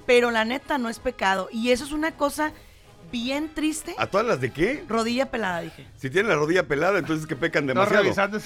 Pero 0.07 0.31
la 0.31 0.45
neta 0.45 0.79
no 0.79 0.89
es 0.89 0.99
pecado. 0.99 1.49
Y 1.53 1.71
eso 1.71 1.85
es 1.85 1.93
una 1.93 2.13
cosa 2.13 2.53
bien 3.11 3.53
triste. 3.55 3.95
¿a 3.99 4.07
todas 4.07 4.27
las 4.27 4.41
de 4.41 4.53
qué? 4.53 4.85
Rodilla 4.89 5.31
pelada, 5.31 5.61
dije. 5.61 5.87
Si 5.97 6.11
tienen 6.11 6.31
la 6.31 6.37
rodilla 6.37 6.67
pelada, 6.67 6.99
entonces 6.99 7.27
que 7.27 7.37
pecan 7.37 7.67
demasiado. 7.67 8.05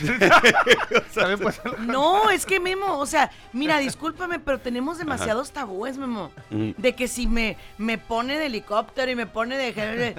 ser- 1.13 1.79
No, 1.81 2.31
es 2.31 2.47
que 2.47 2.61
Memo, 2.61 2.99
o 2.99 3.07
sea, 3.07 3.31
mira, 3.53 3.79
discúlpame, 3.79 4.39
pero 4.39 4.59
tenemos 4.61 4.99
demasiados 4.99 5.53
tabúes, 5.53 5.99
Memo. 5.99 6.31
Ujú. 6.51 6.75
De 6.79 6.95
que 6.95 7.09
si 7.09 7.27
me, 7.27 7.57
me 7.79 7.99
pone 7.99 8.39
de 8.39 8.47
helicóptero 8.47 9.11
y 9.11 9.17
me 9.17 9.27
pone 9.27 9.57
de... 9.57 10.15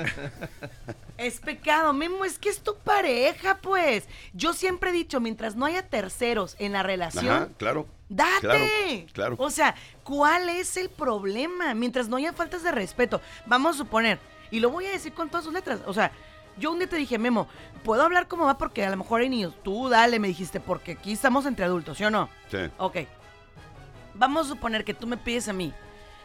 Es 1.17 1.39
pecado, 1.39 1.93
Memo, 1.93 2.25
es 2.25 2.37
que 2.37 2.49
es 2.49 2.59
tu 2.59 2.75
pareja, 2.75 3.57
pues. 3.61 4.05
Yo 4.33 4.51
siempre 4.53 4.89
he 4.89 4.93
dicho, 4.93 5.21
mientras 5.21 5.55
no 5.55 5.65
haya 5.65 5.87
terceros 5.87 6.57
en 6.59 6.73
la 6.73 6.83
relación, 6.83 7.27
Ajá, 7.27 7.49
claro. 7.57 7.87
¡Date! 8.09 8.41
Claro, 8.41 9.05
claro. 9.13 9.35
O 9.39 9.49
sea, 9.49 9.75
¿cuál 10.03 10.49
es 10.49 10.75
el 10.77 10.89
problema? 10.89 11.73
Mientras 11.73 12.07
no 12.09 12.17
haya 12.17 12.33
faltas 12.33 12.61
de 12.63 12.71
respeto. 12.71 13.21
Vamos 13.45 13.75
a 13.75 13.77
suponer, 13.79 14.19
y 14.55 14.61
lo 14.61 14.69
voy 14.69 14.85
a 14.85 14.91
decir 14.91 15.13
con 15.13 15.27
todas 15.27 15.43
sus 15.43 15.53
letras. 15.53 15.81
O 15.85 15.93
sea, 15.93 16.13
yo 16.57 16.71
un 16.71 16.79
día 16.79 16.87
te 16.87 16.95
dije, 16.95 17.17
Memo, 17.17 17.49
¿puedo 17.83 18.03
hablar 18.03 18.29
cómo 18.29 18.45
va? 18.45 18.57
Porque 18.57 18.85
a 18.85 18.89
lo 18.89 18.95
mejor 18.95 19.19
hay 19.19 19.27
niños. 19.27 19.53
Tú 19.63 19.89
dale, 19.89 20.17
me 20.17 20.29
dijiste, 20.29 20.61
porque 20.61 20.93
aquí 20.93 21.11
estamos 21.11 21.45
entre 21.45 21.65
adultos, 21.65 21.97
¿sí 21.97 22.05
o 22.05 22.09
no? 22.09 22.29
Sí. 22.49 22.59
Ok. 22.77 22.99
Vamos 24.13 24.45
a 24.45 24.49
suponer 24.49 24.85
que 24.85 24.93
tú 24.93 25.07
me 25.07 25.17
pides 25.17 25.49
a 25.49 25.53
mí, 25.53 25.73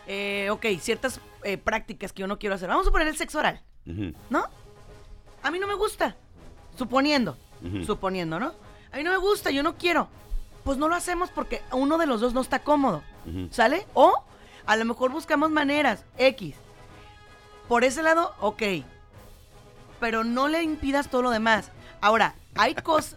eh, 0.06 0.48
ok, 0.50 0.64
ciertas 0.78 1.20
eh, 1.42 1.58
prácticas 1.58 2.12
que 2.12 2.20
yo 2.20 2.28
no 2.28 2.38
quiero 2.38 2.54
hacer. 2.54 2.68
Vamos 2.68 2.84
a 2.84 2.86
suponer 2.86 3.08
el 3.08 3.16
sexo 3.16 3.40
oral. 3.40 3.60
¿no? 3.84 4.44
A 5.42 5.50
mí 5.50 5.58
no 5.58 5.66
me 5.66 5.74
gusta. 5.74 6.14
Suponiendo. 6.78 7.36
Ujú. 7.64 7.82
Suponiendo, 7.84 8.38
¿no? 8.38 8.52
A 8.92 8.96
mí 8.96 9.02
no 9.02 9.10
me 9.10 9.16
gusta, 9.16 9.50
yo 9.50 9.64
no 9.64 9.76
quiero. 9.76 10.06
Pues 10.62 10.78
no 10.78 10.88
lo 10.88 10.94
hacemos 10.94 11.30
porque 11.30 11.62
uno 11.72 11.98
de 11.98 12.06
los 12.06 12.20
dos 12.20 12.32
no 12.32 12.42
está 12.42 12.60
cómodo. 12.60 13.02
¿Sale? 13.50 13.88
O 13.94 14.22
a 14.66 14.76
lo 14.76 14.84
mejor 14.84 15.10
buscamos 15.10 15.50
maneras. 15.50 16.04
X. 16.16 16.54
Por 17.70 17.84
ese 17.84 18.02
lado, 18.02 18.34
ok. 18.40 18.62
Pero 20.00 20.24
no 20.24 20.48
le 20.48 20.60
impidas 20.60 21.08
todo 21.08 21.22
lo 21.22 21.30
demás. 21.30 21.70
Ahora, 22.00 22.34
hay 22.56 22.74
cosas. 22.74 23.14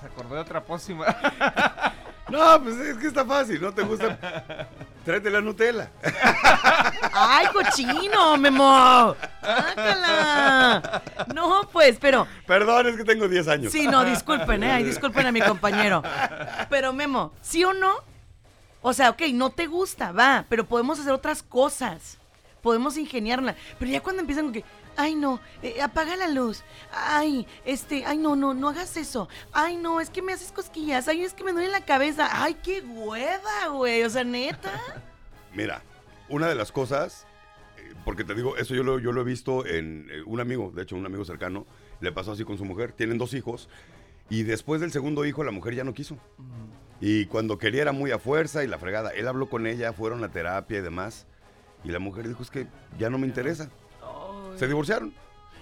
Se 0.00 0.06
acordó 0.06 0.34
de 0.34 0.40
otra 0.40 0.64
pócima. 0.64 1.06
No, 2.28 2.62
pues 2.62 2.76
es 2.76 2.98
que 2.98 3.06
está 3.06 3.24
fácil, 3.24 3.58
¿no 3.58 3.72
te 3.72 3.80
gusta? 3.80 4.18
Tráete 5.02 5.30
la 5.30 5.40
Nutella. 5.40 5.90
¡Ay, 7.14 7.46
cochino, 7.54 8.36
Memo! 8.36 9.16
¡Ácala! 9.40 11.02
No, 11.34 11.62
pues, 11.72 11.96
pero. 11.98 12.26
Perdón, 12.46 12.88
es 12.88 12.96
que 12.98 13.04
tengo 13.04 13.28
10 13.28 13.48
años. 13.48 13.72
Sí, 13.72 13.86
no, 13.86 14.04
disculpen, 14.04 14.62
¿eh? 14.62 14.72
Ay, 14.72 14.84
disculpen 14.84 15.26
a 15.26 15.32
mi 15.32 15.40
compañero. 15.40 16.02
Pero, 16.68 16.92
Memo, 16.92 17.32
¿sí 17.40 17.64
o 17.64 17.72
no? 17.72 17.94
O 18.82 18.92
sea, 18.92 19.08
ok, 19.08 19.22
no 19.32 19.48
te 19.48 19.66
gusta, 19.66 20.12
va, 20.12 20.44
pero 20.50 20.66
podemos 20.66 21.00
hacer 21.00 21.14
otras 21.14 21.42
cosas. 21.42 22.18
Podemos 22.62 22.96
ingeniarla. 22.96 23.56
Pero 23.78 23.90
ya 23.90 24.00
cuando 24.00 24.20
empiezan 24.20 24.46
con 24.46 24.52
que, 24.52 24.64
ay, 24.96 25.14
no, 25.14 25.40
eh, 25.62 25.80
apaga 25.80 26.16
la 26.16 26.28
luz. 26.28 26.62
Ay, 26.92 27.46
este, 27.64 28.04
ay, 28.04 28.18
no, 28.18 28.36
no, 28.36 28.54
no 28.54 28.68
hagas 28.68 28.96
eso. 28.96 29.28
Ay, 29.52 29.76
no, 29.76 30.00
es 30.00 30.10
que 30.10 30.22
me 30.22 30.32
haces 30.32 30.52
cosquillas. 30.52 31.08
Ay, 31.08 31.22
es 31.22 31.34
que 31.34 31.44
me 31.44 31.52
duele 31.52 31.68
la 31.68 31.84
cabeza. 31.84 32.28
Ay, 32.30 32.56
qué 32.62 32.80
hueva, 32.80 33.68
güey. 33.72 34.02
O 34.02 34.10
sea, 34.10 34.24
neta. 34.24 34.72
Mira, 35.54 35.82
una 36.28 36.48
de 36.48 36.54
las 36.54 36.72
cosas, 36.72 37.26
eh, 37.76 37.94
porque 38.04 38.24
te 38.24 38.34
digo, 38.34 38.56
eso 38.56 38.74
yo 38.74 38.82
lo, 38.82 38.98
yo 38.98 39.12
lo 39.12 39.20
he 39.20 39.24
visto 39.24 39.66
en 39.66 40.08
eh, 40.10 40.22
un 40.26 40.40
amigo, 40.40 40.72
de 40.74 40.82
hecho, 40.82 40.96
un 40.96 41.06
amigo 41.06 41.24
cercano, 41.24 41.66
le 42.00 42.12
pasó 42.12 42.32
así 42.32 42.44
con 42.44 42.58
su 42.58 42.64
mujer. 42.64 42.92
Tienen 42.92 43.18
dos 43.18 43.34
hijos 43.34 43.68
y 44.30 44.42
después 44.42 44.80
del 44.80 44.92
segundo 44.92 45.24
hijo 45.24 45.42
la 45.42 45.50
mujer 45.50 45.74
ya 45.74 45.84
no 45.84 45.94
quiso. 45.94 46.18
Y 47.00 47.26
cuando 47.26 47.58
quería 47.58 47.82
era 47.82 47.92
muy 47.92 48.10
a 48.10 48.18
fuerza 48.18 48.64
y 48.64 48.66
la 48.66 48.78
fregada. 48.78 49.10
Él 49.10 49.28
habló 49.28 49.48
con 49.48 49.66
ella, 49.66 49.92
fueron 49.92 50.22
a 50.24 50.30
terapia 50.30 50.78
y 50.78 50.82
demás. 50.82 51.26
Y 51.84 51.90
la 51.90 51.98
mujer 51.98 52.26
dijo, 52.28 52.42
es 52.42 52.50
que 52.50 52.66
ya 52.98 53.08
no 53.10 53.18
me 53.18 53.26
interesa. 53.26 53.68
Se 54.56 54.66
divorciaron. 54.66 55.12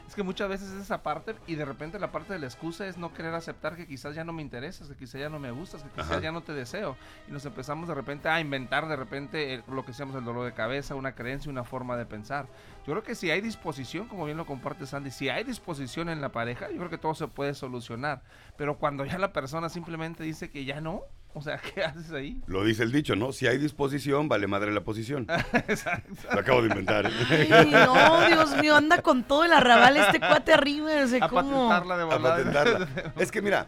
Es 0.08 0.14
que 0.14 0.22
muchas 0.22 0.48
veces 0.48 0.70
es 0.70 0.82
esa 0.82 1.02
parte 1.02 1.34
y 1.48 1.56
de 1.56 1.64
repente 1.64 1.98
la 1.98 2.12
parte 2.12 2.32
de 2.32 2.38
la 2.38 2.46
excusa 2.46 2.86
es 2.86 2.96
no 2.96 3.12
querer 3.12 3.34
aceptar 3.34 3.74
que 3.74 3.88
quizás 3.88 4.14
ya 4.14 4.22
no 4.22 4.32
me 4.32 4.40
interesas, 4.40 4.86
que 4.86 4.94
quizás 4.94 5.20
ya 5.20 5.28
no 5.28 5.40
me 5.40 5.50
gustas, 5.50 5.82
que 5.82 5.88
quizás 5.90 6.12
Ajá. 6.12 6.20
ya 6.20 6.30
no 6.30 6.44
te 6.44 6.52
deseo. 6.52 6.96
Y 7.28 7.32
nos 7.32 7.44
empezamos 7.44 7.88
de 7.88 7.94
repente 7.96 8.28
a 8.28 8.40
inventar 8.40 8.86
de 8.86 8.94
repente 8.94 9.54
el- 9.54 9.64
lo 9.66 9.84
que 9.84 9.92
seamos 9.92 10.14
el 10.14 10.24
dolor 10.24 10.44
de 10.46 10.52
cabeza, 10.54 10.94
una 10.94 11.16
creencia, 11.16 11.50
una 11.50 11.64
forma 11.64 11.96
de 11.96 12.06
pensar. 12.06 12.46
Yo 12.86 12.92
creo 12.92 13.02
que 13.02 13.16
si 13.16 13.32
hay 13.32 13.40
disposición, 13.40 14.06
como 14.06 14.24
bien 14.26 14.36
lo 14.36 14.46
comparte 14.46 14.86
Sandy, 14.86 15.10
si 15.10 15.28
hay 15.28 15.42
disposición 15.42 16.08
en 16.08 16.20
la 16.20 16.30
pareja, 16.30 16.70
yo 16.70 16.76
creo 16.76 16.88
que 16.90 16.98
todo 16.98 17.16
se 17.16 17.26
puede 17.26 17.52
solucionar. 17.54 18.22
Pero 18.56 18.78
cuando 18.78 19.04
ya 19.04 19.18
la 19.18 19.32
persona 19.32 19.68
simplemente 19.68 20.22
dice 20.22 20.50
que 20.50 20.64
ya 20.64 20.80
no, 20.80 21.02
o 21.36 21.42
sea, 21.42 21.58
¿qué 21.58 21.84
haces 21.84 22.10
ahí? 22.12 22.40
Lo 22.46 22.64
dice 22.64 22.82
el 22.82 22.90
dicho, 22.90 23.14
¿no? 23.14 23.30
Si 23.30 23.46
hay 23.46 23.58
disposición, 23.58 24.26
vale 24.26 24.46
madre 24.46 24.72
la 24.72 24.80
posición. 24.80 25.26
Lo 26.32 26.40
acabo 26.40 26.62
de 26.62 26.68
inventar. 26.68 27.10
Ay, 27.30 27.70
no, 27.70 28.26
Dios 28.26 28.56
mío, 28.56 28.74
anda 28.74 29.02
con 29.02 29.22
todo 29.22 29.44
el 29.44 29.52
arrabal 29.52 29.98
este 29.98 30.18
cuate 30.18 30.54
arriba. 30.54 30.90
No 30.98 31.06
sé 31.06 31.18
a 31.20 31.28
cómo. 31.28 31.68
patentarla 31.68 31.96
de 31.98 32.02
a 32.02 32.06
volada. 32.06 32.36
patentarla. 32.36 33.12
Es 33.18 33.30
que 33.30 33.42
mira, 33.42 33.66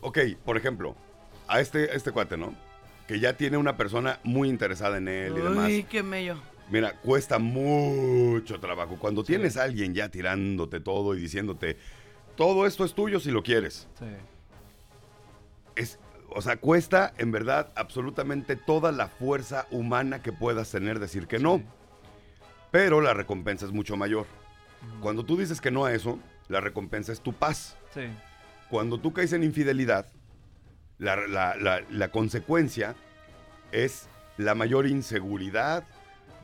ok, 0.00 0.18
por 0.44 0.56
ejemplo, 0.56 0.96
a 1.46 1.60
este, 1.60 1.94
este 1.94 2.10
cuate, 2.10 2.36
¿no? 2.36 2.52
Que 3.06 3.20
ya 3.20 3.36
tiene 3.36 3.56
una 3.56 3.76
persona 3.76 4.18
muy 4.24 4.48
interesada 4.48 4.98
en 4.98 5.06
él 5.06 5.34
y 5.38 5.40
demás. 5.40 5.66
Ay, 5.66 5.84
qué 5.84 6.02
mello. 6.02 6.36
Mira, 6.68 6.94
cuesta 7.00 7.38
mucho 7.38 8.58
trabajo. 8.58 8.96
Cuando 8.98 9.22
tienes 9.22 9.56
a 9.56 9.62
alguien 9.62 9.94
ya 9.94 10.08
tirándote 10.08 10.80
todo 10.80 11.14
y 11.14 11.20
diciéndote, 11.20 11.76
todo 12.34 12.66
esto 12.66 12.84
es 12.84 12.92
tuyo 12.92 13.20
si 13.20 13.30
lo 13.30 13.44
quieres. 13.44 13.86
Sí. 14.00 14.06
Es, 15.76 15.98
o 16.30 16.40
sea, 16.42 16.56
cuesta 16.56 17.12
en 17.18 17.30
verdad 17.32 17.72
absolutamente 17.76 18.56
toda 18.56 18.92
la 18.92 19.08
fuerza 19.08 19.66
humana 19.70 20.22
que 20.22 20.32
puedas 20.32 20.70
tener 20.70 20.98
decir 20.98 21.26
que 21.26 21.38
no. 21.38 21.58
Sí. 21.58 21.64
Pero 22.70 23.00
la 23.00 23.12
recompensa 23.14 23.66
es 23.66 23.72
mucho 23.72 23.96
mayor. 23.96 24.26
Cuando 25.00 25.24
tú 25.24 25.36
dices 25.36 25.60
que 25.60 25.70
no 25.70 25.84
a 25.84 25.92
eso, 25.92 26.18
la 26.48 26.60
recompensa 26.60 27.12
es 27.12 27.20
tu 27.20 27.32
paz. 27.32 27.76
Sí. 27.94 28.02
Cuando 28.70 28.98
tú 28.98 29.12
caes 29.12 29.32
en 29.34 29.44
infidelidad, 29.44 30.06
la, 30.98 31.16
la- 31.26 31.56
la- 31.56 31.82
la 31.90 32.08
consecuencia 32.08 32.94
es 33.70 34.08
la 34.38 34.54
mayor 34.54 34.86
inseguridad, 34.86 35.84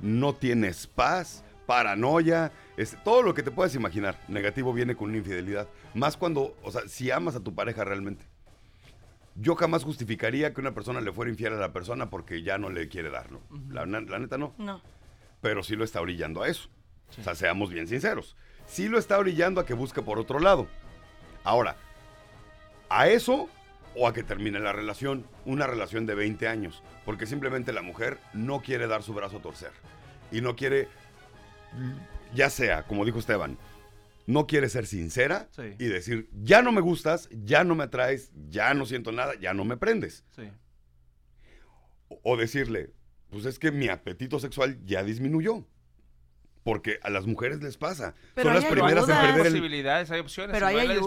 no 0.01 0.35
tienes 0.35 0.87
paz, 0.87 1.43
paranoia, 1.67 2.53
es, 2.77 2.97
todo 3.05 3.23
lo 3.23 3.35
que 3.35 3.43
te 3.43 3.51
puedas 3.51 3.75
imaginar 3.75 4.19
negativo 4.29 4.73
viene 4.73 4.95
con 4.95 5.09
una 5.09 5.19
infidelidad. 5.19 5.67
Más 5.95 6.17
cuando, 6.17 6.55
o 6.63 6.71
sea, 6.71 6.83
si 6.89 7.11
amas 7.11 7.35
a 7.37 7.41
tu 7.41 7.55
pareja 7.55 7.85
realmente. 7.85 8.25
Yo 9.41 9.55
jamás 9.55 9.85
justificaría 9.85 10.53
que 10.53 10.61
una 10.61 10.75
persona 10.75 11.01
le 11.01 11.13
fuera 11.13 11.31
infiel 11.31 11.53
a 11.53 11.57
la 11.57 11.73
persona 11.73 12.11
porque 12.11 12.43
ya 12.43 12.59
no 12.59 12.71
le 12.71 12.89
quiere 12.89 13.11
dar, 13.11 13.31
¿no? 13.31 13.41
la, 13.71 13.87
na- 13.87 14.01
la 14.01 14.19
neta 14.19 14.37
no 14.39 14.53
No. 14.59 14.81
pero 15.41 15.63
sí 15.63 15.77
lo 15.77 15.85
está 15.85 16.01
orillando 16.01 16.43
a 16.43 16.49
eso. 16.49 16.69
O 17.19 17.23
sea, 17.23 17.35
seamos 17.35 17.71
bien 17.71 17.87
sinceros. 17.89 18.37
Sí 18.67 18.89
lo 18.89 18.99
está 18.99 19.17
orillando 19.19 19.61
a 19.61 19.67
que 19.67 19.75
busque 19.75 20.03
por 20.03 20.19
otro 20.19 20.41
lado. 20.41 20.67
Ahora, 21.45 21.77
a 22.91 23.09
eso 23.09 23.49
o 23.95 24.07
a 24.07 24.13
que 24.13 24.23
termine 24.23 24.59
la 24.61 24.73
relación, 24.73 25.25
una 25.47 25.67
relación 25.67 26.05
de 26.05 26.15
20 26.15 26.47
años, 26.49 26.83
porque 27.07 27.27
simplemente 27.27 27.73
la 27.73 27.83
mujer 27.83 28.19
no 28.35 28.61
quiere 28.61 28.87
dar 28.87 29.03
su 29.03 29.15
brazo 29.15 29.39
a 29.39 29.43
torcer 29.43 29.73
y 30.31 30.41
no 30.43 30.55
quiere, 30.57 30.89
ya 32.35 32.51
sea, 32.51 32.83
como 32.83 33.05
dijo 33.05 33.19
Esteban, 33.19 33.57
no 34.29 34.47
quiere 34.47 34.69
ser 34.69 34.87
sincera 34.87 35.49
Sí. 35.53 35.63
y 35.79 35.87
decir, 35.87 36.29
ya 36.35 36.61
no 36.61 36.71
me 36.71 36.83
gustas, 36.83 37.31
ya 37.33 37.65
no 37.65 37.75
me 37.75 37.85
atraes, 37.85 38.31
ya 38.51 38.75
no 38.75 38.85
siento 38.85 39.11
nada, 39.11 39.33
ya 39.41 39.55
no 39.55 39.65
me 39.65 39.79
prendes. 39.79 40.23
Sí. 40.37 40.43
O- 42.09 42.21
O 42.23 42.37
decirle, 42.37 42.93
pues 43.31 43.47
es 43.47 43.59
que 43.59 43.71
mi 43.73 43.89
apetito 43.89 44.39
sexual 44.39 44.79
ya 44.85 45.03
disminuyó. 45.03 45.67
Porque 46.63 46.99
a 47.03 47.09
las 47.09 47.25
mujeres 47.27 47.63
les 47.63 47.79
pasa. 47.79 48.15
Pero 48.35 48.51
son 48.53 48.57
las 48.61 48.71
primeras 48.71 49.09
en 49.09 49.17
perder 49.17 49.47
el, 49.47 49.53
posibilidades, 49.53 50.11
hay 50.11 50.21
opciones. 50.21 50.53
Pero 50.53 50.67
hay 50.67 50.99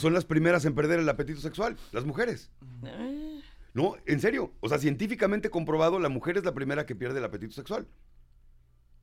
son 0.00 0.14
las 0.14 0.24
primeras 0.24 0.64
en 0.64 0.74
perder 0.74 1.00
el 1.00 1.08
apetito 1.10 1.40
sexual, 1.40 1.76
las 1.92 2.04
mujeres. 2.06 2.50
Eh, 2.84 3.42
No, 3.74 3.96
en 4.06 4.20
serio. 4.20 4.54
O 4.60 4.70
sea, 4.70 4.78
científicamente 4.78 5.50
comprobado, 5.50 5.98
la 5.98 6.08
mujer 6.08 6.38
es 6.38 6.44
la 6.44 6.54
primera 6.54 6.86
que 6.86 6.94
pierde 6.96 7.18
el 7.18 7.24
apetito 7.26 7.52
sexual. 7.52 7.86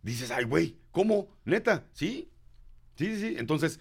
Dices, 0.02 0.32
ay, 0.32 0.46
güey, 0.46 0.80
¿cómo? 0.90 1.28
¿Neta? 1.46 1.86
¿Sí? 1.94 2.32
Sí, 2.96 3.06
sí, 3.16 3.20
sí. 3.20 3.36
Entonces, 3.38 3.80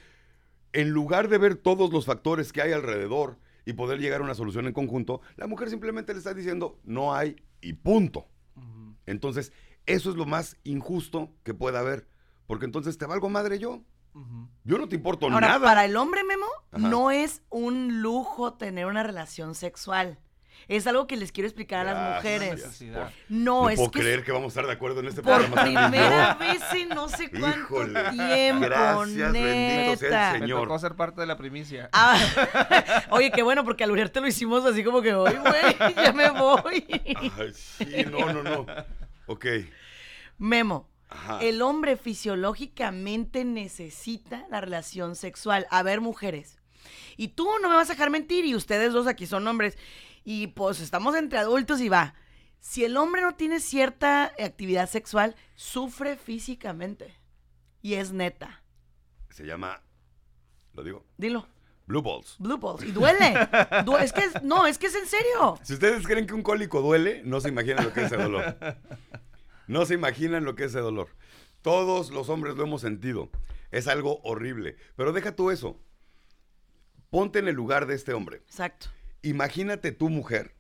en 0.72 0.90
lugar 0.90 1.28
de 1.28 1.38
ver 1.38 1.56
todos 1.56 1.92
los 1.92 2.06
factores 2.06 2.52
que 2.52 2.62
hay 2.62 2.72
alrededor 2.72 3.38
y 3.64 3.74
poder 3.74 4.00
llegar 4.00 4.20
a 4.20 4.24
una 4.24 4.34
solución 4.34 4.66
en 4.66 4.72
conjunto, 4.72 5.20
la 5.36 5.46
mujer 5.46 5.70
simplemente 5.70 6.12
le 6.12 6.18
está 6.18 6.34
diciendo, 6.34 6.78
no 6.84 7.14
hay 7.14 7.36
y 7.60 7.74
punto. 7.74 8.26
Entonces, 9.06 9.52
eso 9.86 10.10
es 10.10 10.16
lo 10.16 10.26
más 10.26 10.56
injusto 10.64 11.30
que 11.42 11.54
pueda 11.54 11.80
haber. 11.80 12.08
Porque 12.46 12.64
entonces 12.66 12.98
te 12.98 13.06
valgo 13.06 13.28
madre 13.28 13.58
yo. 13.58 13.82
Yo 14.64 14.76
no 14.78 14.88
te 14.88 14.96
importo 14.96 15.26
Ahora, 15.26 15.48
nada. 15.48 15.64
para 15.64 15.84
el 15.86 15.96
hombre, 15.96 16.22
Memo, 16.22 16.44
Ajá. 16.70 16.86
no 16.86 17.10
es 17.10 17.42
un 17.48 18.02
lujo 18.02 18.54
tener 18.54 18.84
una 18.86 19.02
relación 19.02 19.54
sexual. 19.54 20.18
Es 20.68 20.86
algo 20.86 21.06
que 21.06 21.16
les 21.16 21.32
quiero 21.32 21.46
explicar 21.48 21.86
a 21.88 21.92
las 21.92 22.22
Gracias. 22.24 22.80
mujeres. 22.80 22.82
No, 23.28 23.62
no 23.62 23.70
es 23.70 23.76
puedo 23.76 23.90
que 23.90 24.00
creer 24.00 24.24
que 24.24 24.32
vamos 24.32 24.46
a 24.46 24.48
estar 24.48 24.66
de 24.66 24.72
acuerdo 24.72 25.00
en 25.00 25.06
este 25.08 25.22
por 25.22 25.38
programa. 25.44 25.62
Primera 25.64 26.34
vez 26.34 26.62
en 26.74 26.88
no 26.90 27.08
sé 27.08 27.30
cuánto 27.30 27.58
Híjole. 27.60 28.10
tiempo, 28.10 28.60
Gracias, 28.66 29.32
bendito 29.32 29.96
sea 29.96 30.06
el 30.08 30.12
neta. 30.12 30.32
Me 30.34 30.38
Señor. 30.40 30.62
tocó 30.62 30.78
ser 30.78 30.94
parte 30.94 31.20
de 31.20 31.26
la 31.26 31.36
primicia. 31.36 31.90
Ah, 31.92 32.18
oye, 33.10 33.30
qué 33.32 33.42
bueno, 33.42 33.64
porque 33.64 33.84
al 33.84 33.90
unirte 33.90 34.20
lo 34.20 34.26
hicimos 34.28 34.64
así 34.64 34.82
como 34.84 35.02
que, 35.02 35.14
oye, 35.14 35.38
güey, 35.38 35.94
ya 35.96 36.12
me 36.12 36.30
voy. 36.30 36.84
Ay, 37.38 37.52
sí, 37.54 38.04
no, 38.10 38.32
no, 38.32 38.42
no. 38.42 38.66
Ok. 39.26 39.46
Memo, 40.38 40.88
Ajá. 41.08 41.38
el 41.40 41.60
hombre 41.62 41.96
fisiológicamente 41.96 43.44
necesita 43.44 44.46
la 44.50 44.60
relación 44.60 45.16
sexual. 45.16 45.66
A 45.70 45.82
ver, 45.82 46.00
mujeres. 46.00 46.58
Y 47.16 47.28
tú 47.28 47.48
no 47.62 47.68
me 47.68 47.74
vas 47.76 47.90
a 47.90 47.92
dejar 47.92 48.10
mentir, 48.10 48.44
y 48.44 48.54
ustedes 48.54 48.92
dos 48.92 49.06
aquí 49.06 49.26
son 49.26 49.46
hombres. 49.46 49.76
Y 50.24 50.48
pues 50.48 50.80
estamos 50.80 51.14
entre 51.16 51.38
adultos 51.38 51.80
y 51.80 51.88
va. 51.88 52.14
Si 52.60 52.84
el 52.84 52.96
hombre 52.96 53.22
no 53.22 53.34
tiene 53.34 53.58
cierta 53.60 54.26
actividad 54.38 54.88
sexual, 54.88 55.34
sufre 55.56 56.16
físicamente. 56.16 57.14
Y 57.80 57.94
es 57.94 58.12
neta. 58.12 58.62
Se 59.30 59.44
llama, 59.44 59.80
lo 60.74 60.84
digo, 60.84 61.04
Dilo. 61.16 61.48
Blue 61.86 62.00
Balls. 62.02 62.36
Blue 62.38 62.58
balls. 62.58 62.84
Y 62.84 62.92
duele. 62.92 63.34
Du- 63.84 63.96
es 63.96 64.12
que 64.12 64.20
es- 64.24 64.42
no, 64.44 64.66
es 64.68 64.78
que 64.78 64.86
es 64.86 64.94
en 64.94 65.06
serio. 65.06 65.58
Si 65.62 65.74
ustedes 65.74 66.06
creen 66.06 66.26
que 66.28 66.34
un 66.34 66.42
cólico 66.44 66.80
duele, 66.80 67.22
no 67.24 67.40
se 67.40 67.48
imaginan 67.48 67.84
lo 67.84 67.92
que 67.92 68.00
es 68.04 68.06
ese 68.12 68.22
dolor. 68.22 68.56
No 69.66 69.84
se 69.84 69.94
imaginan 69.94 70.44
lo 70.44 70.54
que 70.54 70.64
es 70.64 70.70
ese 70.70 70.78
dolor. 70.78 71.08
Todos 71.60 72.10
los 72.10 72.28
hombres 72.28 72.54
lo 72.56 72.62
hemos 72.62 72.80
sentido. 72.82 73.30
Es 73.72 73.88
algo 73.88 74.20
horrible. 74.22 74.76
Pero 74.96 75.12
deja 75.12 75.34
tú 75.34 75.50
eso. 75.50 75.80
Ponte 77.10 77.40
en 77.40 77.48
el 77.48 77.54
lugar 77.56 77.86
de 77.86 77.94
este 77.94 78.14
hombre. 78.14 78.38
Exacto. 78.38 78.86
Imagínate 79.22 79.92
tu 79.92 80.08
mujer 80.08 80.54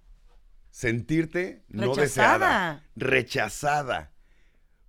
sentirte 0.70 1.64
no 1.68 1.94
Rechazada. 1.94 2.02
deseada, 2.04 2.84
rechazada. 2.96 4.12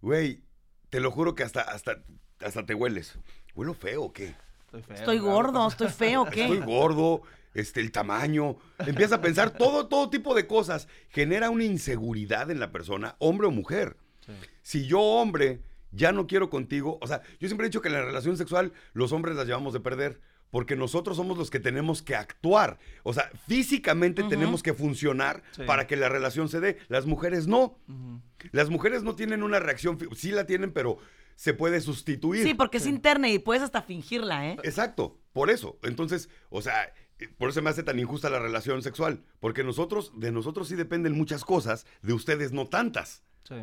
Güey, 0.02 0.44
te 0.90 1.00
lo 1.00 1.12
juro 1.12 1.36
que 1.36 1.44
hasta, 1.44 1.62
hasta, 1.62 2.04
hasta 2.40 2.66
te 2.66 2.74
hueles. 2.74 3.18
¿Huelo 3.56 3.74
feo 3.74 4.04
o 4.04 4.14
qué? 4.14 4.36
Estoy, 4.66 4.82
feo, 4.82 4.96
Estoy 4.96 5.20
claro. 5.20 5.34
gordo, 5.34 5.68
estoy 5.68 5.90
feo, 5.90 6.26
Estoy 6.28 6.60
¿qué? 6.60 6.66
gordo, 6.66 7.22
este, 7.54 7.80
el 7.82 7.92
tamaño. 7.92 8.58
Empieza 8.80 9.16
a 9.16 9.22
pensar 9.22 9.52
todo, 9.52 9.88
todo 9.88 10.10
tipo 10.10 10.34
de 10.36 10.48
cosas. 10.48 10.88
Genera 11.10 11.50
una 11.50 11.64
inseguridad 11.64 12.50
en 12.52 12.60
la 12.60 12.72
persona, 12.72 13.16
hombre 13.20 13.48
o 13.48 13.52
mujer. 13.52 13.98
Sí. 14.26 14.32
Si 14.62 14.88
yo, 14.88 15.00
hombre, 15.02 15.62
ya 15.92 16.12
no 16.12 16.26
quiero 16.28 16.50
contigo, 16.50 16.98
o 17.02 17.08
sea, 17.08 17.22
yo 17.40 17.48
siempre 17.48 17.66
he 17.68 17.70
dicho 17.70 17.82
que 17.82 17.90
en 17.90 17.94
la 17.96 18.04
relación 18.06 18.38
sexual 18.38 18.74
los 18.94 19.12
hombres 19.12 19.36
las 19.36 19.46
llevamos 19.46 19.74
de 19.74 19.80
perder. 19.80 20.20
Porque 20.54 20.76
nosotros 20.76 21.18
somos 21.18 21.36
los 21.36 21.50
que 21.50 21.60
tenemos 21.60 22.04
que 22.04 22.16
actuar. 22.16 22.78
O 23.02 23.12
sea, 23.12 23.32
físicamente 23.48 24.22
tenemos 24.22 24.62
que 24.62 24.76
funcionar 24.76 25.42
Sí. 25.50 25.64
para 25.66 25.88
que 25.88 25.96
la 25.96 26.10
relación 26.10 26.48
se 26.48 26.60
dé. 26.60 26.78
Las 26.90 27.08
mujeres 27.08 27.48
no. 27.48 27.80
Las 28.52 28.70
mujeres 28.70 29.02
no 29.02 29.16
tienen 29.16 29.42
una 29.42 29.60
reacción. 29.60 29.98
Sí 30.16 30.30
la 30.30 30.46
tienen, 30.46 30.72
pero 30.72 31.00
se 31.36 31.56
puede 31.56 31.82
sustituir. 31.82 32.44
Sí, 32.46 32.54
porque 32.54 32.78
es 32.78 32.86
interna 32.86 33.30
y 33.30 33.40
puedes 33.40 33.64
hasta 33.64 33.82
fingirla, 33.82 34.48
¿eh? 34.48 34.58
Exacto, 34.62 35.18
por 35.34 35.50
eso. 35.50 35.80
Entonces, 35.82 36.30
o 36.52 36.62
sea, 36.62 36.94
eh, 37.18 37.30
por 37.36 37.50
eso 37.50 37.64
me 37.64 37.72
hace 37.72 37.82
tan 37.82 37.98
injusta 37.98 38.30
la 38.30 38.38
relación 38.38 38.84
sexual. 38.84 39.24
Porque 39.40 39.64
nosotros, 39.64 40.12
de 40.16 40.32
nosotros 40.32 40.68
sí 40.68 40.76
dependen 40.76 41.14
muchas 41.18 41.44
cosas, 41.44 41.88
de 42.04 42.14
ustedes 42.14 42.52
no 42.52 42.68
tantas. 42.68 43.24
Sí. 43.44 43.56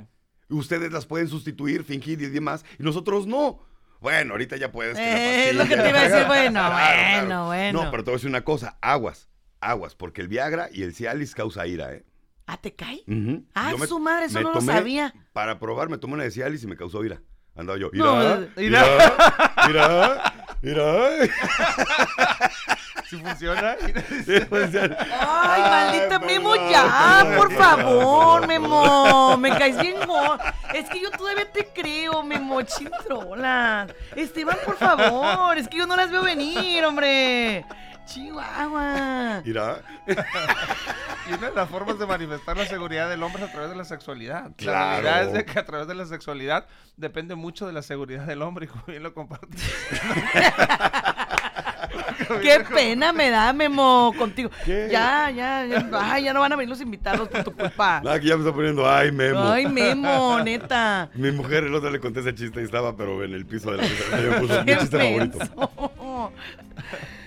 Ustedes 0.48 0.90
las 0.92 1.06
pueden 1.06 1.28
sustituir, 1.28 1.84
fingir 1.84 2.20
y 2.20 2.26
demás, 2.26 2.64
y 2.80 2.82
nosotros 2.82 3.28
no. 3.28 3.60
Bueno, 4.00 4.32
ahorita 4.32 4.56
ya 4.56 4.72
puedes. 4.72 4.98
Eh, 4.98 5.50
es 5.50 5.56
lo 5.56 5.64
que 5.64 5.76
te 5.76 5.88
iba 5.88 6.00
a 6.00 6.02
decir, 6.08 6.18
la 6.20 6.26
fregada. 6.26 6.26
bueno, 6.26 6.70
bueno, 7.26 7.46
bueno. 7.46 7.84
No, 7.84 7.90
pero 7.90 8.02
te 8.04 8.10
voy 8.10 8.14
a 8.14 8.18
decir 8.18 8.30
una 8.30 8.42
cosa, 8.44 8.76
aguas, 8.80 9.28
aguas, 9.60 9.94
porque 9.94 10.20
el 10.22 10.28
Viagra 10.28 10.68
y 10.72 10.82
el 10.82 10.94
Cialis 10.94 11.34
causa 11.34 11.66
ira, 11.66 11.92
¿eh? 11.92 12.04
¿Ah, 12.46 12.56
te 12.56 12.74
cae? 12.74 13.02
Ujú. 13.06 13.44
Ah, 13.54 13.70
Yo 13.70 13.78
me- 13.78 13.86
su 13.86 13.98
madre, 14.00 14.26
eso 14.26 14.40
no 14.40 14.52
lo 14.54 14.60
sabía. 14.60 15.14
Para 15.32 15.58
probar, 15.60 15.88
me 15.88 15.98
tomé 15.98 16.14
una 16.14 16.24
de 16.24 16.30
Cialis 16.30 16.62
y 16.64 16.66
me 16.66 16.76
causó 16.76 17.04
ira. 17.04 17.20
Andaba 17.56 17.78
yo, 17.78 17.90
No, 17.92 18.22
ira, 18.22 18.48
ira, 18.56 18.84
ira, 19.68 20.32
ira. 20.62 21.28
Si 23.08 23.16
funciona. 23.22 23.76
Sí, 24.24 24.34
ya. 24.72 24.96
Ay, 25.20 25.62
maldita 25.62 26.20
perdón, 26.20 26.26
Memo, 26.26 26.54
ya, 26.70 27.22
perdón, 27.22 27.36
por 27.36 27.52
favor, 27.54 28.46
Memo. 28.46 29.36
Me 29.38 29.50
caes 29.50 29.78
bien 29.80 29.96
gordo. 30.06 30.38
Es 30.80 30.88
que 30.88 30.98
yo 30.98 31.10
todavía 31.10 31.50
te 31.52 31.66
creo, 31.66 32.22
Memo, 32.22 32.62
chintrolas. 32.62 33.92
Esteban, 34.16 34.56
por 34.64 34.76
favor, 34.78 35.58
es 35.58 35.68
que 35.68 35.76
yo 35.76 35.86
no 35.86 35.94
las 35.94 36.10
veo 36.10 36.22
venir, 36.22 36.82
hombre. 36.86 37.66
Chihuahua. 38.06 39.42
Ira. 39.44 39.82
Y 41.28 41.34
una 41.34 41.50
de 41.50 41.54
las 41.54 41.68
formas 41.68 41.98
de 41.98 42.06
manifestar 42.06 42.56
la 42.56 42.64
seguridad 42.64 43.10
del 43.10 43.22
hombre 43.22 43.44
es 43.44 43.50
a 43.50 43.52
través 43.52 43.70
de 43.70 43.76
la 43.76 43.84
sexualidad. 43.84 44.52
Claro. 44.56 44.78
La 44.78 45.00
realidad 45.00 45.22
es 45.28 45.32
de 45.34 45.44
que 45.44 45.58
a 45.58 45.66
través 45.66 45.86
de 45.86 45.94
la 45.94 46.06
sexualidad 46.06 46.66
depende 46.96 47.34
mucho 47.34 47.66
de 47.66 47.74
la 47.74 47.82
seguridad 47.82 48.26
del 48.26 48.40
hombre, 48.40 48.64
y 48.64 48.68
como 48.68 48.84
bien 48.86 49.02
lo 49.02 49.12
compartí. 49.12 49.58
Qué 52.42 52.60
pena 52.72 53.12
me 53.12 53.30
da, 53.30 53.52
Memo, 53.52 54.12
contigo. 54.18 54.50
¿Qué? 54.64 54.88
Ya, 54.90 55.30
ya, 55.30 55.64
ya. 55.66 55.88
Ay, 55.92 56.24
ya 56.24 56.32
no 56.32 56.40
van 56.40 56.52
a 56.52 56.56
venir 56.56 56.68
los 56.70 56.80
invitados 56.80 57.28
por 57.28 57.44
tu 57.44 57.52
culpa. 57.52 58.00
Que 58.20 58.26
ya 58.26 58.36
me 58.36 58.42
está 58.44 58.54
poniendo, 58.54 58.88
ay, 58.88 59.10
Memo. 59.12 59.40
Ay, 59.50 59.66
Memo, 59.66 60.40
neta. 60.44 61.10
Mi 61.14 61.30
mujer 61.32 61.64
el 61.64 61.74
otro 61.74 61.90
le 61.90 62.00
conté 62.00 62.20
ese 62.20 62.34
chiste 62.34 62.60
y 62.60 62.64
estaba, 62.64 62.96
pero 62.96 63.22
en 63.24 63.32
el 63.34 63.46
piso 63.46 63.70
de 63.70 63.78
la 63.78 63.82
mesa. 63.84 64.16
Me 64.16 64.38
puso 64.40 64.64
mi 64.64 64.76
chiste 64.76 64.98
favorito. 64.98 65.38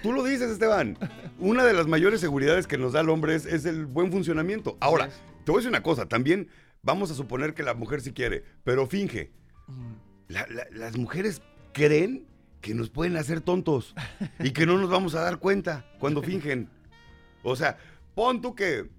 Tú 0.02 0.12
lo 0.14 0.24
dices, 0.24 0.52
Esteban. 0.52 0.98
Una 1.40 1.64
de 1.64 1.74
las 1.74 1.88
mayores 1.88 2.20
seguridades 2.22 2.68
que 2.68 2.78
nos 2.78 2.94
da 2.94 3.02
el 3.02 3.10
hombre 3.10 3.36
es, 3.36 3.46
es 3.46 3.66
el 3.66 3.86
buen 3.86 4.12
funcionamiento. 4.12 4.78
Ahora, 4.82 5.08
te 5.46 5.52
voy 5.52 5.56
a 5.56 5.60
decir 5.60 5.70
una 5.70 5.82
cosa. 5.84 6.08
También 6.08 6.50
vamos 6.82 7.10
a 7.12 7.16
suponer 7.16 7.54
que 7.54 7.64
la 7.64 7.74
mujer 7.74 8.02
sí 8.02 8.12
quiere, 8.14 8.44
pero 8.64 8.86
finge. 8.88 9.32
La- 10.28 10.46
la- 10.50 10.68
las 10.72 10.98
mujeres 10.98 11.42
creen 11.74 12.26
que 12.64 12.74
nos 12.74 12.90
pueden 12.90 13.18
hacer 13.18 13.42
tontos 13.42 13.94
y 14.40 14.52
que 14.52 14.66
no 14.66 14.78
nos 14.78 14.90
vamos 14.90 15.16
a 15.16 15.22
dar 15.22 15.38
cuenta 15.38 15.86
cuando 16.00 16.22
fingen. 16.24 16.70
O 17.44 17.58
sea, 17.58 17.78
pon 18.16 18.42
tú 18.42 18.56
que 18.56 18.90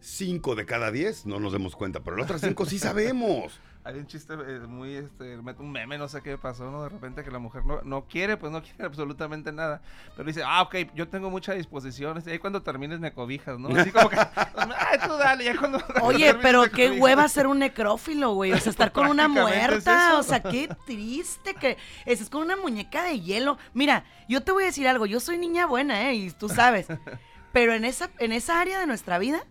cinco 0.00 0.56
de 0.56 0.66
cada 0.66 0.90
diez 0.90 1.24
no 1.24 1.38
nos 1.38 1.52
demos 1.52 1.76
cuenta, 1.76 2.02
pero 2.02 2.16
las 2.16 2.24
otras 2.24 2.40
cinco 2.40 2.66
sí 2.66 2.80
sabemos. 2.80 3.60
Hay 3.90 3.98
un 3.98 4.06
chiste 4.06 4.34
eh, 4.34 4.60
muy, 4.60 4.94
este, 4.94 5.36
un 5.36 5.72
meme, 5.72 5.98
no 5.98 6.08
sé 6.08 6.22
qué 6.22 6.38
pasó, 6.38 6.70
¿no? 6.70 6.84
De 6.84 6.88
repente 6.88 7.24
que 7.24 7.30
la 7.30 7.40
mujer 7.40 7.64
no, 7.66 7.82
no 7.82 8.04
quiere, 8.04 8.36
pues 8.36 8.52
no 8.52 8.62
quiere 8.62 8.84
absolutamente 8.84 9.50
nada. 9.52 9.82
Pero 10.16 10.26
dice, 10.26 10.42
ah, 10.44 10.62
ok, 10.62 10.76
yo 10.94 11.08
tengo 11.08 11.28
mucha 11.30 11.54
disposición. 11.54 12.22
Y 12.24 12.30
ahí 12.30 12.38
cuando 12.38 12.62
termines 12.62 13.00
me 13.00 13.12
cobijas, 13.12 13.58
¿no? 13.58 13.68
Así 13.76 13.90
como 13.90 14.08
que, 14.08 14.16
ay, 14.36 14.98
tú 15.04 15.16
dale, 15.16 15.44
ya 15.44 15.56
cuando. 15.56 15.82
Oye, 16.02 16.34
pero 16.34 16.62
qué 16.70 16.86
cobijas". 16.86 17.02
hueva 17.02 17.28
ser 17.28 17.46
un 17.46 17.58
necrófilo, 17.58 18.34
güey. 18.34 18.52
O 18.52 18.58
sea, 18.58 18.70
estar 18.70 18.92
con 18.92 19.08
una 19.08 19.24
es 19.24 19.30
muerta. 19.30 20.18
O 20.18 20.22
sea, 20.22 20.40
qué 20.40 20.68
triste 20.86 21.54
que 21.54 21.76
estés 22.06 22.30
con 22.30 22.42
una 22.42 22.56
muñeca 22.56 23.02
de 23.02 23.20
hielo. 23.20 23.58
Mira, 23.74 24.04
yo 24.28 24.42
te 24.42 24.52
voy 24.52 24.62
a 24.62 24.66
decir 24.66 24.86
algo. 24.86 25.06
Yo 25.06 25.18
soy 25.20 25.38
niña 25.38 25.66
buena, 25.66 26.10
¿eh? 26.10 26.14
Y 26.14 26.30
tú 26.30 26.48
sabes. 26.48 26.86
Pero 27.52 27.74
en 27.74 27.84
esa, 27.84 28.10
en 28.18 28.32
esa 28.32 28.60
área 28.60 28.78
de 28.78 28.86
nuestra 28.86 29.18
vida, 29.18 29.44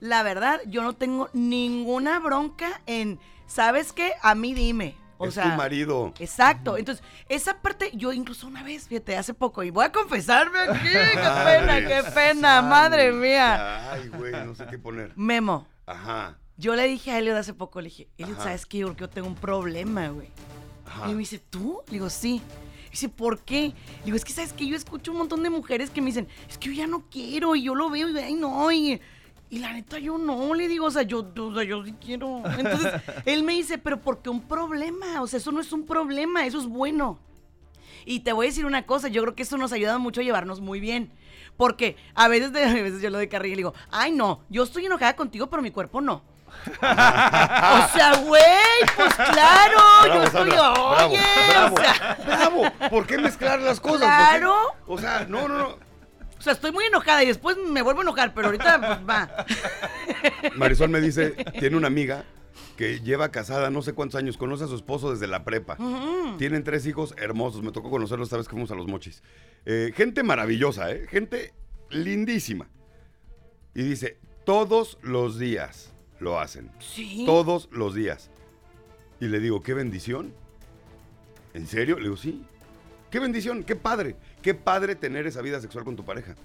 la 0.00 0.22
verdad, 0.22 0.60
yo 0.66 0.82
no 0.82 0.92
tengo 0.92 1.30
ninguna 1.32 2.18
bronca 2.18 2.80
en, 2.86 3.18
¿sabes 3.46 3.92
qué? 3.92 4.12
A 4.22 4.34
mí 4.34 4.54
dime. 4.54 4.96
O 5.18 5.26
es 5.26 5.34
sea, 5.34 5.44
tu 5.44 5.56
marido. 5.56 6.12
Exacto. 6.18 6.76
Entonces, 6.76 7.04
esa 7.28 7.60
parte, 7.60 7.90
yo 7.94 8.12
incluso 8.12 8.46
una 8.46 8.62
vez, 8.62 8.88
fíjate, 8.88 9.16
hace 9.16 9.32
poco, 9.32 9.62
y 9.62 9.70
voy 9.70 9.86
a 9.86 9.92
confesarme 9.92 10.58
aquí, 10.58 10.78
qué 10.82 10.90
pena, 11.44 11.86
qué 11.86 12.02
pena, 12.14 12.62
madre 12.62 13.12
mía. 13.12 13.92
Ay, 13.92 14.08
güey, 14.08 14.32
no 14.44 14.54
sé 14.54 14.66
qué 14.66 14.78
poner. 14.78 15.12
Memo, 15.16 15.66
Ajá. 15.86 16.36
yo 16.58 16.76
le 16.76 16.86
dije 16.86 17.12
a 17.12 17.18
Elliot 17.18 17.36
hace 17.36 17.54
poco, 17.54 17.80
le 17.80 17.88
dije, 17.88 18.08
Elliot, 18.18 18.36
Ajá. 18.36 18.44
¿sabes 18.44 18.66
qué? 18.66 18.78
Yo 18.78 18.86
creo 18.88 18.96
que 18.96 19.00
yo 19.00 19.08
tengo 19.10 19.28
un 19.28 19.36
problema, 19.36 20.08
güey. 20.08 20.28
Ajá. 20.84 21.10
Y 21.10 21.14
me 21.14 21.20
dice, 21.20 21.38
¿tú? 21.38 21.80
Le 21.86 21.92
digo, 21.92 22.10
sí. 22.10 22.42
Dice, 22.90 23.08
¿por 23.08 23.40
qué? 23.40 23.72
Le 24.00 24.04
digo, 24.04 24.16
es 24.16 24.24
que 24.24 24.32
sabes 24.32 24.52
que 24.52 24.66
yo 24.66 24.76
escucho 24.76 25.12
un 25.12 25.18
montón 25.18 25.42
de 25.42 25.50
mujeres 25.50 25.90
que 25.90 26.00
me 26.00 26.08
dicen, 26.08 26.28
es 26.48 26.58
que 26.58 26.68
yo 26.68 26.74
ya 26.74 26.86
no 26.86 27.04
quiero, 27.10 27.56
y 27.56 27.62
yo 27.62 27.74
lo 27.74 27.88
veo, 27.88 28.08
y 28.10 28.18
ay, 28.18 28.34
no, 28.34 28.70
y, 28.70 29.00
y 29.48 29.58
la 29.60 29.72
neta 29.72 29.98
yo 29.98 30.18
no, 30.18 30.54
le 30.54 30.68
digo, 30.68 30.86
o 30.86 30.90
sea, 30.90 31.02
yo, 31.02 31.20
o 31.38 31.54
sea, 31.54 31.62
yo 31.64 31.84
sí 31.84 31.94
quiero. 32.04 32.42
Entonces, 32.58 32.92
él 33.24 33.42
me 33.42 33.52
dice, 33.52 33.78
pero 33.78 34.00
¿por 34.00 34.20
qué 34.22 34.30
un 34.30 34.42
problema? 34.42 35.22
O 35.22 35.26
sea, 35.26 35.38
eso 35.38 35.52
no 35.52 35.60
es 35.60 35.72
un 35.72 35.86
problema, 35.86 36.46
eso 36.46 36.58
es 36.58 36.66
bueno. 36.66 37.18
Y 38.04 38.20
te 38.20 38.32
voy 38.32 38.46
a 38.46 38.48
decir 38.50 38.66
una 38.66 38.86
cosa, 38.86 39.08
yo 39.08 39.22
creo 39.22 39.34
que 39.34 39.42
eso 39.42 39.56
nos 39.56 39.72
ayuda 39.72 39.98
mucho 39.98 40.20
a 40.20 40.24
llevarnos 40.24 40.60
muy 40.60 40.80
bien. 40.80 41.12
Porque 41.56 41.96
a 42.14 42.28
veces, 42.28 42.52
de- 42.52 42.64
a 42.64 42.72
veces 42.72 43.00
yo 43.02 43.10
lo 43.10 43.18
de 43.18 43.28
carril 43.28 43.52
y 43.52 43.54
le 43.56 43.60
digo, 43.60 43.74
ay 43.90 44.12
no, 44.12 44.40
yo 44.48 44.62
estoy 44.64 44.86
enojada 44.86 45.16
contigo, 45.16 45.48
pero 45.48 45.62
mi 45.62 45.70
cuerpo 45.70 46.00
no. 46.00 46.22
o 46.66 47.88
sea, 47.92 48.22
güey, 48.24 48.42
pues 48.96 49.14
claro, 49.14 49.78
yo 50.06 50.22
estoy, 50.22 50.50
Sandra, 50.50 50.72
oye, 50.72 51.20
bravo, 51.48 51.74
o 51.74 51.78
sea, 51.78 52.18
bravo. 52.24 52.62
¿Por 52.88 53.06
qué 53.06 53.18
mezclar 53.18 53.60
las 53.60 53.78
cosas? 53.78 54.00
Claro. 54.00 54.54
O 54.86 54.96
sea, 54.96 55.26
no, 55.28 55.48
no, 55.48 55.58
no. 55.58 55.76
Sea, 56.46 56.54
estoy 56.54 56.72
muy 56.72 56.84
enojada 56.84 57.22
y 57.22 57.26
después 57.26 57.56
me 57.56 57.82
vuelvo 57.82 58.00
a 58.00 58.02
enojar, 58.04 58.34
pero 58.34 58.46
ahorita 58.46 58.78
pues, 58.78 59.08
va. 59.08 59.46
Marisol 60.56 60.88
me 60.88 61.00
dice, 61.00 61.30
tiene 61.58 61.76
una 61.76 61.88
amiga 61.88 62.24
que 62.76 63.00
lleva 63.00 63.30
casada 63.30 63.70
no 63.70 63.82
sé 63.82 63.94
cuántos 63.94 64.18
años, 64.18 64.36
conoce 64.36 64.64
a 64.64 64.66
su 64.66 64.76
esposo 64.76 65.10
desde 65.10 65.26
la 65.26 65.44
prepa. 65.44 65.76
Tienen 66.38 66.62
tres 66.62 66.86
hijos 66.86 67.14
hermosos, 67.16 67.62
me 67.62 67.72
tocó 67.72 67.90
conocerlos 67.90 68.26
esta 68.26 68.36
vez 68.36 68.46
que 68.46 68.52
fuimos 68.52 68.70
a 68.70 68.74
los 68.74 68.86
mochis. 68.86 69.22
Eh, 69.64 69.92
gente 69.94 70.22
maravillosa, 70.22 70.90
¿eh? 70.92 71.06
Gente 71.08 71.52
lindísima. 71.90 72.68
Y 73.74 73.82
dice, 73.82 74.18
todos 74.44 74.98
los 75.02 75.38
días 75.38 75.92
lo 76.20 76.38
hacen. 76.38 76.70
Sí. 76.78 77.24
Todos 77.26 77.68
los 77.72 77.94
días. 77.94 78.30
Y 79.20 79.26
le 79.26 79.40
digo, 79.40 79.62
qué 79.62 79.74
bendición. 79.74 80.34
¿En 81.54 81.66
serio? 81.66 81.96
Le 81.96 82.04
digo, 82.04 82.16
sí. 82.16 82.44
Qué 83.10 83.18
bendición, 83.18 83.64
qué 83.64 83.76
padre. 83.76 84.16
Qué 84.46 84.54
padre 84.54 84.94
tener 84.94 85.26
esa 85.26 85.42
vida 85.42 85.60
sexual 85.60 85.84
con 85.84 85.96
tu 85.96 86.04
pareja. 86.04 86.36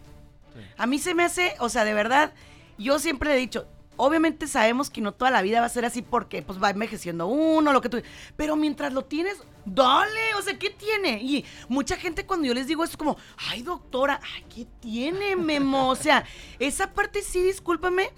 A 0.76 0.88
mí 0.88 0.98
se 0.98 1.14
me 1.14 1.24
hace, 1.24 1.54
o 1.60 1.70
sea, 1.70 1.86
de 1.86 1.94
verdad, 1.94 2.34
yo 2.80 2.98
siempre 2.98 3.32
he 3.32 3.38
dicho, 3.38 3.68
obviamente 3.96 4.48
sabemos 4.48 4.90
que 4.90 5.02
no 5.02 5.12
toda 5.12 5.30
la 5.30 5.44
vida 5.44 5.60
va 5.60 5.68
a 5.68 5.70
ser 5.70 5.86
así 5.86 6.02
porque 6.02 6.42
pues 6.42 6.60
va 6.60 6.72
envejeciendo 6.72 7.28
uno, 7.28 7.72
lo 7.72 7.80
que 7.80 7.90
tú... 7.90 8.02
Pero 8.36 8.56
mientras 8.56 8.92
lo 8.92 9.06
tienes, 9.06 9.38
dale, 9.66 10.34
o 10.36 10.42
sea, 10.42 10.58
¿qué 10.58 10.72
tiene? 10.72 11.22
Y 11.22 11.46
mucha 11.70 11.96
gente 11.96 12.26
cuando 12.26 12.48
yo 12.48 12.56
les 12.56 12.66
digo 12.66 12.84
eso 12.84 12.94
es 12.94 12.98
como, 12.98 13.18
ay 13.52 13.62
doctora, 13.62 14.20
¿qué 14.52 14.66
tiene, 14.80 15.36
Memo? 15.36 15.90
O 15.90 15.96
sea, 15.96 16.26
esa 16.58 16.92
parte 16.96 17.22
sí, 17.22 17.44
discúlpame, 17.44 18.10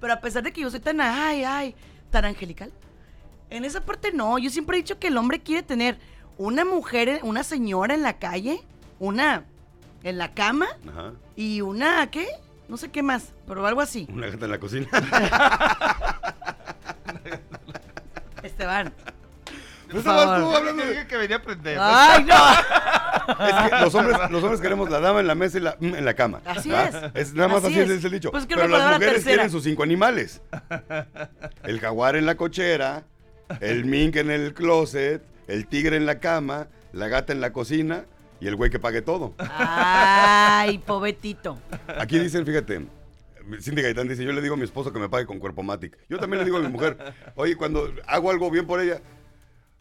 pero 0.00 0.12
a 0.12 0.20
pesar 0.20 0.44
de 0.44 0.52
que 0.52 0.60
yo 0.60 0.70
soy 0.70 0.78
tan, 0.78 1.00
ay, 1.00 1.42
ay, 1.42 1.74
tan 2.12 2.26
angelical, 2.26 2.72
en 3.50 3.64
esa 3.64 3.84
parte 3.84 4.12
no, 4.12 4.38
yo 4.38 4.50
siempre 4.50 4.76
he 4.76 4.82
dicho 4.82 5.00
que 5.00 5.08
el 5.08 5.16
hombre 5.16 5.40
quiere 5.40 5.64
tener 5.64 5.98
una 6.38 6.64
mujer, 6.64 7.18
una 7.24 7.42
señora 7.42 7.94
en 7.94 8.02
la 8.02 8.20
calle, 8.20 8.62
una 9.02 9.42
en 10.04 10.16
la 10.16 10.32
cama 10.32 10.68
Ajá. 10.88 11.12
y 11.34 11.60
una, 11.60 12.08
¿qué? 12.10 12.28
No 12.68 12.76
sé 12.76 12.90
qué 12.92 13.02
más, 13.02 13.32
pero 13.48 13.66
algo 13.66 13.80
así. 13.80 14.06
Una 14.12 14.28
gata 14.28 14.44
en 14.44 14.50
la 14.52 14.58
cocina. 14.60 14.86
Esteban. 18.44 18.92
¿No 19.92 19.98
estabas 19.98 20.24
favor. 20.24 20.40
tú 20.52 20.56
hablando 20.56 20.82
de- 20.84 20.90
Dije 20.90 21.06
que 21.08 21.16
venía 21.16 21.36
a 21.36 21.38
aprender. 21.40 21.78
¡Ay, 21.80 22.24
no! 22.24 22.34
Es 23.46 23.70
que 23.70 23.80
los 23.80 23.94
hombres, 23.94 24.16
los 24.30 24.42
hombres 24.42 24.60
queremos 24.60 24.88
la 24.88 25.00
dama 25.00 25.20
en 25.20 25.26
la 25.26 25.34
mesa 25.34 25.58
y 25.58 25.60
la 25.60 25.76
mm, 25.78 25.94
en 25.96 26.04
la 26.04 26.14
cama. 26.14 26.40
Así 26.46 26.70
¿va? 26.70 26.90
es. 27.14 27.34
nada 27.34 27.48
más 27.48 27.64
Así 27.64 27.74
así, 27.74 27.80
es. 27.80 27.98
es. 27.98 28.04
el 28.04 28.10
dicho. 28.12 28.30
Pues 28.30 28.46
Pero 28.46 28.66
las 28.68 28.80
la 28.80 28.86
mujeres 28.92 29.14
tercera. 29.14 29.34
quieren 29.34 29.50
sus 29.50 29.64
cinco 29.64 29.82
animales. 29.82 30.40
El 31.64 31.78
jaguar 31.80 32.16
en 32.16 32.24
la 32.26 32.36
cochera, 32.36 33.02
el 33.60 33.84
mink 33.84 34.16
en 34.16 34.30
el 34.30 34.54
closet, 34.54 35.22
el 35.48 35.66
tigre 35.66 35.96
en 35.96 36.06
la 36.06 36.20
cama, 36.20 36.68
la 36.92 37.08
gata 37.08 37.32
en 37.32 37.40
la 37.40 37.52
cocina 37.52 38.04
y 38.42 38.48
el 38.48 38.56
güey 38.56 38.70
que 38.70 38.80
pague 38.80 39.02
todo. 39.02 39.34
Ay, 39.38 40.78
pobetito. 40.78 41.60
Aquí 41.96 42.18
dicen, 42.18 42.44
fíjate, 42.44 42.84
Cindy 43.60 43.82
Gaitán 43.82 44.08
dice, 44.08 44.24
yo 44.24 44.32
le 44.32 44.42
digo 44.42 44.54
a 44.54 44.56
mi 44.56 44.64
esposo 44.64 44.92
que 44.92 44.98
me 44.98 45.08
pague 45.08 45.26
con 45.26 45.38
cuerpo 45.38 45.62
matic. 45.62 45.96
Yo 46.08 46.18
también 46.18 46.40
le 46.40 46.44
digo 46.44 46.56
a 46.56 46.60
mi 46.60 46.68
mujer, 46.68 47.14
oye, 47.36 47.54
cuando 47.54 47.94
hago 48.04 48.32
algo 48.32 48.50
bien 48.50 48.66
por 48.66 48.80
ella, 48.80 49.00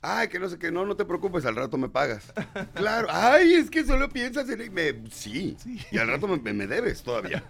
ay, 0.03 0.27
que 0.27 0.37
no 0.37 0.47
sé 0.47 0.59
qué, 0.59 0.71
no, 0.71 0.85
no 0.85 0.95
te 0.95 1.05
preocupes, 1.05 1.43
al 1.47 1.55
rato 1.55 1.75
me 1.79 1.89
pagas. 1.89 2.31
Claro, 2.75 3.07
ay, 3.09 3.55
es 3.55 3.71
que 3.71 3.83
solo 3.83 4.07
piensas 4.09 4.47
en... 4.47 4.71
Me, 4.71 5.09
sí, 5.09 5.57
y 5.89 5.97
al 5.97 6.09
rato 6.09 6.27
me, 6.27 6.53
me 6.53 6.67
debes 6.67 7.01
todavía. 7.01 7.43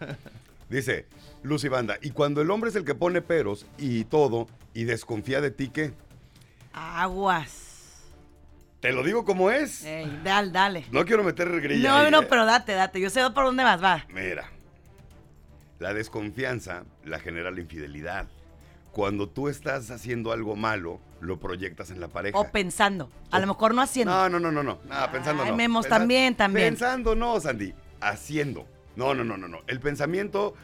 Dice 0.69 1.07
Lucy 1.43 1.67
Banda, 1.67 1.97
y 2.01 2.11
cuando 2.11 2.41
el 2.41 2.49
hombre 2.49 2.69
es 2.69 2.77
el 2.77 2.85
que 2.85 2.95
pone 2.95 3.21
peros 3.21 3.65
y 3.77 4.05
todo, 4.05 4.47
y 4.73 4.85
desconfía 4.85 5.41
de 5.41 5.51
ti, 5.51 5.67
¿qué? 5.67 5.91
Aguas. 6.71 7.60
Te 8.81 8.91
lo 8.91 9.03
digo 9.03 9.23
como 9.25 9.51
es. 9.51 9.85
Ey, 9.85 10.21
dale, 10.23 10.51
dale. 10.51 10.85
No 10.91 11.05
quiero 11.05 11.23
meter 11.23 11.49
grilla 11.61 11.89
No, 11.89 11.95
ahí, 11.97 12.11
no, 12.11 12.21
¿eh? 12.23 12.27
pero 12.29 12.45
date, 12.45 12.73
date. 12.73 12.99
Yo 12.99 13.09
sé 13.09 13.21
por 13.29 13.45
dónde 13.45 13.63
vas, 13.63 13.81
va. 13.81 14.05
Mira, 14.09 14.49
la 15.79 15.93
desconfianza 15.93 16.83
la 17.05 17.19
genera 17.19 17.51
la 17.51 17.61
infidelidad. 17.61 18.27
Cuando 18.91 19.29
tú 19.29 19.47
estás 19.47 19.89
haciendo 19.91 20.31
algo 20.31 20.55
malo, 20.55 20.99
lo 21.21 21.39
proyectas 21.39 21.91
en 21.91 21.99
la 22.01 22.07
pareja. 22.09 22.37
O 22.37 22.51
pensando. 22.51 23.09
A 23.29 23.39
lo 23.39 23.47
mejor 23.47 23.73
no 23.73 23.81
haciendo. 23.81 24.11
No, 24.13 24.27
no, 24.29 24.39
no, 24.39 24.51
no, 24.51 24.63
no. 24.63 24.79
No, 24.83 25.11
pensando 25.11 25.43
Ay, 25.43 25.51
no. 25.51 25.55
Memos, 25.55 25.85
Pensa- 25.85 25.97
también, 25.99 26.35
también. 26.35 26.69
Pensando 26.69 27.15
no, 27.15 27.39
Sandy. 27.39 27.73
Haciendo. 28.01 28.67
No, 28.95 29.13
no, 29.13 29.23
no, 29.23 29.37
no, 29.37 29.47
no. 29.47 29.59
El 29.67 29.79
pensamiento 29.79 30.55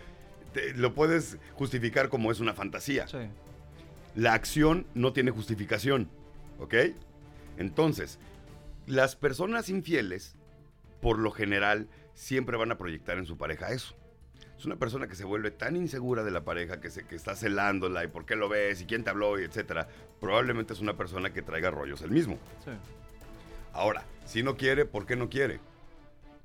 te- 0.53 0.73
lo 0.73 0.93
puedes 0.93 1.37
justificar 1.53 2.09
como 2.09 2.31
es 2.31 2.39
una 2.39 2.53
fantasía. 2.53 3.07
Sí. 3.07 3.19
La 4.15 4.33
acción 4.33 4.87
no 4.95 5.13
tiene 5.13 5.31
justificación, 5.31 6.09
¿ok? 6.59 6.73
Entonces, 7.57 8.19
las 8.85 9.15
personas 9.15 9.69
infieles, 9.69 10.35
por 11.01 11.19
lo 11.19 11.31
general, 11.31 11.87
siempre 12.13 12.57
van 12.57 12.71
a 12.71 12.77
proyectar 12.77 13.17
en 13.17 13.25
su 13.25 13.37
pareja 13.37 13.71
eso. 13.71 13.95
Es 14.57 14.65
una 14.65 14.77
persona 14.77 15.07
que 15.07 15.15
se 15.15 15.23
vuelve 15.23 15.51
tan 15.51 15.75
insegura 15.75 16.23
de 16.23 16.31
la 16.31 16.43
pareja, 16.43 16.81
que, 16.81 16.89
se, 16.89 17.05
que 17.05 17.15
está 17.15 17.35
celándola 17.35 18.03
y 18.03 18.07
por 18.07 18.25
qué 18.25 18.35
lo 18.35 18.49
ves 18.49 18.81
y 18.81 18.85
quién 18.85 19.03
te 19.03 19.11
habló 19.11 19.39
y 19.39 19.43
etcétera. 19.43 19.87
Probablemente 20.19 20.73
es 20.73 20.79
una 20.79 20.97
persona 20.97 21.31
que 21.31 21.43
traiga 21.43 21.69
rollos 21.69 22.01
el 22.01 22.09
mismo. 22.09 22.39
Sí. 22.65 22.71
Ahora, 23.73 24.03
si 24.25 24.41
no 24.41 24.57
quiere, 24.57 24.85
¿por 24.85 25.05
qué 25.05 25.15
no 25.15 25.29
quiere? 25.29 25.59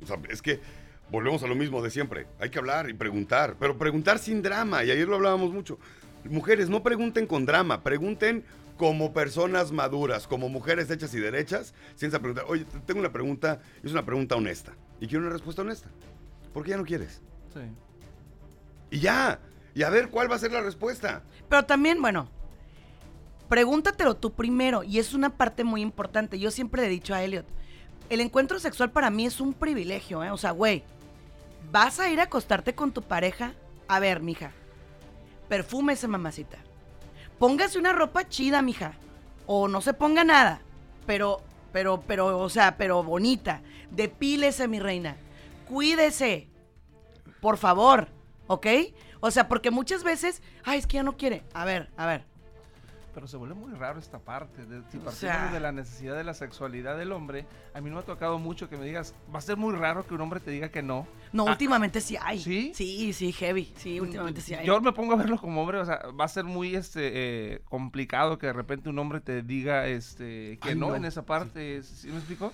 O 0.02 0.06
sea, 0.06 0.18
es 0.28 0.42
que 0.42 0.60
volvemos 1.10 1.42
a 1.42 1.46
lo 1.46 1.54
mismo 1.54 1.82
de 1.82 1.90
siempre. 1.90 2.26
Hay 2.38 2.50
que 2.50 2.58
hablar 2.58 2.90
y 2.90 2.94
preguntar, 2.94 3.56
pero 3.58 3.78
preguntar 3.78 4.18
sin 4.18 4.42
drama. 4.42 4.84
Y 4.84 4.90
ayer 4.90 5.08
lo 5.08 5.16
hablábamos 5.16 5.52
mucho. 5.52 5.78
Mujeres, 6.24 6.68
no 6.68 6.82
pregunten 6.82 7.26
con 7.26 7.46
drama, 7.46 7.82
pregunten 7.82 8.44
como 8.76 9.12
personas 9.12 9.72
maduras, 9.72 10.26
como 10.26 10.48
mujeres 10.48 10.90
hechas 10.90 11.14
y 11.14 11.20
derechas, 11.20 11.74
sin 11.94 12.08
esa 12.08 12.18
pregunta. 12.18 12.44
Oye, 12.48 12.64
tengo 12.86 13.00
una 13.00 13.12
pregunta, 13.12 13.60
es 13.82 13.92
una 13.92 14.04
pregunta 14.04 14.36
honesta. 14.36 14.74
Y 15.00 15.06
quiero 15.06 15.24
una 15.24 15.32
respuesta 15.32 15.62
honesta. 15.62 15.88
¿Por 16.52 16.64
qué 16.64 16.70
ya 16.70 16.76
no 16.76 16.84
quieres? 16.84 17.20
Sí. 17.52 17.60
Y 18.90 19.00
ya. 19.00 19.40
Y 19.74 19.82
a 19.82 19.90
ver 19.90 20.10
cuál 20.10 20.30
va 20.30 20.36
a 20.36 20.38
ser 20.38 20.52
la 20.52 20.60
respuesta. 20.60 21.22
Pero 21.48 21.64
también, 21.64 22.00
bueno, 22.00 22.28
pregúntatelo 23.48 24.16
tú 24.16 24.32
primero. 24.32 24.82
Y 24.82 24.98
es 24.98 25.14
una 25.14 25.30
parte 25.30 25.64
muy 25.64 25.80
importante. 25.80 26.38
Yo 26.38 26.50
siempre 26.50 26.82
le 26.82 26.88
he 26.88 26.90
dicho 26.90 27.14
a 27.14 27.22
Elliot, 27.22 27.46
el 28.10 28.20
encuentro 28.20 28.58
sexual 28.58 28.90
para 28.90 29.10
mí 29.10 29.26
es 29.26 29.40
un 29.40 29.54
privilegio, 29.54 30.22
¿eh? 30.22 30.30
O 30.30 30.36
sea, 30.36 30.50
güey, 30.50 30.84
vas 31.70 31.98
a 31.98 32.10
ir 32.10 32.20
a 32.20 32.24
acostarte 32.24 32.74
con 32.74 32.92
tu 32.92 33.02
pareja. 33.02 33.54
A 33.88 33.98
ver, 34.00 34.20
mija, 34.20 34.52
perfúmese, 35.48 36.08
mamacita. 36.08 36.58
Póngase 37.42 37.76
una 37.76 37.92
ropa 37.92 38.28
chida, 38.28 38.62
mija. 38.62 38.92
O 39.46 39.66
no 39.66 39.80
se 39.80 39.94
ponga 39.94 40.22
nada. 40.22 40.60
Pero, 41.06 41.42
pero, 41.72 42.00
pero, 42.06 42.38
o 42.38 42.48
sea, 42.48 42.76
pero 42.76 43.02
bonita. 43.02 43.62
Depílese, 43.90 44.68
mi 44.68 44.78
reina. 44.78 45.16
Cuídese. 45.68 46.48
Por 47.40 47.56
favor. 47.56 48.06
¿Ok? 48.46 48.68
O 49.18 49.32
sea, 49.32 49.48
porque 49.48 49.72
muchas 49.72 50.04
veces, 50.04 50.40
ay, 50.62 50.78
es 50.78 50.86
que 50.86 50.98
ya 50.98 51.02
no 51.02 51.16
quiere. 51.16 51.42
A 51.52 51.64
ver, 51.64 51.90
a 51.96 52.06
ver. 52.06 52.26
Pero 53.14 53.26
se 53.28 53.36
vuelve 53.36 53.54
muy 53.54 53.72
raro 53.74 53.98
esta 53.98 54.18
parte. 54.18 54.64
De, 54.64 54.78
si 54.90 54.96
partimos 54.96 55.14
sea- 55.14 55.52
de 55.52 55.60
la 55.60 55.70
necesidad 55.70 56.16
de 56.16 56.24
la 56.24 56.32
sexualidad 56.32 56.96
del 56.96 57.12
hombre, 57.12 57.44
a 57.74 57.80
mí 57.82 57.90
no 57.90 57.96
me 57.96 58.02
ha 58.02 58.04
tocado 58.06 58.38
mucho 58.38 58.70
que 58.70 58.76
me 58.78 58.86
digas, 58.86 59.14
va 59.34 59.38
a 59.38 59.42
ser 59.42 59.58
muy 59.58 59.74
raro 59.76 60.06
que 60.06 60.14
un 60.14 60.20
hombre 60.22 60.40
te 60.40 60.50
diga 60.50 60.70
que 60.70 60.82
no. 60.82 61.06
No, 61.32 61.46
Ah, 61.46 61.50
últimamente 61.50 62.00
sí 62.00 62.16
hay. 62.20 62.38
¿sí? 62.40 62.72
Sí, 62.74 63.12
sí, 63.12 63.32
heavy. 63.32 63.70
Sí, 63.76 64.00
últimamente 64.00 64.40
sí 64.40 64.54
hay. 64.54 64.66
Yo 64.66 64.80
me 64.80 64.92
pongo 64.92 65.12
a 65.12 65.16
verlo 65.16 65.36
como 65.38 65.60
hombre, 65.60 65.78
o 65.78 65.84
sea, 65.84 66.00
va 66.18 66.24
a 66.24 66.28
ser 66.28 66.44
muy 66.44 66.74
este 66.74 67.10
eh, 67.54 67.60
complicado 67.66 68.38
que 68.38 68.46
de 68.46 68.52
repente 68.54 68.88
un 68.88 68.98
hombre 68.98 69.20
te 69.20 69.42
diga 69.42 69.86
este 69.86 70.58
que 70.62 70.70
Ay, 70.70 70.74
no, 70.74 70.88
no. 70.88 70.96
en 70.96 71.04
esa 71.04 71.26
parte, 71.26 71.82
¿sí 71.82 72.08
me 72.08 72.16
explico? 72.16 72.52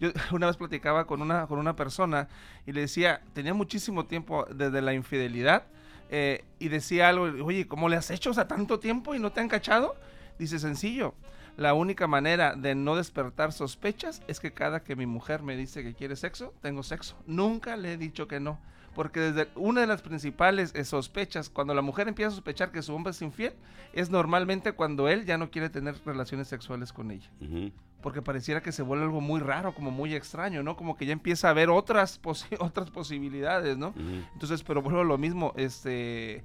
Yo 0.00 0.10
una 0.32 0.46
vez 0.48 0.56
platicaba 0.56 1.06
con 1.06 1.22
una 1.22 1.46
con 1.46 1.58
una 1.60 1.76
persona 1.76 2.26
y 2.66 2.72
le 2.72 2.80
decía, 2.82 3.20
tenía 3.32 3.54
muchísimo 3.54 4.06
tiempo 4.06 4.44
desde 4.52 4.82
la 4.82 4.92
infidelidad 4.94 5.64
eh, 6.12 6.44
y 6.58 6.68
decía 6.68 7.08
algo, 7.08 7.24
oye, 7.44 7.68
¿cómo 7.68 7.88
le 7.88 7.96
has 7.96 8.10
hecho? 8.10 8.30
O 8.30 8.34
sea, 8.34 8.48
tanto 8.48 8.80
tiempo 8.80 9.14
y 9.14 9.20
no 9.20 9.30
te 9.32 9.40
han 9.40 9.48
cachado. 9.48 9.94
Dice, 10.38 10.58
sencillo, 10.58 11.14
la 11.56 11.72
única 11.74 12.08
manera 12.08 12.56
de 12.56 12.74
no 12.74 12.96
despertar 12.96 13.52
sospechas 13.52 14.20
es 14.26 14.40
que 14.40 14.52
cada 14.52 14.82
que 14.82 14.96
mi 14.96 15.06
mujer 15.06 15.42
me 15.42 15.56
dice 15.56 15.82
que 15.84 15.94
quiere 15.94 16.16
sexo, 16.16 16.52
tengo 16.60 16.82
sexo. 16.82 17.16
Nunca 17.26 17.76
le 17.76 17.92
he 17.92 17.96
dicho 17.96 18.26
que 18.26 18.40
no. 18.40 18.58
Porque 18.94 19.20
desde 19.20 19.48
una 19.54 19.82
de 19.82 19.86
las 19.86 20.02
principales 20.02 20.72
eh, 20.74 20.84
sospechas, 20.84 21.48
cuando 21.48 21.74
la 21.74 21.82
mujer 21.82 22.08
empieza 22.08 22.28
a 22.28 22.34
sospechar 22.34 22.72
que 22.72 22.82
su 22.82 22.92
hombre 22.92 23.12
es 23.12 23.22
infiel, 23.22 23.52
es 23.92 24.10
normalmente 24.10 24.72
cuando 24.72 25.08
él 25.08 25.26
ya 25.26 25.38
no 25.38 25.50
quiere 25.50 25.70
tener 25.70 25.94
relaciones 26.04 26.48
sexuales 26.48 26.92
con 26.92 27.12
ella. 27.12 27.30
Ujú. 27.40 27.70
Porque 28.02 28.22
pareciera 28.22 28.62
que 28.62 28.72
se 28.72 28.82
vuelve 28.82 29.04
algo 29.04 29.20
muy 29.20 29.40
raro, 29.40 29.74
como 29.74 29.90
muy 29.90 30.14
extraño, 30.14 30.62
¿no? 30.62 30.76
Como 30.76 30.96
que 30.96 31.04
ya 31.06 31.12
empieza 31.12 31.48
a 31.48 31.50
haber 31.50 31.68
otras, 31.70 32.20
posi- 32.22 32.56
otras 32.60 32.90
posibilidades, 32.90 33.76
¿no? 33.76 33.92
Entonces, 34.32 34.62
pero 34.62 34.80
vuelvo 34.82 35.00
a 35.00 35.04
lo 35.04 35.18
mismo, 35.18 35.52
este, 35.56 36.42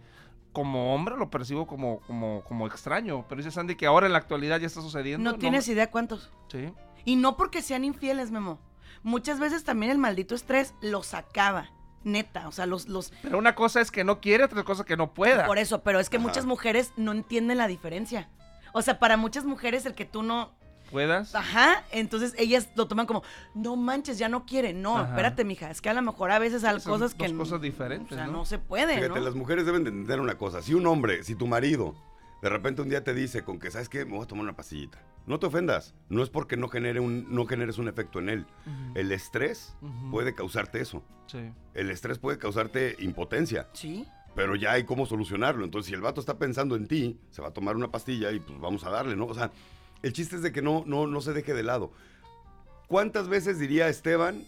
como 0.52 0.94
hombre 0.94 1.16
lo 1.18 1.30
percibo 1.30 1.66
como, 1.68 2.00
como, 2.02 2.42
como 2.44 2.68
extraño. 2.68 3.26
Pero 3.30 3.40
dice 3.40 3.52
Sandy 3.52 3.76
que 3.76 3.86
ahora 3.86 4.06
en 4.08 4.14
la 4.14 4.20
actualidad 4.20 4.60
ya 4.60 4.68
está 4.68 4.82
sucediendo. 4.82 5.32
no 5.32 5.38
tienes 5.38 5.68
idea 5.68 5.90
cuántos. 5.92 6.32
Sí. 6.50 6.74
Y 7.06 7.16
no 7.16 7.38
porque 7.38 7.62
sean 7.62 7.84
infieles, 7.86 8.32
Memo. 8.32 8.60
Muchas 9.04 9.40
veces 9.40 9.64
también 9.64 9.92
el 9.92 9.98
maldito 9.98 10.34
estrés 10.36 10.74
lo 10.82 11.04
sacaba, 11.04 11.70
neta, 12.04 12.48
o 12.48 12.52
sea, 12.52 12.66
los, 12.66 12.88
los, 12.88 13.14
Pero 13.22 13.38
una 13.38 13.54
cosa 13.56 13.80
es 13.80 13.92
que 13.92 14.04
no 14.04 14.20
quiere, 14.20 14.44
otra 14.44 14.64
cosa 14.64 14.84
que 14.84 14.98
no 14.98 15.14
pueda. 15.14 15.46
por 15.46 15.58
eso, 15.60 15.84
pero 15.84 16.00
es 16.00 16.10
que 16.10 16.18
Ajá. 16.18 16.26
muchas 16.28 16.46
mujeres 16.46 16.92
no 16.98 17.12
entienden 17.12 17.60
la 17.60 17.68
diferencia. 17.68 18.30
O 18.74 18.82
sea, 18.82 18.98
para 19.00 19.16
muchas 19.16 19.46
mujeres 19.46 19.86
el 19.86 19.94
que 19.94 20.06
tú 20.06 20.24
no, 20.24 20.52
¿Puedas? 20.92 21.36
ajá, 21.36 21.84
entonces 21.92 22.34
ellas 22.38 22.70
lo 22.76 22.88
toman 22.88 23.06
como, 23.06 23.24
no 23.54 23.76
manches, 23.76 24.18
ya 24.18 24.30
no 24.30 24.46
quiere, 24.46 24.74
no, 24.74 24.98
Ajá. 24.98 25.10
espérate, 25.10 25.44
mija, 25.44 25.70
es 25.70 25.82
que 25.82 25.90
a 25.90 25.94
lo 25.94 26.02
mejor 26.02 26.32
a 26.32 26.40
veces 26.40 26.64
hay 26.64 26.80
Son 26.80 26.94
cosas 26.94 27.14
que 27.14 27.28
dos 27.28 27.38
cosas 27.38 27.62
diferentes, 27.62 28.12
o 28.12 28.16
sea, 28.16 28.28
¿no? 28.28 28.34
no, 28.34 28.46
se 28.46 28.60
puede, 28.60 28.96
Fíjate, 28.96 29.20
¿no? 29.20 29.26
las 29.26 29.36
mujeres 29.36 29.66
deben 29.66 29.84
de 29.84 29.90
entender 29.90 30.20
una 30.20 30.38
cosa. 30.38 30.62
Si 30.62 30.74
un 30.74 30.86
hombre, 30.88 31.24
si 31.24 31.36
tu 31.36 31.48
marido, 31.48 31.96
de 32.42 32.50
repente 32.50 32.82
un 32.82 32.90
día 32.90 33.04
te 33.04 33.14
dice 33.14 33.44
con 33.44 33.60
que, 33.60 33.72
¿sabes 33.72 33.90
qué? 33.90 34.06
Me 34.06 34.12
voy 34.14 34.24
a 34.24 34.28
tomar 34.28 34.44
una 34.44 34.56
pastillita. 34.56 35.00
No 35.26 35.40
te 35.40 35.48
ofendas. 35.48 35.96
No 36.10 36.22
es 36.22 36.30
porque 36.30 36.56
no, 36.56 36.68
genere 36.70 37.00
un, 37.00 37.26
no 37.34 37.48
generes 37.48 37.80
un 37.80 37.88
efecto 37.88 38.20
en 38.20 38.30
él. 38.30 38.46
El 38.94 39.12
estrés 39.12 39.76
puede 40.12 40.36
causarte 40.36 40.80
eso. 40.80 41.04
Sí. 41.26 41.40
El 41.74 41.90
estrés 41.90 42.20
puede 42.20 42.38
causarte 42.38 42.96
impotencia. 43.00 43.68
Sí, 43.74 44.06
Pero 44.36 44.56
ya 44.56 44.74
hay 44.74 44.84
cómo 44.84 45.08
solucionarlo. 45.08 45.66
Entonces, 45.66 45.88
si 45.90 45.96
el 45.96 46.02
vato 46.02 46.20
está 46.20 46.38
pensando 46.38 46.76
en 46.76 46.88
ti, 46.88 47.20
se 47.32 47.42
va 47.42 47.48
a 47.48 47.52
tomar 47.52 47.76
una 47.76 47.90
pastilla 47.90 48.32
y 48.32 48.40
pues 48.40 48.60
vamos 48.60 48.84
a 48.84 48.92
darle, 48.92 49.16
¿no? 49.16 49.26
O 49.26 49.34
sea, 49.34 49.50
el 50.06 50.14
chiste 50.14 50.36
es 50.36 50.42
de 50.44 50.52
que 50.52 50.62
no, 50.62 50.84
no, 50.86 51.08
no 51.08 51.20
se 51.22 51.34
deje 51.34 51.54
de 51.54 51.64
lado. 51.64 51.92
¿Cuántas 52.88 53.28
veces 53.28 53.58
diría 53.58 53.90
Esteban 53.90 54.46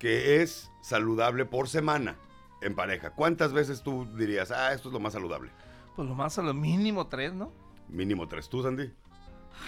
que 0.00 0.42
es 0.42 0.70
saludable 0.82 1.44
por 1.44 1.68
semana 1.68 2.16
en 2.60 2.74
pareja? 2.74 3.10
¿Cuántas 3.10 3.52
veces 3.52 3.82
tú 3.82 4.06
dirías, 4.16 4.50
ah, 4.50 4.72
esto 4.72 4.88
es 4.88 4.92
lo 4.92 4.98
más 4.98 5.12
saludable? 5.12 5.50
Pues 5.94 6.08
lo 6.08 6.14
más 6.14 6.38
a 6.38 6.42
lo 6.42 6.52
mínimo 6.54 7.06
tres, 7.06 7.32
¿no? 7.32 7.52
Mínimo 7.88 8.26
tres. 8.26 8.48
¿Tú, 8.48 8.62
Sandy? 8.62 8.92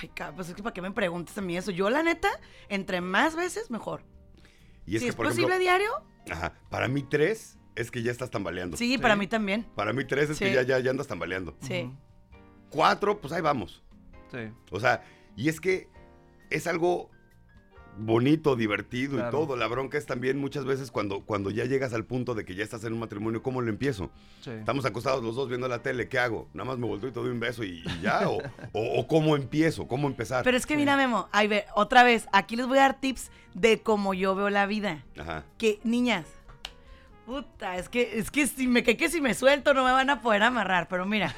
ay, 0.03 0.11
pues 0.35 0.49
es 0.49 0.55
que 0.55 0.63
para 0.63 0.75
qué 0.75 0.83
me 0.83 0.91
preguntes 0.91 1.39
a 1.39 1.41
mí 1.41 1.57
eso. 1.57 1.71
Yo, 1.71 1.89
la 1.89 2.03
neta, 2.03 2.29
entre 2.69 3.01
más 3.01 3.37
veces, 3.37 3.71
mejor. 3.71 4.03
Y 4.87 4.97
es 4.97 5.01
si 5.01 5.07
que, 5.07 5.11
es 5.11 5.15
por 5.15 5.27
posible 5.27 5.55
ejemplo, 5.57 5.61
diario, 5.63 5.91
ajá, 6.31 6.55
para 6.69 6.89
mí 6.89 7.03
tres 7.05 7.59
es 7.77 7.91
que 7.93 8.03
ya 8.03 8.11
estás 8.11 8.31
tambaleando. 8.31 8.77
sí, 8.77 8.93
Sí. 8.93 8.99
para 8.99 9.15
mí 9.15 9.29
también. 9.29 9.65
Para 9.77 9.93
mí 9.93 10.05
tres 10.05 10.31
es 10.31 10.39
que 10.39 10.53
ya, 10.53 10.63
ya, 10.63 10.81
ya 10.81 10.91
andas 10.91 11.07
tambaleando. 11.07 11.57
Sí. 11.61 11.91
Cuatro, 12.71 13.21
pues 13.21 13.33
ahí 13.33 13.41
vamos. 13.41 13.83
Sí. 14.33 14.51
O 14.71 14.81
sea, 14.81 15.05
y 15.39 15.49
es 15.49 15.61
que 15.61 15.89
es 16.51 16.67
algo 16.67 17.11
bonito, 18.01 18.55
divertido 18.55 19.19
y 19.19 19.31
todo. 19.31 19.57
La 19.57 19.67
bronca 19.67 19.99
es 19.99 20.07
también 20.07 20.39
muchas 20.39 20.65
veces 20.65 20.91
cuando, 20.93 21.23
cuando 21.25 21.51
ya 21.51 21.65
llegas 21.65 21.93
al 21.93 22.05
punto 22.05 22.35
de 22.37 22.45
que 22.45 22.55
ya 22.55 22.63
estás 22.63 22.85
en 22.85 22.93
un 22.93 23.01
matrimonio, 23.01 23.43
¿cómo 23.43 23.61
lo 23.61 23.71
empiezo? 23.71 24.11
Sí. 24.41 24.51
Estamos 24.51 24.85
acostados 24.85 25.23
los 25.25 25.35
dos 25.35 25.49
viendo 25.49 25.67
la 25.67 25.83
tele, 25.83 26.09
¿qué 26.09 26.19
hago? 26.21 26.49
Nada 26.55 26.65
más 26.69 26.79
me 26.79 26.87
volteo 26.87 27.09
y 27.09 27.13
te 27.13 27.19
doy 27.19 27.31
un 27.31 27.41
beso 27.41 27.65
y, 27.65 27.83
y 27.85 28.01
ya. 28.03 28.29
o, 28.29 28.39
o- 28.73 29.01
o 29.01 29.07
cómo 29.09 29.35
empiezo, 29.35 29.89
cómo 29.89 30.07
empezar. 30.07 30.45
Pero 30.45 30.57
es 30.57 30.65
que 30.65 30.77
mira, 30.77 30.97
Memo, 30.97 31.29
ahí 31.33 31.49
ve, 31.49 31.65
otra 31.75 32.05
vez, 32.05 32.29
aquí 32.33 32.55
les 32.55 32.67
voy 32.69 32.79
a 32.79 32.83
dar 32.83 33.01
tips 33.01 33.31
de 33.55 33.81
cómo 33.83 34.15
yo 34.15 34.37
veo 34.37 34.49
la 34.51 34.67
vida. 34.67 35.05
Ajá. 35.19 35.45
Que, 35.59 35.81
niñas, 35.83 36.25
puta, 37.29 37.77
es 37.77 37.89
que, 37.89 38.19
es 38.19 38.31
que 38.31 38.47
si 38.47 38.67
me, 38.67 38.83
que, 38.83 38.97
que 38.97 39.11
si 39.11 39.21
me 39.21 39.35
suelto 39.35 39.75
no 39.75 39.85
me 39.85 39.93
van 39.93 40.09
a 40.09 40.23
poder 40.23 40.43
amarrar, 40.43 40.89
pero 40.89 41.05
mira, 41.05 41.35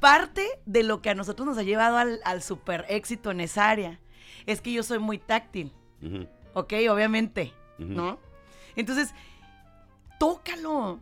parte 0.00 0.46
de 0.64 0.84
lo 0.84 1.02
que 1.02 1.10
a 1.10 1.14
nosotros 1.14 1.46
nos 1.46 1.58
ha 1.58 1.62
llevado 1.62 1.96
al, 1.96 2.20
al 2.24 2.40
super 2.40 2.86
éxito 2.88 3.32
en 3.32 3.40
esa 3.40 3.68
área 3.68 3.98
es 4.46 4.60
que 4.60 4.72
yo 4.72 4.82
soy 4.82 5.00
muy 5.00 5.18
táctil. 5.18 5.72
Ujú. 6.00 6.26
¿ok? 6.54 6.72
Obviamente. 6.90 7.52
¿no? 7.78 8.18
Entonces, 8.76 9.12
tócalo. 10.18 11.00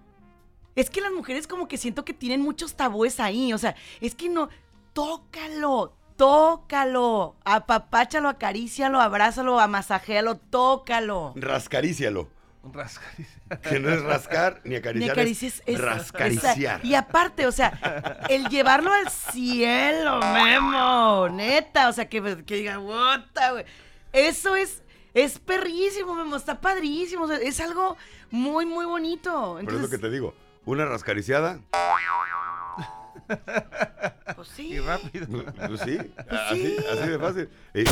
Es 0.76 0.88
que 0.88 1.00
las 1.00 1.12
mujeres 1.12 1.46
como 1.46 1.68
que 1.68 1.76
siento 1.76 2.04
que 2.04 2.14
tienen 2.14 2.40
muchos 2.40 2.74
tabúes 2.74 3.20
ahí, 3.20 3.52
o 3.52 3.58
sea, 3.58 3.74
es 4.00 4.14
que 4.14 4.28
no, 4.28 4.48
tócalo, 4.92 5.94
tócalo, 6.16 7.36
apapáchalo, 7.44 8.28
acarícialo, 8.28 9.00
abrázalo, 9.00 9.60
amasajéalo, 9.60 10.36
tócalo. 10.36 11.34
Rascarícialo. 11.36 12.28
Un 12.62 12.74
rascariz. 12.74 13.28
Que 13.62 13.80
no 13.80 13.88
es 13.90 14.02
rascar 14.02 14.60
ni 14.64 14.70
Ni 14.70 14.76
acariciar. 14.76 15.12
acaricies, 15.12 15.62
es 15.66 15.74
es, 15.74 15.80
rascariciar. 15.80 16.58
esa- 16.58 16.80
Y 16.86 16.94
aparte, 16.94 17.46
o 17.46 17.52
sea, 17.52 18.20
el 18.28 18.48
llevarlo 18.48 18.92
al 18.92 19.08
cielo, 19.10 20.20
Memo, 20.34 21.28
neta, 21.30 21.88
o 21.88 21.92
sea, 21.92 22.08
que, 22.08 22.44
que 22.44 22.56
diga, 22.56 22.78
"Wota, 22.78 23.52
güey". 23.52 23.64
Eso 24.12 24.56
es, 24.56 24.82
es 25.14 25.38
perrísimo, 25.38 26.14
Memo, 26.14 26.36
está 26.36 26.60
padrísimo, 26.60 27.24
o 27.24 27.28
sea, 27.28 27.38
es 27.38 27.58
algo 27.60 27.96
muy, 28.30 28.66
muy 28.66 28.84
bonito. 28.84 29.30
Por 29.52 29.60
eso 29.62 29.70
Entonces, 29.70 29.90
que 29.90 29.98
te 29.98 30.10
digo, 30.10 30.34
una 30.66 30.84
rascariciada, 30.84 31.60
pues 34.36 34.48
sí. 34.48 34.72
Y 34.72 34.78
rápido. 34.80 35.26
pues 35.66 35.80
sí, 35.80 35.98
así, 36.28 36.76
sí. 36.76 36.84
así 36.92 37.08
de 37.08 37.18
fácil. 37.18 37.48
Y- 37.74 37.84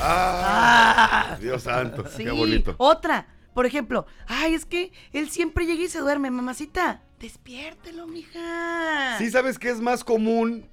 ¡Ah! 0.00 1.30
Ah, 1.32 1.36
Dios 1.40 1.62
santo, 1.62 2.04
sí. 2.08 2.24
qué 2.24 2.30
bonito. 2.30 2.74
Otra, 2.78 3.26
por 3.54 3.66
ejemplo, 3.66 4.06
ay, 4.26 4.54
es 4.54 4.64
que 4.64 4.92
él 5.12 5.30
siempre 5.30 5.66
llega 5.66 5.82
y 5.82 5.88
se 5.88 6.00
duerme, 6.00 6.30
mamacita. 6.30 7.02
Despiértelo, 7.18 8.06
mija. 8.06 9.16
Sí, 9.18 9.30
sabes 9.30 9.58
que 9.58 9.70
es 9.70 9.80
más 9.80 10.04
común 10.04 10.68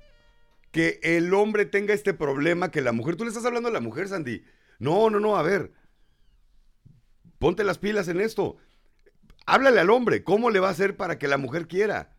que 0.71 0.99
el 1.03 1.34
hombre 1.34 1.65
tenga 1.65 1.93
este 1.93 2.13
problema 2.13 2.71
que 2.71 2.82
la 2.82 2.91
mujer. 2.91 3.15
Tú 3.15 3.23
le 3.23 3.30
estás 3.30 3.45
hablando 3.45 3.69
a 3.69 3.73
la 3.73 3.82
mujer, 3.82 4.07
Sandy. 4.07 4.43
No, 4.80 5.09
no, 5.09 5.19
no, 5.19 5.36
a 5.36 5.43
ver. 5.43 5.73
Ponte 7.38 7.63
las 7.63 7.77
pilas 7.77 8.07
en 8.07 8.19
esto. 8.21 8.57
Háblale 9.45 9.80
al 9.80 9.89
hombre, 9.89 10.23
¿cómo 10.23 10.49
le 10.49 10.59
va 10.59 10.67
a 10.67 10.71
hacer 10.71 10.95
para 10.95 11.17
que 11.17 11.27
la 11.27 11.38
mujer 11.38 11.67
quiera? 11.67 12.15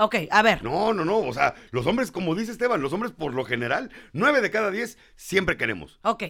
Ok, 0.00 0.14
a 0.30 0.42
ver. 0.42 0.62
No, 0.62 0.94
no, 0.94 1.04
no, 1.04 1.18
o 1.18 1.32
sea, 1.32 1.54
los 1.72 1.86
hombres, 1.86 2.12
como 2.12 2.34
dice 2.36 2.52
Esteban, 2.52 2.80
los 2.80 2.92
hombres 2.92 3.10
por 3.12 3.34
lo 3.34 3.44
general, 3.44 3.90
nueve 4.12 4.40
de 4.40 4.50
cada 4.50 4.70
diez 4.70 4.96
siempre 5.16 5.56
queremos. 5.56 5.98
Ok, 6.02 6.22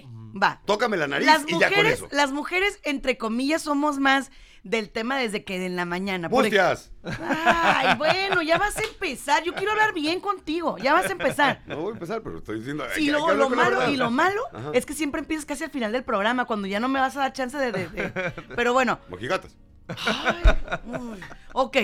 va. 0.43 0.63
Tócame 0.65 0.97
la 0.97 1.07
nariz 1.07 1.27
Las 1.27 1.43
y 1.47 1.59
ya 1.59 1.69
con 1.69 1.77
mujeres, 1.79 1.93
eso. 1.99 2.09
las 2.11 2.33
mujeres, 2.33 2.81
entre 2.85 3.19
comillas, 3.19 3.61
somos 3.63 3.99
más 3.99 4.31
del 4.65 4.91
tema 4.91 5.17
desde 5.19 5.45
que 5.45 5.65
en 5.65 5.77
la 5.77 5.85
mañana. 5.85 6.29
¡Mustias! 6.29 6.93
Ay, 7.05 7.97
bueno, 7.97 8.43
ya 8.43 8.59
vas 8.59 8.77
a 8.77 8.83
empezar. 8.83 9.43
Yo 9.45 9.55
quiero 9.55 9.73
hablar 9.73 9.93
bien 9.95 10.21
contigo. 10.21 10.77
Ya 10.79 10.93
vas 10.95 11.07
a 11.09 11.13
empezar. 11.13 11.63
No 11.67 11.77
voy 11.77 11.91
a 11.91 11.93
empezar, 11.95 12.23
pero 12.23 12.39
estoy 12.39 12.59
diciendo... 12.59 12.85
que- 12.95 13.11
hablar 13.15 13.37
lo 13.37 13.51
malo, 13.51 13.91
y 13.91 13.97
lo 13.97 14.11
malo 14.11 14.41
Ajá. 14.53 14.71
es 14.75 14.85
que 14.87 14.95
siempre 14.95 15.21
empiezas 15.21 15.45
casi 15.47 15.65
al 15.65 15.71
final 15.71 15.93
del 15.93 16.05
programa, 16.05 16.45
cuando 16.47 16.67
ya 16.67 16.81
no 16.81 16.89
me 16.89 17.01
vas 17.01 17.17
a 17.17 17.21
dar 17.21 17.33
chance 17.33 17.57
de. 17.57 17.71
de- 17.73 17.89
de- 17.89 18.11
Pero 18.57 18.73
bueno. 18.73 18.99
Mojigatas. 19.09 19.57
Ay, 19.89 20.43
uy. 20.87 21.19
Ok, 21.53 21.77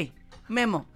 Memo. 0.48 0.86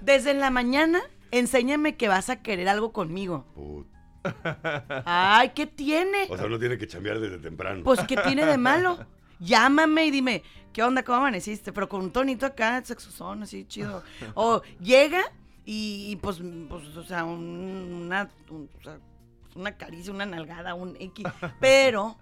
Desde 0.00 0.34
la 0.34 0.50
mañana, 0.50 1.00
enséñame 1.30 1.96
que 1.96 2.08
vas 2.08 2.30
a 2.30 2.42
querer 2.42 2.68
algo 2.68 2.92
conmigo. 2.92 3.44
Put- 3.54 3.86
Ay, 5.04 5.50
¿qué 5.54 5.66
tiene? 5.66 6.26
O 6.28 6.36
sea, 6.36 6.46
uno 6.46 6.58
tiene 6.58 6.76
que 6.78 6.86
chambear 6.86 7.18
desde 7.20 7.38
temprano. 7.38 7.82
Pues, 7.84 8.00
¿qué 8.04 8.16
tiene 8.16 8.44
de 8.46 8.58
malo? 8.58 8.98
Llámame 9.40 10.06
y 10.06 10.10
dime, 10.10 10.42
¿qué 10.72 10.82
onda? 10.82 11.02
¿Cómo 11.04 11.18
amaneciste? 11.18 11.72
Pero 11.72 11.88
con 11.88 12.00
un 12.02 12.10
tonito 12.10 12.44
acá, 12.46 12.82
sexosón, 12.84 13.42
así 13.44 13.64
chido. 13.66 14.02
O 14.34 14.62
llega 14.80 15.22
y, 15.64 16.06
y, 16.10 16.16
pues, 16.16 16.40
pues, 16.68 16.96
o 16.96 17.04
sea, 17.04 17.24
un- 17.24 18.02
una, 18.04 18.28
un- 18.50 18.68
o 18.78 18.82
sea, 18.82 18.98
una 19.54 19.76
caricia, 19.76 20.12
una 20.12 20.26
nalgada, 20.26 20.74
un 20.74 20.96
X. 20.98 21.24
Pero 21.60 22.16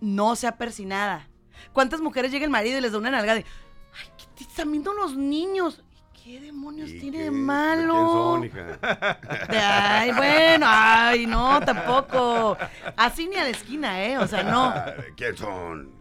no 0.00 0.34
sea 0.36 0.56
persinada. 0.56 1.28
¿Cuántas 1.72 2.00
mujeres 2.00 2.32
llega 2.32 2.44
el 2.44 2.50
marido 2.50 2.78
y 2.78 2.80
les 2.80 2.92
da 2.92 2.98
una 2.98 3.10
nalgada 3.10 3.40
y, 3.40 3.44
ay, 3.44 4.08
¿qué 4.18 4.24
te 4.36 4.44
están 4.50 4.70
viendo 4.72 4.92
los 4.92 5.16
niños? 5.16 5.83
¿Qué 6.24 6.40
demonios 6.40 6.88
¿Y 6.88 7.00
tiene 7.00 7.18
qué? 7.18 7.24
de 7.24 7.30
¿De 7.30 7.30
malo? 7.32 7.92
quién 7.92 8.08
son, 8.08 8.44
hija? 8.44 9.46
De, 9.46 9.58
ay, 9.58 10.10
bueno, 10.12 10.66
ay, 10.66 11.26
no, 11.26 11.60
tampoco. 11.60 12.56
Así 12.96 13.28
ni 13.28 13.36
a 13.36 13.44
la 13.44 13.50
esquina, 13.50 14.02
¿eh? 14.02 14.16
O 14.16 14.26
sea, 14.26 14.42
no, 14.42 14.72
¿de 14.72 15.12
¿Quién 15.14 15.36
son? 15.36 15.92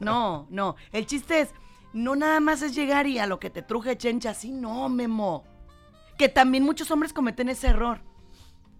no, 0.00 0.46
no. 0.48 0.76
El 0.92 1.04
chiste 1.04 1.40
es, 1.40 1.50
no 1.92 2.16
nada 2.16 2.40
más 2.40 2.62
es 2.62 2.74
llegar 2.74 3.06
y 3.06 3.18
a 3.18 3.26
lo 3.26 3.38
que 3.38 3.50
te 3.50 3.60
truje 3.60 3.98
chencha, 3.98 4.30
así 4.30 4.50
no, 4.50 4.88
Memo. 4.88 5.44
Que 6.16 6.30
también 6.30 6.64
muchos 6.64 6.90
hombres 6.90 7.12
cometen 7.12 7.50
ese 7.50 7.66
error. 7.66 8.00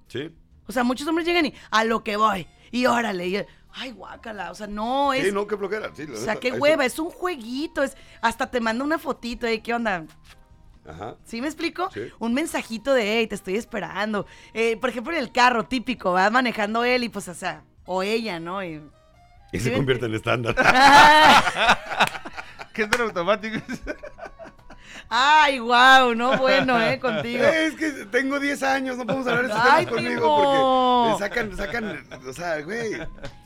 ¿Sí? 0.08 0.34
O 0.66 0.72
sea, 0.72 0.82
muchos 0.82 1.06
hombres 1.06 1.26
llegan 1.26 1.44
y 1.44 1.54
a 1.70 1.84
lo 1.84 2.02
que 2.02 2.16
voy, 2.16 2.46
y 2.70 2.86
órale, 2.86 3.28
y, 3.28 3.44
ay, 3.74 3.90
guácala, 3.90 4.50
o 4.50 4.54
sea, 4.54 4.66
no, 4.66 5.12
es... 5.12 5.26
Sí, 5.26 5.30
no, 5.30 5.46
qué 5.46 5.58
flojera. 5.58 5.90
Sí, 5.94 6.04
o 6.04 6.16
sea, 6.16 6.36
neta, 6.36 6.40
qué 6.40 6.52
hueva, 6.52 6.86
está. 6.86 6.94
es 6.94 6.98
un 7.00 7.10
jueguito, 7.10 7.82
es... 7.82 7.98
Hasta 8.22 8.50
te 8.50 8.62
manda 8.62 8.82
una 8.82 8.98
fotito, 8.98 9.46
¿eh? 9.46 9.60
¿Qué 9.60 9.74
onda? 9.74 10.06
Ajá. 10.86 11.16
¿Sí 11.24 11.40
me 11.40 11.46
explico? 11.46 11.90
Sí. 11.92 12.08
Un 12.18 12.34
mensajito 12.34 12.92
de, 12.92 13.18
hey, 13.18 13.26
te 13.26 13.34
estoy 13.34 13.56
esperando. 13.56 14.26
Eh, 14.52 14.76
por 14.76 14.90
ejemplo, 14.90 15.12
en 15.12 15.18
el 15.18 15.32
carro, 15.32 15.64
típico, 15.64 16.12
va 16.12 16.28
manejando 16.30 16.84
él 16.84 17.04
y 17.04 17.08
pues, 17.08 17.28
o 17.28 17.34
sea, 17.34 17.64
o 17.86 18.02
ella, 18.02 18.40
¿no? 18.40 18.62
Y... 18.62 18.82
Se 19.52 19.72
convierte 19.72 20.06
en 20.06 20.14
estándar. 20.14 20.54
¿Qué 22.72 22.82
es 22.82 22.88
en 22.92 23.00
automático? 23.00 23.58
Ay, 25.16 25.60
wow, 25.60 26.12
no 26.14 26.36
bueno, 26.38 26.80
¿eh? 26.82 26.98
Contigo. 27.00 27.44
Es 27.44 27.74
que 27.76 27.90
tengo 28.06 28.40
10 28.40 28.62
años, 28.64 28.96
no 28.96 29.06
podemos 29.06 29.26
hablar 29.28 29.42
de 29.46 29.52
estos 29.52 29.62
Ay, 29.64 29.86
temas 29.86 30.02
conmigo 30.02 30.20
Timo. 30.20 31.04
porque 31.04 31.12
me 31.12 31.18
sacan, 31.18 31.56
sacan, 31.56 32.06
o 32.28 32.32
sea, 32.32 32.60
güey, 32.62 32.90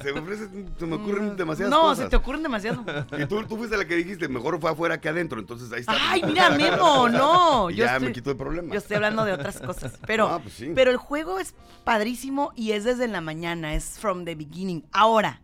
se 0.01 0.13
me 0.15 0.21
ofrece, 0.21 0.49
se 0.79 0.87
me 0.87 0.97
ocurren 0.97 1.37
demasiadas 1.37 1.71
no, 1.71 1.83
cosas. 1.83 2.05
se 2.05 2.09
te 2.11 2.17
ocurren 2.17 2.43
demasiado. 2.43 2.83
Y 3.19 3.27
tú, 3.27 3.45
tú 3.45 3.59
fuiste 3.59 3.77
la 3.77 3.85
que 3.85 3.97
dijiste, 3.97 4.29
mejor 4.29 4.59
fue 4.61 4.71
afuera 4.71 4.99
que 4.99 5.11
adentro, 5.11 5.39
entonces 5.41 5.71
ahí 5.73 5.81
está. 5.81 5.93
Ay, 6.11 6.23
mira, 6.25 6.49
Memo, 6.51 7.09
no. 7.11 7.69
Y 7.71 7.75
Yo 7.77 7.85
ya 7.85 7.93
estoy, 7.93 8.09
me 8.09 8.13
quitó 8.15 8.31
el 8.31 8.37
problema. 8.39 8.73
yo 8.73 8.79
estoy 8.79 8.97
hablando 8.97 9.25
de 9.27 9.33
otras 9.35 9.61
cosas. 9.61 9.99
Pero, 10.07 10.27
Ah, 10.29 10.39
pues 10.43 10.55
sí. 10.55 10.73
pero 10.75 10.91
el 10.91 10.97
juego 10.97 11.39
es 11.39 11.55
padrísimo 11.85 12.53
y 12.57 12.73
es 12.73 12.85
desde 12.85 13.09
la 13.09 13.21
mañana, 13.21 13.75
es 13.75 13.99
from 13.99 14.25
the 14.25 14.35
beginning. 14.35 14.87
Ahora, 14.93 15.43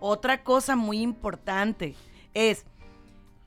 otra 0.00 0.42
cosa 0.42 0.74
muy 0.74 0.98
importante 1.00 1.94
es, 2.34 2.64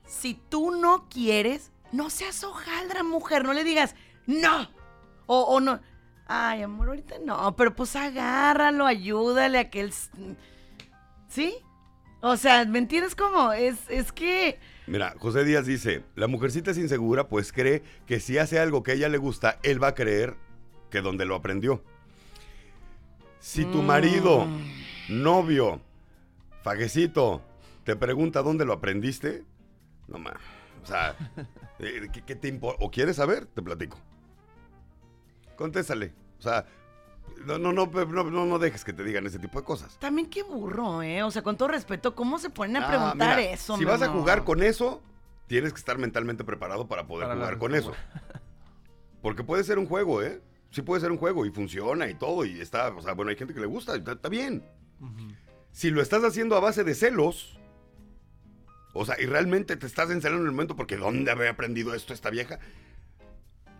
si 0.06 0.34
tú 0.48 0.70
no 0.70 1.06
quieres, 1.10 1.72
no 1.92 2.10
seas 2.10 2.42
hojaldra, 2.44 3.02
mujer, 3.02 3.44
no 3.44 3.52
le 3.52 3.64
digas, 3.64 3.94
no, 4.26 4.68
o, 5.26 5.40
o 5.42 5.60
no, 5.60 5.80
ay, 6.26 6.62
amor, 6.62 6.88
ahorita 6.88 7.16
no, 7.24 7.56
pero 7.56 7.74
pues 7.74 7.96
agárralo, 7.96 8.86
ayúdale 8.86 9.58
a 9.58 9.70
que 9.70 9.80
él... 9.80 9.92
¿Sí? 11.28 11.56
O 12.20 12.36
sea, 12.36 12.64
¿me 12.64 12.78
entiendes 12.78 13.14
cómo? 13.14 13.52
Es, 13.52 13.78
es 13.88 14.12
que... 14.12 14.58
Mira, 14.86 15.14
José 15.18 15.44
Díaz 15.44 15.66
dice, 15.66 16.04
la 16.14 16.28
mujercita 16.28 16.70
es 16.70 16.78
insegura 16.78 17.28
pues 17.28 17.52
cree 17.52 17.82
que 18.06 18.20
si 18.20 18.38
hace 18.38 18.58
algo 18.58 18.82
que 18.82 18.92
a 18.92 18.94
ella 18.94 19.08
le 19.08 19.18
gusta, 19.18 19.58
él 19.62 19.82
va 19.82 19.88
a 19.88 19.94
creer 19.94 20.36
que 20.90 21.00
donde 21.00 21.24
lo 21.24 21.34
aprendió. 21.34 21.82
Si 23.38 23.64
tu 23.64 23.82
marido, 23.82 24.46
novio, 25.08 25.80
faguecito, 26.62 27.42
te 27.84 27.94
pregunta 27.96 28.42
dónde 28.42 28.64
lo 28.64 28.72
aprendiste, 28.72 29.44
no 30.08 30.18
más. 30.18 30.36
O 30.82 30.86
sea, 30.86 31.16
eh, 31.78 32.08
¿qué, 32.12 32.22
qué 32.22 32.34
te 32.36 32.48
importa? 32.48 32.84
¿O 32.84 32.90
quieres 32.90 33.16
saber? 33.16 33.46
Te 33.46 33.62
platico. 33.62 33.98
Contéstale. 35.56 36.12
O 36.38 36.42
sea, 36.42 36.66
no, 37.44 37.58
no, 37.58 37.72
no, 37.72 37.86
no, 37.86 38.24
no, 38.24 38.46
no 38.46 38.58
dejes 38.58 38.84
que 38.84 38.92
te 38.92 39.04
digan 39.04 39.26
ese 39.26 39.38
tipo 39.38 39.58
de 39.58 39.64
cosas. 39.64 39.98
También 39.98 40.28
qué 40.28 40.42
burro, 40.42 41.02
¿eh? 41.02 41.22
O 41.22 41.30
sea, 41.30 41.42
con 41.42 41.56
todo 41.56 41.68
respeto, 41.68 42.14
¿cómo 42.14 42.38
se 42.38 42.50
ponen 42.50 42.76
a 42.76 42.86
Ah, 42.86 42.88
preguntar 42.88 43.36
mira, 43.38 43.50
eso? 43.52 43.76
Si 43.76 43.84
vas 43.84 44.02
a 44.02 44.08
jugar 44.08 44.44
con 44.44 44.62
eso, 44.62 45.02
tienes 45.46 45.72
que 45.72 45.78
estar 45.78 45.98
mentalmente 45.98 46.44
preparado 46.44 46.86
para 46.88 47.06
poder 47.06 47.26
Para 47.28 47.34
la 47.38 47.44
jugar 47.46 47.58
con 47.58 47.74
eso. 47.74 47.92
Porque 49.22 49.44
puede 49.44 49.64
ser 49.64 49.78
un 49.78 49.86
juego, 49.86 50.22
¿eh? 50.22 50.42
Sí 50.70 50.82
puede 50.82 51.00
ser 51.00 51.10
un 51.10 51.18
juego 51.18 51.46
y 51.46 51.50
funciona 51.50 52.08
y 52.08 52.14
todo 52.14 52.44
y 52.44 52.60
está, 52.60 52.88
o 52.88 53.00
sea, 53.00 53.14
bueno, 53.14 53.30
hay 53.30 53.36
gente 53.36 53.54
que 53.54 53.60
le 53.60 53.66
gusta, 53.66 53.94
está, 53.96 54.12
está 54.12 54.28
bien. 54.28 54.62
Si 55.72 55.90
lo 55.90 56.02
estás 56.02 56.22
haciendo 56.24 56.56
a 56.56 56.60
base 56.60 56.84
de 56.84 56.94
celos, 56.94 57.58
o 58.96 59.04
sea, 59.04 59.20
y 59.20 59.26
realmente 59.26 59.76
te 59.76 59.86
estás 59.86 60.10
encelando 60.10 60.42
en 60.42 60.46
el 60.48 60.52
momento 60.52 60.76
porque 60.76 60.96
¿dónde 60.96 61.30
había 61.30 61.50
aprendido 61.50 61.94
esto 61.94 62.12
esta 62.12 62.30
vieja? 62.30 62.58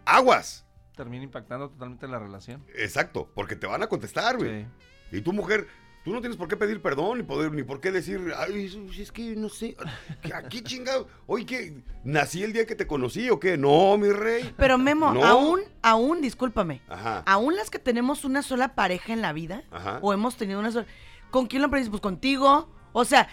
Aguas. 0.04 0.64
Termina 0.96 1.24
impactando 1.24 1.68
totalmente 1.70 2.08
la 2.08 2.18
relación. 2.18 2.64
Exacto, 2.74 3.30
porque 3.34 3.56
te 3.56 3.66
van 3.66 3.82
a 3.82 3.88
contestar, 3.88 4.36
güey. 4.38 4.62
Sí. 5.10 5.18
Y 5.18 5.20
tu 5.20 5.32
mujer, 5.32 5.66
tú 6.04 6.12
no 6.14 6.20
tienes 6.20 6.38
por 6.38 6.48
qué 6.48 6.56
pedir 6.56 6.80
perdón, 6.80 7.18
ni 7.18 7.24
poder, 7.24 7.52
ni 7.52 7.62
por 7.64 7.80
qué 7.80 7.92
decir, 7.92 8.32
ay, 8.36 8.90
es 8.98 9.12
que 9.12 9.36
no 9.36 9.48
sé, 9.50 9.76
¿qué- 10.22 10.32
aquí 10.32 10.62
chingado, 10.62 11.06
oye, 11.26 11.44
que 11.44 11.82
nací 12.02 12.42
el 12.42 12.52
día 12.54 12.64
que 12.66 12.74
te 12.74 12.86
conocí 12.86 13.28
o 13.28 13.38
qué, 13.38 13.58
no, 13.58 13.98
mi 13.98 14.08
rey. 14.10 14.54
Pero 14.56 14.78
Memo, 14.78 15.12
No. 15.12 15.24
aún, 15.24 15.60
aún, 15.82 16.22
discúlpame, 16.22 16.80
Ajá. 16.88 17.22
aún 17.26 17.56
las 17.56 17.68
que 17.68 17.78
tenemos 17.78 18.24
una 18.24 18.42
sola 18.42 18.74
pareja 18.74 19.12
en 19.12 19.20
la 19.20 19.32
vida, 19.34 19.64
Ajá. 19.70 19.98
o 20.00 20.14
hemos 20.14 20.36
tenido 20.36 20.60
una 20.60 20.70
sola, 20.72 20.86
¿con 21.30 21.46
quién 21.46 21.60
lo 21.60 21.68
aprendiste? 21.68 21.90
Pues 21.90 22.00
contigo. 22.02 22.72
O 22.92 23.04
sea, 23.04 23.28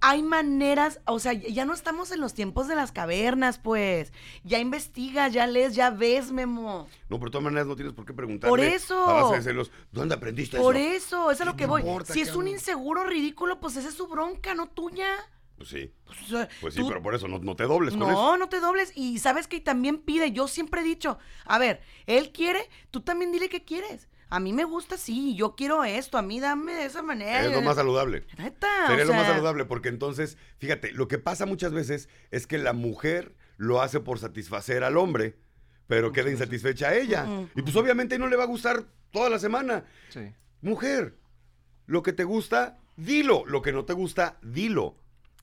hay 0.00 0.22
maneras, 0.22 1.00
o 1.06 1.18
sea, 1.18 1.32
ya 1.32 1.64
no 1.64 1.74
estamos 1.74 2.10
en 2.12 2.20
los 2.20 2.34
tiempos 2.34 2.68
de 2.68 2.74
las 2.76 2.92
cavernas, 2.92 3.58
pues. 3.58 4.12
Ya 4.44 4.58
investigas, 4.58 5.32
ya 5.32 5.46
lees, 5.46 5.74
ya 5.74 5.90
ves, 5.90 6.30
Memo. 6.30 6.88
No, 7.08 7.18
pero 7.18 7.26
de 7.26 7.30
todas 7.32 7.44
maneras 7.44 7.66
no 7.66 7.74
tienes 7.76 7.94
por 7.94 8.04
qué 8.04 8.12
preguntarle. 8.14 8.50
Por 8.50 8.60
eso. 8.60 9.08
A 9.08 9.22
base 9.24 9.36
de 9.36 9.42
celos, 9.42 9.70
¿dónde 9.90 10.14
aprendiste 10.14 10.58
Por 10.58 10.76
eso? 10.76 10.96
eso, 10.96 11.30
es 11.32 11.40
a 11.40 11.44
lo 11.44 11.52
¿Qué 11.52 11.58
que 11.58 11.66
voy. 11.66 11.80
importa, 11.82 12.12
si 12.12 12.20
es 12.20 12.34
un 12.36 12.46
inseguro 12.48 13.04
ridículo, 13.04 13.58
pues 13.60 13.76
esa 13.76 13.88
es 13.88 13.94
su 13.94 14.06
bronca, 14.06 14.54
no 14.54 14.68
tuya. 14.68 15.08
Pues 15.56 15.70
sí, 15.70 15.92
Pues, 16.06 16.22
o 16.22 16.26
sea, 16.26 16.48
pues 16.60 16.74
sí, 16.74 16.80
tú- 16.82 16.88
pero 16.88 17.02
por 17.02 17.16
eso 17.16 17.26
no, 17.26 17.40
no 17.40 17.56
te 17.56 17.64
dobles 17.64 17.90
con 17.94 18.00
No, 18.00 18.10
eso. 18.10 18.36
no 18.36 18.48
te 18.48 18.60
dobles. 18.60 18.92
Y 18.94 19.18
sabes 19.18 19.48
que 19.48 19.58
también 19.60 19.98
pide, 19.98 20.30
yo 20.30 20.46
siempre 20.46 20.82
he 20.82 20.84
dicho, 20.84 21.18
a 21.44 21.58
ver, 21.58 21.80
él 22.06 22.30
quiere, 22.30 22.60
tú 22.92 23.00
también 23.00 23.32
dile 23.32 23.48
qué 23.48 23.64
quieres. 23.64 24.06
A 24.30 24.40
mí 24.40 24.52
me 24.52 24.64
gusta 24.64 24.96
así, 24.96 25.34
yo 25.34 25.54
quiero 25.56 25.84
esto, 25.84 26.18
a 26.18 26.22
mí 26.22 26.38
dame 26.40 26.74
de 26.74 26.84
esa 26.84 27.02
manera. 27.02 27.44
Es 27.44 27.52
lo 27.52 27.62
más 27.62 27.76
saludable. 27.76 28.26
Neta, 28.36 28.86
Sería 28.86 29.04
o 29.04 29.08
lo 29.08 29.14
más 29.14 29.26
saludable 29.26 29.64
porque 29.64 29.88
entonces, 29.88 30.36
fíjate, 30.58 30.92
lo 30.92 31.08
que 31.08 31.18
pasa 31.18 31.46
muchas 31.46 31.72
veces 31.72 32.08
es 32.30 32.46
que 32.46 32.58
la 32.58 32.72
mujer 32.72 33.34
lo 33.56 33.80
hace 33.80 34.00
por 34.00 34.18
satisfacer 34.18 34.84
al 34.84 34.96
hombre, 34.96 35.36
pero 35.86 36.12
queda 36.12 36.30
insatisfecha 36.30 36.88
a 36.88 36.94
ella. 36.94 37.24
Ujú. 37.24 37.48
Y 37.54 37.62
pues 37.62 37.74
obviamente 37.76 38.18
no 38.18 38.26
le 38.26 38.36
va 38.36 38.44
a 38.44 38.48
gustar 38.48 38.84
toda 39.10 39.30
la 39.30 39.38
semana. 39.38 39.84
Sí. 40.10 40.32
Mujer, 40.60 41.16
lo 41.86 42.02
que 42.02 42.12
te 42.12 42.24
gusta, 42.24 42.78
dilo. 42.96 43.44
Lo 43.46 43.62
que 43.62 43.72
no 43.72 43.84
te 43.84 43.94
gusta, 43.94 44.38
dilo. 44.42 44.96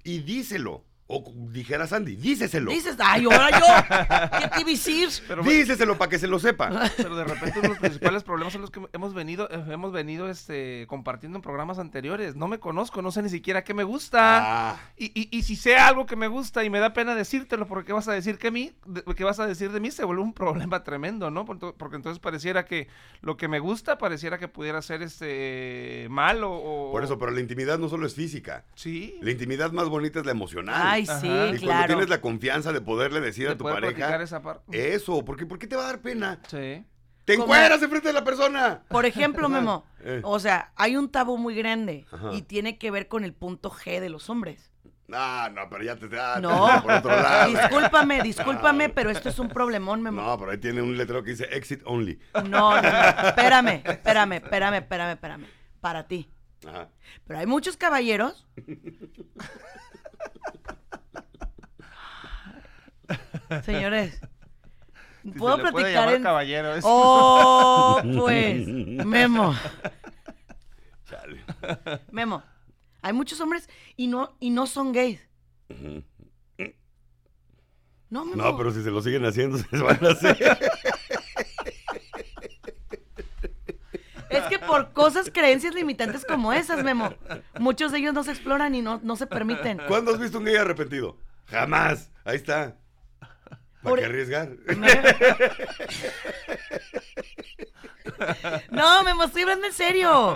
Y 0.03 0.19
díselo. 0.19 0.85
O 1.07 1.23
dijera 1.51 1.85
Sandy, 1.85 2.15
díceselo. 2.15 2.71
Dices, 2.71 2.95
ay, 2.99 3.25
ahora 3.25 3.51
yo, 3.51 4.39
¿qué 4.39 4.47
te 4.47 4.61
iba 4.61 4.69
a 4.69 4.71
decir? 4.71 5.09
Pero, 5.27 5.43
Díseselo 5.43 5.99
para 5.99 6.09
que 6.09 6.17
se 6.17 6.25
lo 6.27 6.39
sepa. 6.39 6.89
pero 6.97 7.15
de 7.15 7.23
repente 7.25 7.59
uno 7.59 7.61
de 7.61 7.67
los 7.69 7.77
principales 7.77 8.23
problemas 8.23 8.53
son 8.53 8.63
los 8.63 8.71
que 8.71 8.81
hemos 8.91 9.13
venido, 9.13 9.47
eh, 9.51 9.63
hemos 9.71 9.91
venido 9.91 10.27
este, 10.31 10.87
compartiendo 10.87 11.37
en 11.37 11.43
programas 11.43 11.77
anteriores. 11.77 12.35
No 12.35 12.47
me 12.47 12.57
conozco, 12.57 13.03
no 13.03 13.11
sé 13.11 13.21
ni 13.21 13.29
siquiera 13.29 13.63
qué 13.63 13.75
me 13.75 13.83
gusta. 13.83 14.71
Ah, 14.71 14.79
Y, 14.97 15.11
y, 15.13 15.29
y 15.31 15.43
si 15.43 15.55
sé 15.55 15.77
algo 15.77 16.07
que 16.07 16.15
me 16.15 16.27
gusta 16.27 16.63
y 16.63 16.71
me 16.71 16.79
da 16.79 16.93
pena 16.93 17.13
decírtelo, 17.13 17.67
porque 17.67 17.85
¿qué 17.85 17.93
vas 17.93 18.07
a 18.07 18.13
decir 18.13 18.39
que 18.39 18.49
mí? 18.49 18.71
de- 18.87 19.03
¿Qué 19.15 19.23
vas 19.23 19.39
a 19.39 19.45
decir 19.45 19.71
de 19.71 19.79
mí? 19.79 19.91
Se 19.91 20.03
vuelve 20.05 20.23
un 20.23 20.33
problema 20.33 20.83
tremendo, 20.83 21.29
¿no? 21.29 21.45
Porque 21.45 21.95
entonces 21.97 22.17
pareciera 22.17 22.65
que 22.65 22.87
lo 23.21 23.37
que 23.37 23.47
me 23.47 23.59
gusta 23.59 23.99
pareciera 23.99 24.39
que 24.39 24.47
pudiera 24.47 24.81
ser 24.81 25.03
este 25.03 26.07
malo 26.09 26.51
o... 26.51 26.91
por 26.91 27.03
eso, 27.03 27.19
pero 27.19 27.31
la 27.31 27.41
intimidad 27.41 27.77
no 27.77 27.89
solo 27.89 28.07
es 28.07 28.15
física. 28.15 28.65
Sí. 28.73 29.19
La 29.21 29.29
intimidad 29.29 29.71
más 29.71 29.87
bonita 29.87 30.19
es 30.19 30.25
la 30.25 30.31
emocional. 30.31 30.75
Ay, 30.94 30.94
Ajá. 31.03 31.19
sí, 31.21 31.27
Y 31.27 31.31
y 31.31 31.33
cuando 31.47 31.59
claro. 31.61 31.87
tienes 31.87 32.09
la 32.09 32.21
confianza 32.21 32.71
de 32.73 32.81
poderle 32.81 33.21
decir 33.21 33.47
de 33.47 33.53
a 33.53 33.57
tu 33.57 33.63
pareja 33.65 34.21
esa 34.21 34.41
parte. 34.41 34.93
eso, 34.93 35.23
porque 35.25 35.45
¿por 35.45 35.59
qué 35.59 35.67
te 35.67 35.75
va 35.75 35.83
a 35.83 35.87
dar 35.87 36.01
pena? 36.01 36.39
Sí. 36.47 36.85
Te 37.25 37.33
encueras 37.33 37.81
enfrente 37.81 38.07
de 38.09 38.13
la 38.13 38.23
persona. 38.23 38.83
Por 38.87 39.05
ejemplo, 39.05 39.49
Memo, 39.49 39.83
Eh. 40.03 40.21
o 40.23 40.39
sea, 40.39 40.71
hay 40.75 40.95
un 40.95 41.09
tabú 41.09 41.37
muy 41.39 41.55
grande 41.55 42.05
Ajá. 42.11 42.29
y 42.33 42.43
tiene 42.43 42.77
que 42.77 42.91
ver 42.91 43.07
con 43.07 43.23
el 43.23 43.33
punto 43.33 43.71
G 43.71 43.99
de 43.99 44.09
los 44.09 44.29
hombres. 44.29 44.71
No, 45.07 45.49
no, 45.49 45.69
pero 45.69 45.83
ya 45.83 45.95
te, 45.95 46.07
ah, 46.19 46.39
No. 46.41 46.81
por 46.83 46.91
otro 46.93 47.11
lado. 47.15 47.49
Discúlpame, 47.51 48.21
discúlpame, 48.23 48.89
pero 48.89 49.09
esto 49.11 49.29
es 49.29 49.37
un 49.39 49.49
problemón, 49.49 50.01
Memo. 50.01 50.21
No, 50.21 50.37
pero 50.37 50.51
ahí 50.51 50.57
tiene 50.59 50.81
un 50.83 50.97
letrero 50.97 51.23
que 51.23 51.31
dice 51.31 51.45
exit 51.51 51.81
only. 51.85 52.19
No, 52.33 52.41
no, 52.43 52.81
no. 52.81 52.87
Espérame, 53.27 53.81
espérame, 53.85 54.33
espérame, 54.33 54.75
espérame, 54.77 55.11
espérame. 55.13 55.45
Para 55.81 56.07
ti. 56.07 56.29
Ajá. 56.67 56.89
Pero 57.27 57.39
hay 57.39 57.45
muchos 57.47 57.75
caballeros. 57.77 58.47
Señores, 63.63 64.19
Si 65.23 65.31
puedo 65.31 65.57
se 65.57 65.63
le 65.63 65.71
puede 65.71 65.83
platicar 65.83 66.01
llamar 66.03 66.15
en. 66.15 66.23
caballero. 66.23 66.73
Oh, 66.83 68.01
pues. 68.17 68.67
Memo, 68.67 69.55
Chale. 71.09 71.43
Memo. 72.11 72.43
Hay 73.01 73.13
muchos 73.13 73.39
hombres 73.41 73.69
y 73.95 74.07
no, 74.07 74.35
y 74.39 74.49
no 74.49 74.65
son 74.67 74.91
gays. 74.91 75.21
No, 78.09 78.25
Memo. 78.25 78.35
No, 78.43 78.57
pero 78.57 78.71
si 78.71 78.83
se 78.83 78.91
lo 78.91 79.01
siguen 79.01 79.25
haciendo, 79.25 79.57
se 79.69 79.77
van 79.77 80.03
a 80.05 80.09
hacer. 80.09 80.37
Es 84.29 84.43
que 84.45 84.59
por 84.59 84.91
cosas, 84.91 85.29
creencias 85.31 85.73
limitantes 85.75 86.25
como 86.25 86.51
esas, 86.51 86.83
Memo, 86.83 87.13
muchos 87.59 87.91
de 87.91 87.99
ellos 87.99 88.13
no 88.13 88.23
se 88.23 88.31
exploran 88.31 88.73
y 88.75 88.81
no, 88.81 88.99
no 89.03 89.15
se 89.15 89.27
permiten. 89.27 89.79
¿Cuándo 89.87 90.11
has 90.11 90.19
visto 90.19 90.39
un 90.39 90.45
gay 90.45 90.55
arrepentido? 90.55 91.17
Jamás. 91.45 92.11
Ahí 92.25 92.35
está. 92.37 92.75
¿Para 93.85 93.89
Por- 93.91 93.99
qué 93.99 94.05
arriesgar? 94.05 94.49
No, 98.71 99.03
Memo, 99.03 99.23
estoy 99.25 99.41
hablando 99.43 99.65
en 99.67 99.73
serio. 99.73 100.35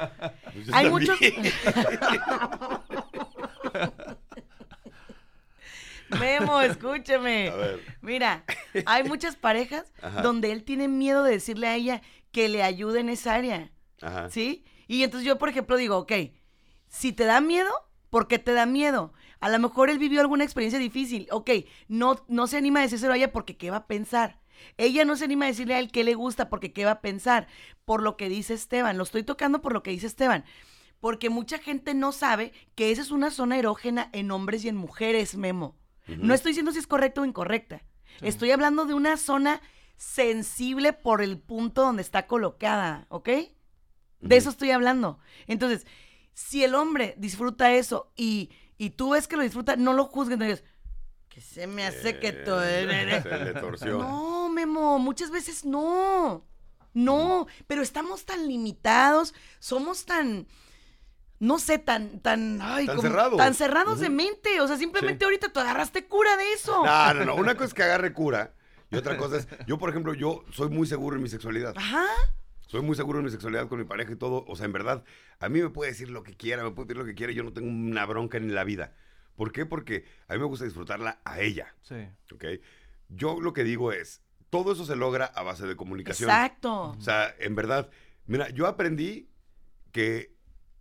Pues 0.53 0.67
Hay 0.73 0.89
también. 0.89 0.91
muchos. 0.91 1.17
Memo, 6.19 6.61
escúchame. 6.61 7.49
A 7.49 7.55
ver. 7.55 7.79
Mira, 8.01 8.43
hay 8.85 9.03
muchas 9.03 9.35
parejas 9.35 9.91
Ajá. 10.01 10.21
donde 10.21 10.51
él 10.51 10.63
tiene 10.63 10.87
miedo 10.87 11.23
de 11.23 11.31
decirle 11.33 11.67
a 11.67 11.75
ella 11.75 12.01
que 12.31 12.49
le 12.49 12.63
ayude 12.63 12.99
en 13.01 13.09
esa 13.09 13.35
área. 13.35 13.71
Ajá. 14.01 14.29
¿Sí? 14.29 14.65
Y 14.87 15.03
entonces 15.03 15.27
yo, 15.27 15.37
por 15.37 15.49
ejemplo, 15.49 15.77
digo, 15.77 15.97
ok, 15.97 16.11
si 16.87 17.13
te 17.13 17.25
da 17.25 17.41
miedo, 17.41 17.69
¿por 18.09 18.27
qué 18.27 18.39
te 18.39 18.53
da 18.53 18.65
miedo? 18.65 19.13
A 19.39 19.49
lo 19.49 19.59
mejor 19.59 19.89
él 19.89 19.99
vivió 19.99 20.21
alguna 20.21 20.43
experiencia 20.43 20.79
difícil. 20.79 21.27
Ok, 21.31 21.51
no, 21.87 22.23
no 22.27 22.47
se 22.47 22.57
anima 22.57 22.79
a 22.79 22.83
decírselo 22.83 23.13
a 23.13 23.17
ella 23.17 23.31
porque 23.31 23.57
¿qué 23.57 23.71
va 23.71 23.77
a 23.77 23.87
pensar? 23.87 24.39
Ella 24.77 25.05
no 25.05 25.15
se 25.15 25.25
anima 25.25 25.45
a 25.45 25.49
decirle 25.49 25.75
a 25.75 25.79
él 25.79 25.91
qué 25.91 26.03
le 26.03 26.15
gusta 26.15 26.49
porque 26.49 26.73
¿qué 26.73 26.85
va 26.85 26.91
a 26.91 27.01
pensar? 27.01 27.47
Por 27.85 28.01
lo 28.01 28.17
que 28.17 28.29
dice 28.29 28.53
Esteban. 28.53 28.97
Lo 28.97 29.03
estoy 29.03 29.23
tocando 29.23 29.61
por 29.61 29.73
lo 29.73 29.83
que 29.83 29.91
dice 29.91 30.07
Esteban. 30.07 30.43
Porque 30.99 31.29
mucha 31.29 31.59
gente 31.59 31.93
no 31.93 32.11
sabe 32.11 32.51
que 32.75 32.91
esa 32.91 33.01
es 33.01 33.11
una 33.11 33.31
zona 33.31 33.57
erógena 33.57 34.09
en 34.11 34.31
hombres 34.31 34.65
y 34.65 34.69
en 34.69 34.75
mujeres, 34.75 35.35
Memo. 35.37 35.77
No 36.07 36.33
estoy 36.33 36.51
diciendo 36.51 36.71
si 36.71 36.79
es 36.79 36.87
correcta 36.87 37.21
o 37.21 37.25
incorrecta. 37.25 37.83
Estoy 38.21 38.51
hablando 38.51 38.85
de 38.85 38.93
una 38.93 39.15
zona 39.15 39.61
sensible 39.95 40.93
por 40.93 41.21
el 41.21 41.37
punto 41.37 41.83
donde 41.83 42.01
está 42.01 42.25
colocada, 42.25 43.05
¿ok? 43.09 43.29
De 44.19 44.35
eso 44.35 44.49
estoy 44.49 44.71
hablando. 44.71 45.19
Entonces, 45.47 45.85
si 46.33 46.63
el 46.63 46.75
hombre 46.75 47.15
disfruta 47.17 47.73
eso 47.73 48.11
y, 48.15 48.49
y 48.79 48.89
tú 48.89 49.11
ves 49.11 49.27
que 49.27 49.37
lo 49.37 49.43
disfruta, 49.43 49.75
no 49.75 49.93
lo 49.93 50.05
juzgues, 50.05 50.39
no 50.39 50.45
digas, 50.45 50.63
que 51.29 51.39
se 51.41 51.67
me 51.67 51.85
hace 51.85 52.17
que. 52.17 52.29
Eh, 52.29 53.21
Se 53.23 53.37
le 53.45 53.53
torció. 53.53 53.99
No, 53.99 54.49
Memo, 54.49 54.97
muchas 54.97 55.29
veces 55.29 55.63
no. 55.65 56.43
No, 56.95 57.45
pero 57.67 57.83
estamos 57.83 58.25
tan 58.25 58.47
limitados, 58.47 59.35
somos 59.59 60.05
tan 60.05 60.47
no 61.41 61.57
sé, 61.57 61.77
tan, 61.77 62.19
tan, 62.19 62.59
ay, 62.61 62.85
Tan 62.85 62.97
como- 62.97 63.07
cerrados. 63.07 63.37
tan 63.37 63.53
cerrados 63.53 63.99
de 64.01 64.09
mente. 64.09 64.59
O 64.59 64.67
sea, 64.67 64.75
simplemente 64.75 65.19
Sí. 65.19 65.23
ahorita 65.25 65.53
tú 65.53 65.59
agarraste 65.61 66.05
cura 66.05 66.35
de 66.35 66.51
eso. 66.51 66.83
No, 66.85 67.13
no, 67.13 67.25
no. 67.25 67.35
Una 67.35 67.53
cosa 67.53 67.65
es 67.67 67.73
que 67.73 67.83
agarre 67.83 68.11
cura 68.11 68.53
y 68.91 68.97
otra 68.97 69.15
cosa 69.15 69.37
es, 69.37 69.47
yo 69.65 69.77
por 69.77 69.89
ejemplo, 69.89 70.13
yo 70.13 70.43
soy 70.51 70.67
muy 70.69 70.85
seguro 70.87 71.15
en 71.15 71.21
mi 71.23 71.29
sexualidad. 71.29 71.75
Ajá. 71.77 72.05
Soy 72.69 72.83
muy 72.83 72.95
seguro 72.95 73.17
en 73.17 73.25
mi 73.25 73.31
sexualidad 73.31 73.67
con 73.67 73.79
mi 73.79 73.83
pareja 73.85 74.11
y 74.11 74.15
todo. 74.15 74.45
O 74.47 74.55
sea, 74.55 74.67
en 74.67 74.71
verdad, 74.73 75.03
a 75.39 75.49
mí 75.49 75.59
me 75.59 75.69
puede 75.69 75.89
decir 75.89 76.11
lo 76.11 76.21
que 76.21 76.35
quiera, 76.37 76.63
me 76.63 76.69
puede 76.69 76.89
decir 76.89 76.97
lo 76.97 77.05
que 77.05 77.15
quiera 77.15 77.33
yo 77.33 77.43
no 77.43 77.51
tengo 77.51 77.67
una 77.67 78.05
bronca 78.05 78.37
en 78.37 78.53
la 78.53 78.63
vida. 78.63 78.93
¿Por 79.35 79.51
qué? 79.51 79.65
Porque 79.65 80.05
a 80.27 80.33
mí 80.33 80.39
me 80.39 80.45
gusta 80.45 80.65
disfrutarla 80.65 81.19
a 81.25 81.39
ella, 81.39 81.73
Sí. 81.81 81.95
¿ok? 82.31 82.45
Yo 83.07 83.41
lo 83.41 83.53
que 83.53 83.63
digo 83.63 83.91
es, 83.91 84.21
todo 84.51 84.71
eso 84.71 84.85
se 84.85 84.95
logra 84.95 85.25
a 85.25 85.41
base 85.41 85.65
de 85.65 85.75
comunicación. 85.75 86.29
Exacto. 86.29 86.91
O 86.91 87.01
sea, 87.01 87.33
en 87.39 87.55
verdad, 87.55 87.89
mira, 88.27 88.49
yo 88.49 88.67
aprendí 88.67 89.31
que 89.91 90.35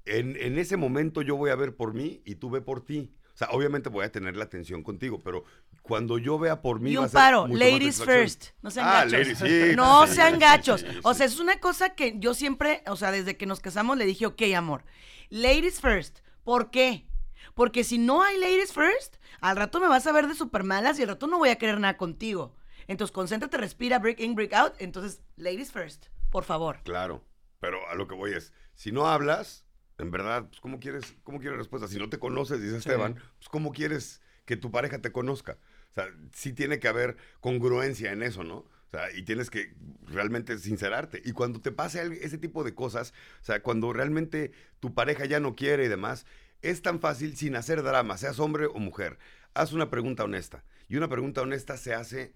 en, 0.05 0.37
en 0.37 0.59
ese 0.59 0.77
momento 0.77 1.23
yo 1.23 1.37
voy 1.37 1.49
a 1.49 1.57
ver 1.57 1.75
por 1.75 1.95
mí 1.95 2.21
y 2.27 2.35
tú 2.35 2.51
ve 2.51 2.61
por 2.61 2.85
ti. 2.85 3.15
O 3.39 3.45
sea, 3.45 3.51
obviamente 3.53 3.89
voy 3.89 4.05
a 4.05 4.11
tener 4.11 4.35
la 4.35 4.43
atención 4.47 4.83
contigo, 4.83 5.21
pero 5.23 5.45
cuando 5.83 6.19
yo 6.19 6.41
vea 6.41 6.61
por 6.61 6.81
mí 6.81 6.91
Y 6.91 6.97
va 6.97 7.03
un 7.03 7.07
a 7.07 7.09
ser 7.09 7.19
paro, 7.19 7.47
mucho 7.47 7.57
ladies 7.65 8.03
first. 8.05 8.47
No 8.63 8.71
sean 8.73 8.89
Ah, 8.89 8.93
gachos. 9.05 9.13
ladies, 9.13 9.39
sí, 9.39 9.77
no 9.77 10.07
sí, 10.09 10.15
sean 10.15 10.35
sí, 10.35 10.41
gachos. 10.41 10.85
o 11.05 11.15
sea, 11.15 11.25
es 11.25 11.39
una 11.39 11.61
cosa 11.61 11.91
que 11.95 12.19
yo 12.19 12.35
siempre, 12.35 12.83
o 12.89 12.97
sea, 12.97 13.13
desde 13.13 13.37
que 13.37 13.47
nos 13.47 13.61
casamos 13.61 13.97
le 13.97 14.07
dije, 14.07 14.27
ok, 14.27 14.43
amor, 14.57 14.83
ladies 15.31 15.81
first. 15.81 16.19
¿Por 16.43 16.73
qué? 16.73 17.07
Porque 17.55 17.85
si 17.85 17.99
no 17.99 18.25
hay 18.25 18.39
ladies 18.41 18.73
first, 18.73 19.19
al 19.41 19.57
rato 19.57 19.79
me 19.79 19.87
vas 19.87 20.05
a 20.09 20.13
ver 20.13 20.27
de 20.27 20.35
super 20.35 20.65
malas 20.65 20.99
y 20.99 21.03
al 21.03 21.09
rato 21.11 21.29
no 21.29 21.39
voy 21.39 21.51
a 21.51 21.59
querer 21.59 21.79
nada 21.79 21.97
contigo. 21.97 22.57
Entonces, 22.89 23.13
concéntrate, 23.15 23.57
respira, 23.57 24.01
break 24.01 24.19
in, 24.19 24.35
break 24.35 24.53
out. 24.53 24.73
Entonces, 24.81 25.21
ladies 25.37 25.71
first, 25.71 26.07
por 26.33 26.43
favor. 26.43 26.81
Claro, 26.83 27.25
pero 27.61 27.89
a 27.89 27.95
lo 27.95 28.09
que 28.09 28.17
voy 28.17 28.33
es, 28.33 28.53
si 28.75 28.91
no 28.91 29.07
hablas, 29.07 29.65
en 29.99 30.11
verdad, 30.11 30.47
pues 30.49 30.61
¿cómo 30.61 30.79
quieres, 30.81 31.15
cómo 31.25 31.41
quieres 31.41 31.59
respuesta? 31.59 31.89
Si 31.89 31.99
no 31.99 32.09
te 32.09 32.19
conoces, 32.19 32.63
dice 32.63 32.77
Esteban, 32.77 33.15
pues 33.15 33.49
¿cómo 33.51 33.73
quieres 33.73 34.21
que 34.45 34.57
tu 34.57 34.71
pareja 34.71 35.01
te 35.01 35.13
conozca? 35.13 35.59
O 35.91 35.95
sea, 35.95 36.09
sí 36.33 36.53
tiene 36.53 36.79
que 36.79 36.89
haber 36.89 37.17
congruencia 37.41 38.13
en 38.13 38.23
eso, 38.23 38.45
¿no? 38.45 38.59
O 38.59 38.91
sea, 38.91 39.11
y 39.15 39.23
tienes 39.23 39.51
que 39.51 39.75
realmente 40.07 40.57
sincerarte. 40.59 41.21
Y 41.25 41.33
cuando 41.33 41.61
te 41.61 41.73
pase 41.73 42.03
ese 42.25 42.39
tipo 42.39 42.65
de 42.65 42.75
cosas, 42.75 43.13
o 43.43 43.45
sea, 43.45 43.63
cuando 43.63 43.93
realmente 43.93 44.53
tu 44.81 44.95
pareja 44.95 45.27
ya 45.27 45.41
no 45.41 45.57
quiere 45.57 45.85
y 45.85 45.89
demás, 45.89 46.25
es 46.63 46.81
tan 46.81 47.01
fácil 47.01 47.37
sin 47.37 47.57
hacer 47.57 47.83
drama, 47.83 48.17
seas 48.17 48.39
hombre 48.39 48.67
o 48.67 48.79
mujer. 48.79 49.19
Haz 49.53 49.73
una 49.73 49.91
pregunta 49.91 50.25
honesta. 50.25 50.65
Y 50.89 50.97
una 50.97 51.09
pregunta 51.09 51.43
honesta 51.43 51.77
se 51.77 51.93
hace, 51.93 52.33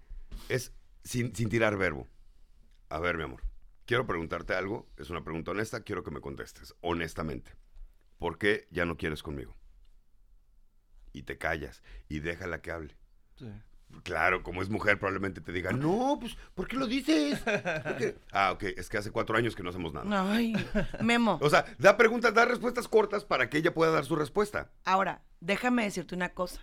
es 0.49 0.73
sin, 1.03 1.35
sin 1.35 1.49
tirar 1.49 1.77
verbo. 1.77 2.07
A 2.89 2.99
ver, 2.99 3.17
mi 3.17 3.23
amor, 3.23 3.41
quiero 3.85 4.05
preguntarte 4.05 4.53
algo. 4.53 4.87
Es 4.97 5.09
una 5.09 5.23
pregunta 5.23 5.51
honesta, 5.51 5.81
quiero 5.83 6.03
que 6.03 6.11
me 6.11 6.21
contestes 6.21 6.75
honestamente. 6.81 7.51
¿Por 8.17 8.37
qué 8.37 8.67
ya 8.71 8.85
no 8.85 8.97
quieres 8.97 9.23
conmigo? 9.23 9.55
Y 11.11 11.23
te 11.23 11.37
callas 11.37 11.83
y 12.09 12.19
déjala 12.19 12.61
que 12.61 12.71
hable. 12.71 12.97
Sí. 13.37 13.51
Claro, 14.01 14.41
como 14.41 14.63
es 14.63 14.69
mujer, 14.69 14.97
probablemente 14.97 15.39
te 15.39 15.51
diga, 15.51 15.71
no, 15.71 16.17
pues, 16.19 16.35
¿por 16.55 16.67
qué 16.67 16.75
lo 16.77 16.87
dices? 16.87 17.39
¿Por 17.39 17.97
qué?". 17.97 18.17
Ah, 18.31 18.51
ok, 18.51 18.63
es 18.75 18.89
que 18.89 18.97
hace 18.97 19.11
cuatro 19.11 19.37
años 19.37 19.55
que 19.55 19.61
no 19.61 19.69
hacemos 19.69 19.93
nada. 19.93 20.33
Ay, 20.33 20.53
Memo. 21.01 21.37
O 21.41 21.49
sea, 21.49 21.65
da 21.77 21.95
preguntas, 21.95 22.33
da 22.33 22.45
respuestas 22.45 22.87
cortas 22.87 23.23
para 23.23 23.49
que 23.49 23.59
ella 23.59 23.73
pueda 23.73 23.91
dar 23.91 24.05
su 24.05 24.15
respuesta. 24.15 24.71
Ahora, 24.83 25.21
déjame 25.41 25.83
decirte 25.83 26.15
una 26.15 26.29
cosa. 26.33 26.61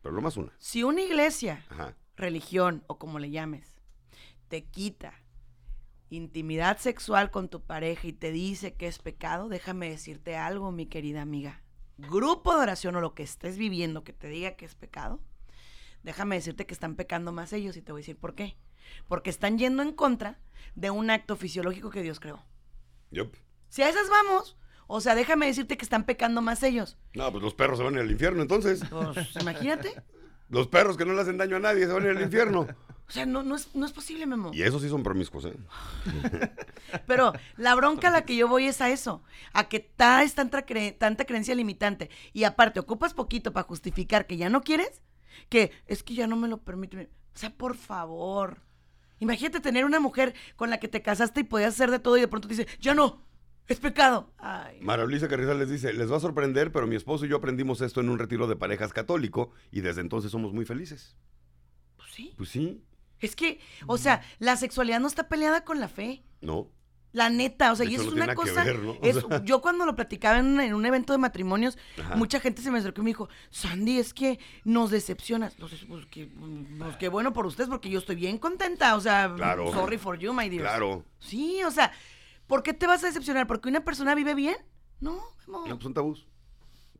Pero 0.00 0.14
lo 0.14 0.22
más 0.22 0.36
una. 0.36 0.52
Si 0.58 0.84
una 0.84 1.02
iglesia 1.02 1.64
Ajá. 1.70 1.96
religión 2.16 2.84
o 2.86 2.98
como 2.98 3.18
le 3.18 3.30
llames, 3.30 3.74
te 4.48 4.64
quita 4.64 5.19
intimidad 6.10 6.78
sexual 6.78 7.30
con 7.30 7.48
tu 7.48 7.62
pareja 7.62 8.06
y 8.06 8.12
te 8.12 8.32
dice 8.32 8.74
que 8.74 8.86
es 8.86 8.98
pecado, 8.98 9.48
déjame 9.48 9.88
decirte 9.88 10.36
algo, 10.36 10.72
mi 10.72 10.86
querida 10.86 11.22
amiga. 11.22 11.62
Grupo 11.96 12.54
de 12.54 12.62
oración 12.62 12.96
o 12.96 13.00
lo 13.00 13.14
que 13.14 13.22
estés 13.22 13.56
viviendo 13.56 14.04
que 14.04 14.12
te 14.12 14.28
diga 14.28 14.52
que 14.52 14.64
es 14.64 14.74
pecado, 14.74 15.20
déjame 16.02 16.36
decirte 16.36 16.66
que 16.66 16.74
están 16.74 16.96
pecando 16.96 17.32
más 17.32 17.52
ellos 17.52 17.76
y 17.76 17.82
te 17.82 17.92
voy 17.92 18.00
a 18.00 18.02
decir 18.02 18.16
por 18.16 18.34
qué. 18.34 18.56
Porque 19.06 19.30
están 19.30 19.58
yendo 19.58 19.82
en 19.82 19.92
contra 19.92 20.40
de 20.74 20.90
un 20.90 21.10
acto 21.10 21.36
fisiológico 21.36 21.90
que 21.90 22.02
Dios 22.02 22.18
creó. 22.20 22.44
Yup. 23.10 23.34
Si 23.68 23.82
a 23.82 23.88
esas 23.88 24.08
vamos, 24.08 24.56
o 24.86 25.00
sea, 25.00 25.14
déjame 25.14 25.46
decirte 25.46 25.76
que 25.76 25.84
están 25.84 26.04
pecando 26.04 26.42
más 26.42 26.62
ellos. 26.62 26.98
No, 27.14 27.30
pues 27.30 27.44
los 27.44 27.54
perros 27.54 27.78
se 27.78 27.84
van 27.84 27.96
al 27.96 28.10
infierno 28.10 28.42
entonces. 28.42 28.82
Pues 28.90 29.36
imagínate. 29.40 29.94
Los 30.48 30.66
perros 30.66 30.96
que 30.96 31.04
no 31.04 31.14
le 31.14 31.20
hacen 31.20 31.38
daño 31.38 31.58
a 31.58 31.60
nadie 31.60 31.86
se 31.86 31.92
van 31.92 32.08
al 32.08 32.20
infierno. 32.20 32.66
O 33.10 33.12
sea, 33.12 33.26
no, 33.26 33.42
no, 33.42 33.56
es, 33.56 33.74
no 33.74 33.84
es 33.84 33.92
posible, 33.92 34.24
Memo. 34.24 34.52
Y 34.54 34.62
esos 34.62 34.80
sí 34.82 34.88
son 34.88 35.02
promiscuos, 35.02 35.44
¿eh? 35.44 35.56
Pero 37.06 37.32
la 37.56 37.74
bronca 37.74 38.08
a 38.08 38.10
la 38.12 38.24
que 38.24 38.36
yo 38.36 38.46
voy 38.48 38.66
es 38.66 38.80
a 38.80 38.88
eso, 38.90 39.22
a 39.52 39.68
que 39.68 39.80
traes 39.80 40.34
tanta, 40.34 40.64
cre- 40.64 40.96
tanta 40.96 41.24
creencia 41.24 41.54
limitante 41.54 42.08
y 42.32 42.44
aparte 42.44 42.80
ocupas 42.80 43.12
poquito 43.14 43.52
para 43.52 43.66
justificar 43.66 44.26
que 44.26 44.36
ya 44.36 44.48
no 44.48 44.62
quieres, 44.62 45.02
que 45.48 45.72
es 45.86 46.02
que 46.02 46.14
ya 46.14 46.26
no 46.26 46.36
me 46.36 46.48
lo 46.48 46.58
permite. 46.58 47.10
O 47.34 47.38
sea, 47.38 47.50
por 47.50 47.76
favor. 47.76 48.62
Imagínate 49.18 49.60
tener 49.60 49.84
una 49.84 50.00
mujer 50.00 50.34
con 50.56 50.70
la 50.70 50.78
que 50.78 50.88
te 50.88 51.02
casaste 51.02 51.40
y 51.40 51.44
podías 51.44 51.74
hacer 51.74 51.90
de 51.90 51.98
todo 51.98 52.16
y 52.16 52.20
de 52.20 52.28
pronto 52.28 52.48
te 52.48 52.54
dice, 52.54 52.68
ya 52.80 52.94
no, 52.94 53.22
es 53.66 53.78
pecado. 53.80 54.32
Ay, 54.38 54.78
Mara 54.82 55.04
Luisa 55.04 55.28
Carrizal 55.28 55.58
les 55.58 55.68
dice, 55.68 55.92
les 55.92 56.10
va 56.10 56.16
a 56.16 56.20
sorprender, 56.20 56.72
pero 56.72 56.86
mi 56.86 56.96
esposo 56.96 57.26
y 57.26 57.28
yo 57.28 57.36
aprendimos 57.36 57.80
esto 57.82 58.00
en 58.00 58.08
un 58.08 58.18
retiro 58.18 58.46
de 58.46 58.56
parejas 58.56 58.92
católico 58.92 59.50
y 59.72 59.80
desde 59.80 60.00
entonces 60.00 60.30
somos 60.30 60.52
muy 60.52 60.64
felices. 60.64 61.16
pues 61.96 62.10
sí. 62.12 62.34
Pues 62.36 62.48
sí, 62.48 62.82
Es 63.20 63.36
que, 63.36 63.60
o 63.86 63.98
sea, 63.98 64.22
la 64.38 64.56
sexualidad 64.56 65.00
no 65.00 65.06
está 65.06 65.28
peleada 65.28 65.64
con 65.64 65.80
la 65.80 65.88
fe. 65.88 66.22
¿no? 66.40 66.68
La 67.12 67.28
neta, 67.28 67.72
o 67.72 67.76
sea, 67.76 67.84
y 67.86 67.96
es 67.96 68.04
no 68.06 68.12
una 68.12 68.36
cosa. 68.36 68.62
ver, 68.62 68.78
¿no? 68.78 68.96
Es- 69.02 69.16
sea. 69.28 69.42
yo 69.44 69.60
cuando 69.60 69.84
lo 69.84 69.96
platicaba 69.96 70.38
en, 70.38 70.46
un- 70.46 70.60
en 70.60 70.74
un 70.74 70.86
evento 70.86 71.12
de 71.12 71.18
matrimonios, 71.18 71.76
Ajá. 72.00 72.14
mucha 72.14 72.38
gente 72.38 72.62
se 72.62 72.70
me 72.70 72.78
acercó 72.78 73.00
y 73.00 73.04
me 73.04 73.10
dijo, 73.10 73.28
Sandy, 73.50 73.98
es 73.98 74.14
que 74.14 74.38
nos 74.64 74.90
decepcionas. 74.92 75.54
Entonces, 75.54 75.84
pues, 75.88 76.06
que, 76.06 76.28
pues, 76.78 76.96
qué 76.98 77.08
bueno 77.08 77.32
por 77.32 77.46
ustedes, 77.46 77.68
porque 77.68 77.90
yo 77.90 77.98
estoy 77.98 78.14
bien 78.14 78.38
contenta. 78.38 78.94
O 78.94 79.00
sea, 79.00 79.32
Claro. 79.36 79.72
sorry 79.72 79.98
for 79.98 80.18
you, 80.20 80.32
my 80.32 80.48
dear. 80.48 80.62
Claro. 80.62 81.04
Sí, 81.18 81.62
o 81.64 81.72
sea, 81.72 81.90
¿por 82.46 82.62
qué 82.62 82.74
te 82.74 82.86
vas 82.86 83.02
a 83.02 83.08
decepcionar? 83.08 83.48
¿Porque 83.48 83.68
una 83.68 83.84
persona 83.84 84.14
vive 84.14 84.34
bien? 84.36 84.56
No, 85.00 85.20
Memo. 85.48 85.66
No, 85.66 85.74
pues 85.74 85.82
son 85.82 85.94
tabús. 85.94 86.26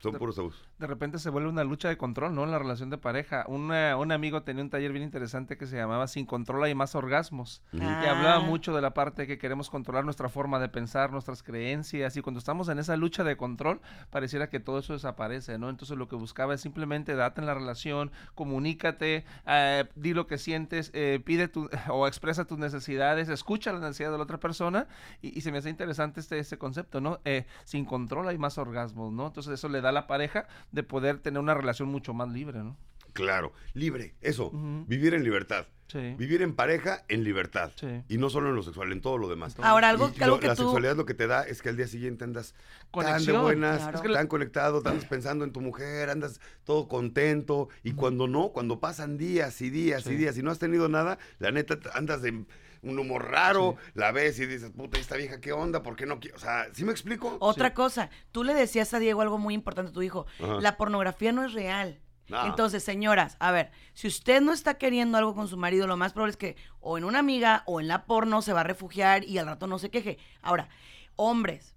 Son 0.00 0.14
puros 0.14 0.34
tabús. 0.36 0.54
De 0.78 0.86
repente 0.86 1.18
se 1.18 1.28
vuelve 1.30 1.48
una 1.50 1.62
lucha 1.62 1.88
de 1.88 1.96
control, 1.98 2.34
¿no? 2.34 2.44
En 2.44 2.50
la 2.50 2.58
relación 2.58 2.88
de 2.88 2.96
pareja. 2.98 3.44
Una- 3.48 3.96
un 3.98 4.12
amigo 4.12 4.42
tenía 4.42 4.62
un 4.64 4.70
taller 4.70 4.92
bien 4.92 5.04
interesante 5.04 5.58
que 5.58 5.66
se 5.66 5.76
llamaba 5.76 6.06
Sin 6.08 6.24
control 6.26 6.64
hay 6.64 6.74
más 6.74 6.94
orgasmos. 6.94 7.62
Y 7.72 7.80
Ah. 7.82 8.10
hablaba 8.16 8.40
mucho 8.40 8.74
de 8.74 8.80
la 8.80 8.94
parte 8.94 9.26
que 9.26 9.36
queremos 9.36 9.68
controlar 9.68 10.04
nuestra 10.04 10.28
forma 10.30 10.58
de 10.58 10.68
pensar, 10.70 11.12
nuestras 11.12 11.42
creencias. 11.42 12.16
Y 12.16 12.22
cuando 12.22 12.38
estamos 12.38 12.68
en 12.70 12.78
esa 12.78 12.96
lucha 12.96 13.24
de 13.24 13.36
control, 13.36 13.80
pareciera 14.10 14.48
que 14.48 14.58
todo 14.58 14.78
eso 14.78 14.94
desaparece, 14.94 15.58
¿no? 15.58 15.68
Entonces 15.68 15.98
lo 15.98 16.08
que 16.08 16.16
buscaba 16.16 16.54
es 16.54 16.62
simplemente 16.62 17.14
date 17.14 17.42
en 17.42 17.46
la 17.46 17.52
relación, 17.54 18.10
comunícate, 18.34 19.24
eh, 19.46 19.84
di 19.96 20.14
lo 20.14 20.26
que 20.26 20.38
sientes, 20.38 20.90
eh, 20.94 21.20
pide 21.24 21.48
tu, 21.48 21.68
o 21.92 22.06
expresa 22.06 22.46
tus 22.46 22.58
necesidades, 22.58 23.28
escucha 23.28 23.72
la 23.72 23.80
necesidad 23.80 24.10
de 24.10 24.16
la 24.16 24.24
otra 24.24 24.38
persona. 24.40 24.86
Y, 25.22 25.36
y 25.36 25.42
se 25.42 25.52
me 25.52 25.58
hace 25.58 25.70
interesante 25.70 26.20
este, 26.20 26.38
este 26.38 26.58
concepto, 26.58 27.00
¿no? 27.00 27.20
Eh, 27.24 27.46
sin 27.64 27.84
control 27.84 28.28
hay 28.28 28.38
más 28.38 28.58
orgasmos, 28.58 29.12
¿no? 29.12 29.26
Entonces 29.26 29.52
eso 29.54 29.68
le 29.68 29.80
da 29.80 29.89
a 29.90 29.92
la 29.92 30.06
pareja 30.06 30.46
de 30.72 30.82
poder 30.82 31.18
tener 31.18 31.40
una 31.40 31.54
relación 31.54 31.88
mucho 31.88 32.14
más 32.14 32.28
libre, 32.30 32.58
¿no? 32.60 32.76
Claro. 33.12 33.52
Libre. 33.74 34.14
Eso. 34.20 34.50
Vivir 34.86 35.14
en 35.14 35.24
libertad. 35.24 35.66
Sí. 35.88 36.14
Vivir 36.16 36.42
en 36.42 36.54
pareja 36.54 37.04
en 37.08 37.24
libertad. 37.24 37.72
Sí. 37.74 37.88
Y 38.08 38.16
no 38.18 38.30
solo 38.30 38.50
en 38.50 38.54
lo 38.54 38.62
sexual, 38.62 38.92
en 38.92 39.00
todo 39.00 39.18
lo 39.18 39.28
demás. 39.28 39.56
Ahora, 39.60 39.88
algo, 39.88 40.12
Y 40.16 40.22
algo 40.22 40.36
lo- 40.36 40.40
que 40.40 40.46
la 40.46 40.54
tú... 40.54 40.62
sexualidad 40.62 40.94
lo 40.96 41.04
que 41.04 41.14
te 41.14 41.26
da 41.26 41.42
es 41.42 41.62
que 41.62 41.68
al 41.68 41.76
día 41.76 41.88
siguiente 41.88 42.22
andas 42.22 42.54
tan 42.92 43.24
de 43.26 43.32
buenas, 43.36 43.78
claro. 43.78 43.96
es 43.96 44.02
que 44.02 44.12
tan 44.12 44.28
conectado, 44.28 44.80
andas 44.84 45.04
pensando 45.06 45.44
en 45.44 45.52
tu 45.52 45.60
mujer, 45.60 46.08
andas 46.10 46.40
todo 46.62 46.86
contento. 46.86 47.68
Y 47.82 47.94
cuando 47.94 48.28
no, 48.28 48.50
cuando 48.50 48.78
pasan 48.78 49.18
días 49.18 49.60
y 49.62 49.70
días 49.70 50.06
y 50.06 50.14
días 50.14 50.38
y 50.38 50.44
no 50.44 50.52
has 50.52 50.60
tenido 50.60 50.88
nada, 50.88 51.18
la 51.40 51.50
neta 51.50 51.76
andas 51.94 52.22
de 52.22 52.44
un 52.82 52.98
humor 52.98 53.30
raro, 53.30 53.76
la 53.94 54.12
ves 54.12 54.38
y 54.38 54.46
dices, 54.46 54.70
puta, 54.70 54.98
¿y 54.98 55.00
esta 55.00 55.16
vieja 55.16 55.40
qué 55.40 55.52
onda? 55.52 55.82
¿Por 55.82 55.96
qué 55.96 56.06
no 56.06 56.20
quiero? 56.20 56.36
O 56.36 56.40
sea, 56.40 56.66
¿sí 56.72 56.84
me 56.84 56.92
explico? 56.92 57.36
Otra 57.40 57.74
cosa, 57.74 58.10
tú 58.32 58.44
le 58.44 58.54
decías 58.54 58.94
a 58.94 58.98
Diego 58.98 59.20
algo 59.20 59.38
muy 59.38 59.54
importante 59.54 59.90
a 59.90 59.94
tu 59.94 60.02
hijo, 60.02 60.26
Ajá. 60.42 60.60
la 60.60 60.76
pornografía 60.76 61.32
no 61.32 61.44
es 61.44 61.52
real. 61.52 62.00
No. 62.28 62.46
Entonces, 62.46 62.84
señoras, 62.84 63.36
a 63.40 63.50
ver, 63.50 63.72
si 63.92 64.06
usted 64.06 64.40
no 64.40 64.52
está 64.52 64.74
queriendo 64.74 65.18
algo 65.18 65.34
con 65.34 65.48
su 65.48 65.56
marido, 65.56 65.88
lo 65.88 65.96
más 65.96 66.12
probable 66.12 66.30
es 66.30 66.36
que 66.36 66.56
o 66.78 66.96
en 66.96 67.04
una 67.04 67.18
amiga 67.18 67.64
o 67.66 67.80
en 67.80 67.88
la 67.88 68.04
porno 68.04 68.40
se 68.40 68.52
va 68.52 68.60
a 68.60 68.64
refugiar 68.64 69.24
y 69.24 69.38
al 69.38 69.46
rato 69.46 69.66
no 69.66 69.80
se 69.80 69.90
queje. 69.90 70.16
Ahora, 70.40 70.68
hombres, 71.16 71.74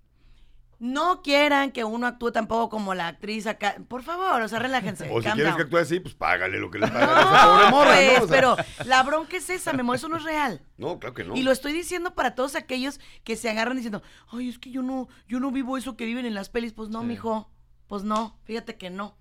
no 0.80 1.22
quieran 1.22 1.72
que 1.72 1.84
uno 1.84 2.08
actúe 2.08 2.32
tampoco 2.32 2.70
como 2.70 2.94
la 2.94 3.08
actriz 3.08 3.48
acá. 3.48 3.76
Por 3.88 4.04
favor, 4.04 4.42
o 4.42 4.48
sea, 4.48 4.60
relájense. 4.60 5.08
O 5.12 5.20
si 5.22 5.24
calm 5.26 5.36
quieres 5.36 5.54
down. 5.54 5.58
que 5.58 5.64
actúe 5.64 5.78
así, 5.78 6.00
pues 6.00 6.14
págale 6.16 6.60
lo 6.60 6.70
que 6.72 6.80
le 6.80 6.88
pagan 6.88 7.10
a 7.10 7.22
esa 7.22 7.46
pobre 7.48 7.64
No, 7.66 7.72
morra, 7.72 7.96
pues, 7.96 8.18
¿no? 8.20 8.24
O 8.24 8.28
sea, 8.28 8.36
pero 8.36 8.56
la 8.86 9.04
bronca 9.04 9.38
es 9.38 9.50
esa, 9.50 9.74
mi 9.74 9.80
amor, 9.82 9.96
eso 9.96 10.10
no 10.10 10.18
es 10.18 10.24
real. 10.24 10.62
No, 10.78 11.00
claro 11.00 11.14
que 11.14 11.24
no. 11.24 11.36
Y 11.36 11.44
lo 11.44 11.52
estoy 11.52 11.74
diciendo 11.74 12.16
para 12.16 12.36
todos 12.36 12.56
aquellos 12.56 13.00
que 13.24 13.36
se 13.36 13.50
agarran 13.50 13.76
diciendo, 13.78 14.02
ay, 14.32 14.50
es 14.50 14.60
que 14.60 14.72
yo 14.72 14.82
no, 14.82 15.08
yo 15.28 15.40
no 15.40 15.52
vivo 15.52 15.78
eso 15.78 15.96
que 15.96 16.06
viven 16.06 16.26
en 16.26 16.34
las 16.34 16.50
pelis. 16.50 16.74
Pues 16.74 16.90
no, 16.90 17.02
Sí. 17.02 17.06
mijo, 17.08 17.50
pues 17.88 18.04
no, 18.04 18.38
fíjate 18.44 18.76
que 18.78 18.90
no. 18.90 19.16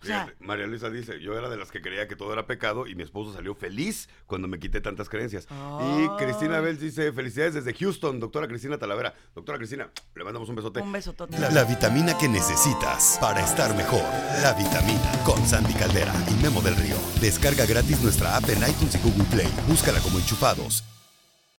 O 0.00 0.06
sea, 0.06 0.26
Fíjate, 0.26 0.44
María 0.44 0.66
Luisa 0.66 0.90
dice, 0.90 1.20
yo 1.20 1.36
era 1.36 1.48
de 1.48 1.56
las 1.56 1.70
que 1.72 1.80
creía 1.80 2.06
que 2.06 2.14
todo 2.14 2.32
era 2.32 2.46
pecado 2.46 2.86
y 2.86 2.94
mi 2.94 3.02
esposo 3.02 3.32
salió 3.32 3.54
feliz 3.54 4.08
cuando 4.26 4.46
me 4.46 4.58
quité 4.58 4.80
tantas 4.80 5.08
creencias. 5.08 5.46
Y 5.80 6.08
Cristina 6.22 6.60
Bell 6.60 6.78
dice, 6.78 7.12
felicidades 7.12 7.54
desde 7.54 7.74
Houston, 7.74 8.20
doctora 8.20 8.46
Cristina 8.46 8.78
Talavera. 8.78 9.14
Doctora 9.34 9.58
Cristina, 9.58 9.90
le 10.14 10.24
mandamos 10.24 10.48
un 10.48 10.54
besote. 10.54 10.80
un 10.80 10.92
beso 10.92 11.12
total. 11.12 11.40
La, 11.40 11.50
la 11.50 11.64
vitamina 11.64 12.16
que 12.16 12.28
necesitas 12.28 13.18
para 13.20 13.40
estar 13.40 13.74
mejor. 13.76 14.02
La 14.42 14.52
vitamina 14.52 15.12
con 15.24 15.44
Sandy 15.46 15.74
Caldera 15.74 16.14
y 16.30 16.42
Memo 16.42 16.60
del 16.62 16.76
Río. 16.76 16.96
Descarga 17.20 17.66
gratis 17.66 18.00
nuestra 18.02 18.36
app 18.36 18.48
en 18.48 18.58
iTunes 18.58 18.94
y 18.94 18.98
Google 18.98 19.24
Play. 19.24 19.48
Búscala 19.66 19.98
como 20.00 20.18
enchufados 20.18 20.84